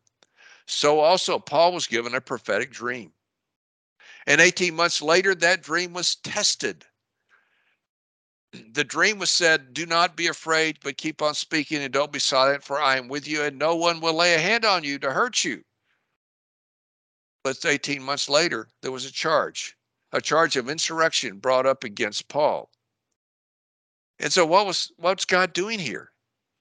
So 0.67 1.01
also, 1.01 1.39
Paul 1.39 1.73
was 1.73 1.87
given 1.87 2.15
a 2.15 2.21
prophetic 2.21 2.71
dream. 2.73 3.13
And 4.27 4.41
18 4.41 4.75
months 4.75 5.03
later, 5.03 5.35
that 5.35 5.63
dream 5.63 5.93
was 5.93 6.17
tested. 6.17 6.87
The 8.53 8.85
dream 8.85 9.19
was 9.19 9.31
said, 9.31 9.75
Do 9.75 9.85
not 9.85 10.17
be 10.17 10.29
afraid, 10.29 10.79
but 10.83 10.97
keep 10.97 11.21
on 11.21 11.35
speaking 11.35 11.83
and 11.83 11.93
don't 11.93 12.13
be 12.13 12.19
silent, 12.19 12.65
for 12.65 12.81
I 12.81 12.97
am 12.97 13.09
with 13.09 13.29
you, 13.29 13.43
and 13.43 13.59
no 13.59 13.77
one 13.77 14.01
will 14.01 14.15
lay 14.15 14.35
a 14.35 14.39
hand 14.39 14.65
on 14.65 14.83
you 14.83 14.99
to 15.01 15.13
hurt 15.13 15.45
you. 15.45 15.63
But 17.47 17.65
18 17.65 18.03
months 18.03 18.29
later, 18.29 18.67
there 18.83 18.91
was 18.91 19.05
a 19.05 19.13
charge, 19.13 19.77
a 20.11 20.21
charge 20.21 20.57
of 20.57 20.69
insurrection 20.69 21.39
brought 21.39 21.65
up 21.65 21.85
against 21.85 22.27
Paul. 22.27 22.73
And 24.19 24.33
so 24.33 24.45
what 24.45 24.67
was 24.67 24.91
what's 24.97 25.25
God 25.25 25.53
doing 25.53 25.79
here? 25.79 26.11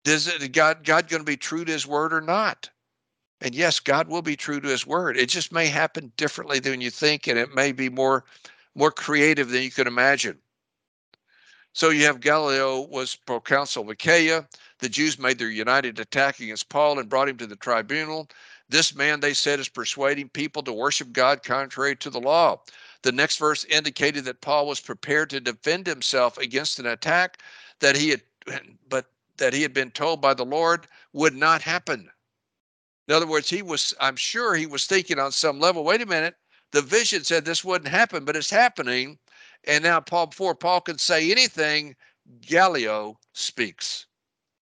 Is 0.05 0.29
it 0.29 0.53
God 0.53 0.85
God 0.85 1.09
going 1.09 1.23
to 1.23 1.27
be 1.27 1.37
true 1.37 1.64
to 1.64 1.73
his 1.73 1.89
word 1.89 2.12
or 2.12 2.21
not? 2.21 2.71
And 3.41 3.53
yes, 3.53 3.81
God 3.81 4.07
will 4.07 4.23
be 4.23 4.37
true 4.37 4.61
to 4.61 4.68
his 4.68 4.87
word. 4.87 5.16
It 5.16 5.29
just 5.29 5.51
may 5.51 5.66
happen 5.66 6.12
differently 6.16 6.61
than 6.61 6.81
you 6.81 6.93
think, 6.93 7.27
and 7.27 7.37
it 7.37 7.53
may 7.53 7.73
be 7.73 7.89
more 7.89 8.25
more 8.77 8.93
creative 8.93 9.51
than 9.51 9.64
you 9.64 9.73
could 9.73 9.89
imagine. 9.89 10.39
So 11.73 11.91
you 11.91 12.05
have 12.05 12.21
Gallio 12.21 12.83
was 12.83 13.16
proconsul 13.16 13.83
of 13.83 13.89
Achaia. 13.89 14.47
The 14.79 14.89
Jews 14.89 15.18
made 15.18 15.41
their 15.41 15.51
united 15.51 15.99
attack 15.99 16.39
against 16.39 16.68
Paul 16.68 17.01
and 17.01 17.09
brought 17.09 17.29
him 17.29 17.39
to 17.39 17.49
the 17.49 17.57
tribunal. 17.57 18.29
This 18.71 18.95
man, 18.95 19.18
they 19.18 19.35
said, 19.35 19.59
is 19.59 19.68
persuading 19.68 20.29
people 20.29 20.62
to 20.62 20.73
worship 20.73 21.12
God 21.12 21.43
contrary 21.43 21.97
to 21.97 22.09
the 22.09 22.21
law. 22.21 22.61
The 23.03 23.11
next 23.11 23.39
verse 23.39 23.64
indicated 23.64 24.25
that 24.25 24.41
Paul 24.41 24.68
was 24.68 24.81
prepared 24.81 25.29
to 25.31 25.41
defend 25.41 25.89
himself 25.89 26.39
against 26.39 26.79
an 26.79 26.87
attack 26.87 27.43
that 27.81 27.97
he 27.97 28.11
had, 28.11 28.23
but 28.89 29.07
that 29.39 29.53
he 29.53 29.62
had 29.62 29.75
been 29.75 29.91
told 29.91 30.21
by 30.21 30.35
the 30.35 30.45
Lord 30.45 30.87
would 31.12 31.35
not 31.35 31.62
happen. 31.62 32.09
In 33.09 33.14
other 33.14 33.27
words, 33.27 33.51
he 33.51 33.61
was, 33.61 33.93
I'm 34.01 34.14
sure 34.14 34.55
he 34.55 34.66
was 34.66 34.87
thinking 34.87 35.18
on 35.18 35.33
some 35.33 35.59
level, 35.59 35.83
wait 35.83 36.03
a 36.03 36.07
minute, 36.07 36.37
the 36.71 36.83
vision 36.83 37.25
said 37.25 37.45
this 37.45 37.64
wouldn't 37.64 37.91
happen, 37.91 38.25
but 38.25 38.37
it's 38.37 38.51
happening. 38.51 39.18
And 39.64 39.83
now 39.83 39.99
Paul, 39.99 40.29
before 40.29 40.55
Paul 40.55 40.81
could 40.81 41.01
say 41.01 41.33
anything, 41.33 41.97
Gallio 42.41 43.18
speaks. 43.33 44.07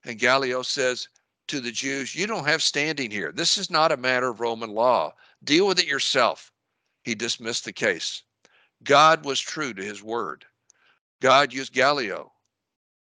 And 0.04 0.20
Gallio 0.20 0.62
says, 0.62 1.08
to 1.48 1.60
the 1.60 1.72
Jews, 1.72 2.14
You 2.14 2.26
don't 2.26 2.46
have 2.46 2.62
standing 2.62 3.10
here. 3.10 3.32
This 3.32 3.58
is 3.58 3.70
not 3.70 3.92
a 3.92 3.96
matter 3.96 4.28
of 4.28 4.40
Roman 4.40 4.70
law. 4.70 5.14
Deal 5.42 5.66
with 5.66 5.78
it 5.78 5.86
yourself. 5.86 6.52
He 7.02 7.14
dismissed 7.14 7.64
the 7.64 7.72
case. 7.72 8.22
God 8.84 9.24
was 9.24 9.40
true 9.40 9.74
to 9.74 9.82
his 9.82 10.02
word. 10.02 10.44
God 11.20 11.52
used 11.52 11.72
Gallio 11.72 12.32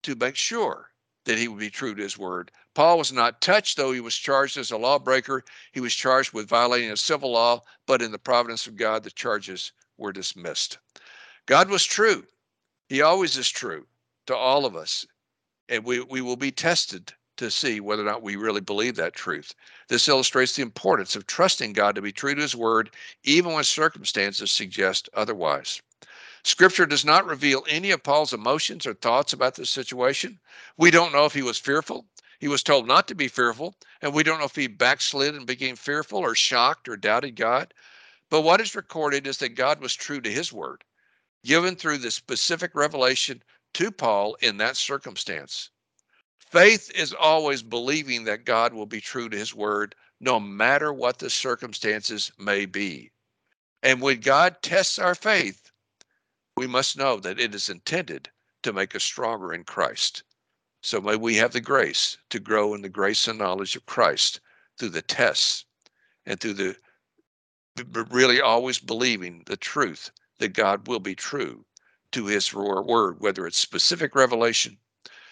to 0.04 0.16
make 0.16 0.36
sure 0.36 0.90
that 1.26 1.38
he 1.38 1.48
would 1.48 1.60
be 1.60 1.70
true 1.70 1.96
to 1.96 2.02
his 2.02 2.18
word. 2.18 2.52
Paul 2.74 2.98
was 2.98 3.12
not 3.12 3.42
touched, 3.42 3.78
though 3.78 3.92
he 3.92 4.00
was 4.00 4.16
charged 4.16 4.58
as 4.58 4.72
a 4.72 4.78
lawbreaker. 4.78 5.44
He 5.72 5.80
was 5.80 5.94
charged 5.94 6.34
with 6.34 6.50
violating 6.50 6.92
a 6.92 6.98
civil 6.98 7.32
law, 7.32 7.62
but 7.86 8.02
in 8.02 8.12
the 8.12 8.20
providence 8.20 8.66
of 8.68 8.76
God, 8.76 9.04
the 9.04 9.12
charges 9.12 9.72
were 9.98 10.12
dismissed. 10.12 10.80
God 11.46 11.70
was 11.70 11.86
true. 11.86 12.26
He 12.90 13.02
always 13.02 13.38
is 13.38 13.50
true 13.50 13.86
to 14.28 14.36
all 14.36 14.66
of 14.66 14.76
us. 14.76 15.06
And 15.70 15.86
we, 15.86 16.02
we 16.02 16.22
will 16.22 16.36
be 16.36 16.52
tested 16.52 17.14
to 17.42 17.50
see 17.50 17.80
whether 17.80 18.04
or 18.04 18.06
not 18.06 18.22
we 18.22 18.36
really 18.36 18.62
believe 18.62 18.96
that 18.96 19.16
truth. 19.16 19.56
This 19.88 20.08
illustrates 20.08 20.56
the 20.56 20.62
importance 20.62 21.16
of 21.16 21.26
trusting 21.26 21.74
God 21.74 21.96
to 21.96 22.02
be 22.02 22.12
true 22.12 22.36
to 22.36 22.42
his 22.42 22.56
word, 22.56 22.92
even 23.24 23.54
when 23.54 23.64
circumstances 23.64 24.52
suggest 24.52 25.10
otherwise. 25.16 25.82
Scripture 26.44 26.86
does 26.86 27.04
not 27.04 27.26
reveal 27.26 27.66
any 27.68 27.90
of 27.90 28.04
Paul's 28.04 28.32
emotions 28.32 28.86
or 28.86 28.94
thoughts 28.94 29.34
about 29.34 29.56
this 29.56 29.72
situation. 29.72 30.40
We 30.78 30.92
don't 30.92 31.12
know 31.12 31.26
if 31.26 31.34
he 31.34 31.42
was 31.42 31.58
fearful. 31.58 32.06
He 32.40 32.48
was 32.48 32.62
told 32.62 32.88
not 32.88 33.08
to 33.08 33.16
be 33.16 33.28
fearful, 33.28 33.76
and 34.04 34.14
we 34.14 34.22
don't 34.22 34.38
know 34.38 34.46
if 34.46 34.56
he 34.56 34.68
backslid 34.68 35.34
and 35.34 35.48
became 35.48 35.76
fearful 35.76 36.20
or 36.20 36.36
shocked 36.36 36.88
or 36.88 36.96
doubted 36.96 37.36
God. 37.36 37.74
But 38.30 38.42
what 38.42 38.62
is 38.62 38.76
recorded 38.76 39.26
is 39.26 39.40
that 39.40 39.56
God 39.56 39.82
was 39.82 39.96
true 39.96 40.22
to 40.22 40.32
his 40.32 40.54
word, 40.54 40.84
given 41.44 41.76
through 41.76 41.98
the 41.98 42.12
specific 42.12 42.76
revelation 42.76 43.42
to 43.74 43.90
Paul 43.90 44.38
in 44.42 44.58
that 44.58 44.78
circumstance. 44.78 45.71
Faith 46.52 46.92
is 46.94 47.14
always 47.14 47.64
believing 47.64 48.26
that 48.26 48.44
God 48.44 48.74
will 48.74 48.86
be 48.86 49.00
true 49.00 49.30
to 49.30 49.38
his 49.38 49.56
word, 49.56 49.96
no 50.20 50.38
matter 50.38 50.92
what 50.92 51.18
the 51.18 51.30
circumstances 51.30 52.30
may 52.38 52.66
be. 52.66 53.10
And 53.82 54.02
when 54.02 54.20
God 54.20 54.62
tests 54.62 55.00
our 55.00 55.16
faith, 55.16 55.72
we 56.58 56.68
must 56.68 56.98
know 56.98 57.22
that 57.22 57.40
it 57.40 57.56
is 57.56 57.70
intended 57.70 58.30
to 58.64 58.74
make 58.74 58.94
us 58.94 59.04
stronger 59.04 59.54
in 59.54 59.64
Christ. 59.64 60.24
So 60.84 61.00
may 61.00 61.16
we 61.16 61.36
have 61.36 61.54
the 61.54 61.62
grace 61.62 62.18
to 62.32 62.40
grow 62.40 62.74
in 62.74 62.82
the 62.82 62.90
grace 62.90 63.30
and 63.30 63.40
knowledge 63.40 63.78
of 63.78 63.86
Christ 63.86 64.42
through 64.78 64.90
the 64.90 65.02
tests 65.02 65.64
and 66.26 66.38
through 66.38 66.56
the 66.56 66.76
really 68.10 68.42
always 68.42 68.78
believing 68.78 69.44
the 69.46 69.56
truth 69.56 70.12
that 70.40 70.50
God 70.50 70.86
will 70.86 71.00
be 71.00 71.16
true 71.16 71.64
to 72.12 72.26
his 72.26 72.54
word, 72.54 73.22
whether 73.22 73.48
it's 73.48 73.58
specific 73.58 74.16
revelation 74.16 74.78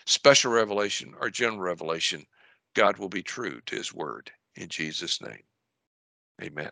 special 0.10 0.52
revelation 0.54 1.16
or 1.22 1.32
general 1.32 1.62
revelation, 1.62 2.28
God 2.76 2.98
will 2.98 3.10
be 3.10 3.24
true 3.24 3.62
to 3.68 3.78
his 3.78 3.94
word. 3.94 4.32
in 4.56 4.70
Jesus' 4.70 5.22
name. 5.22 5.44
Amen. 6.44 6.72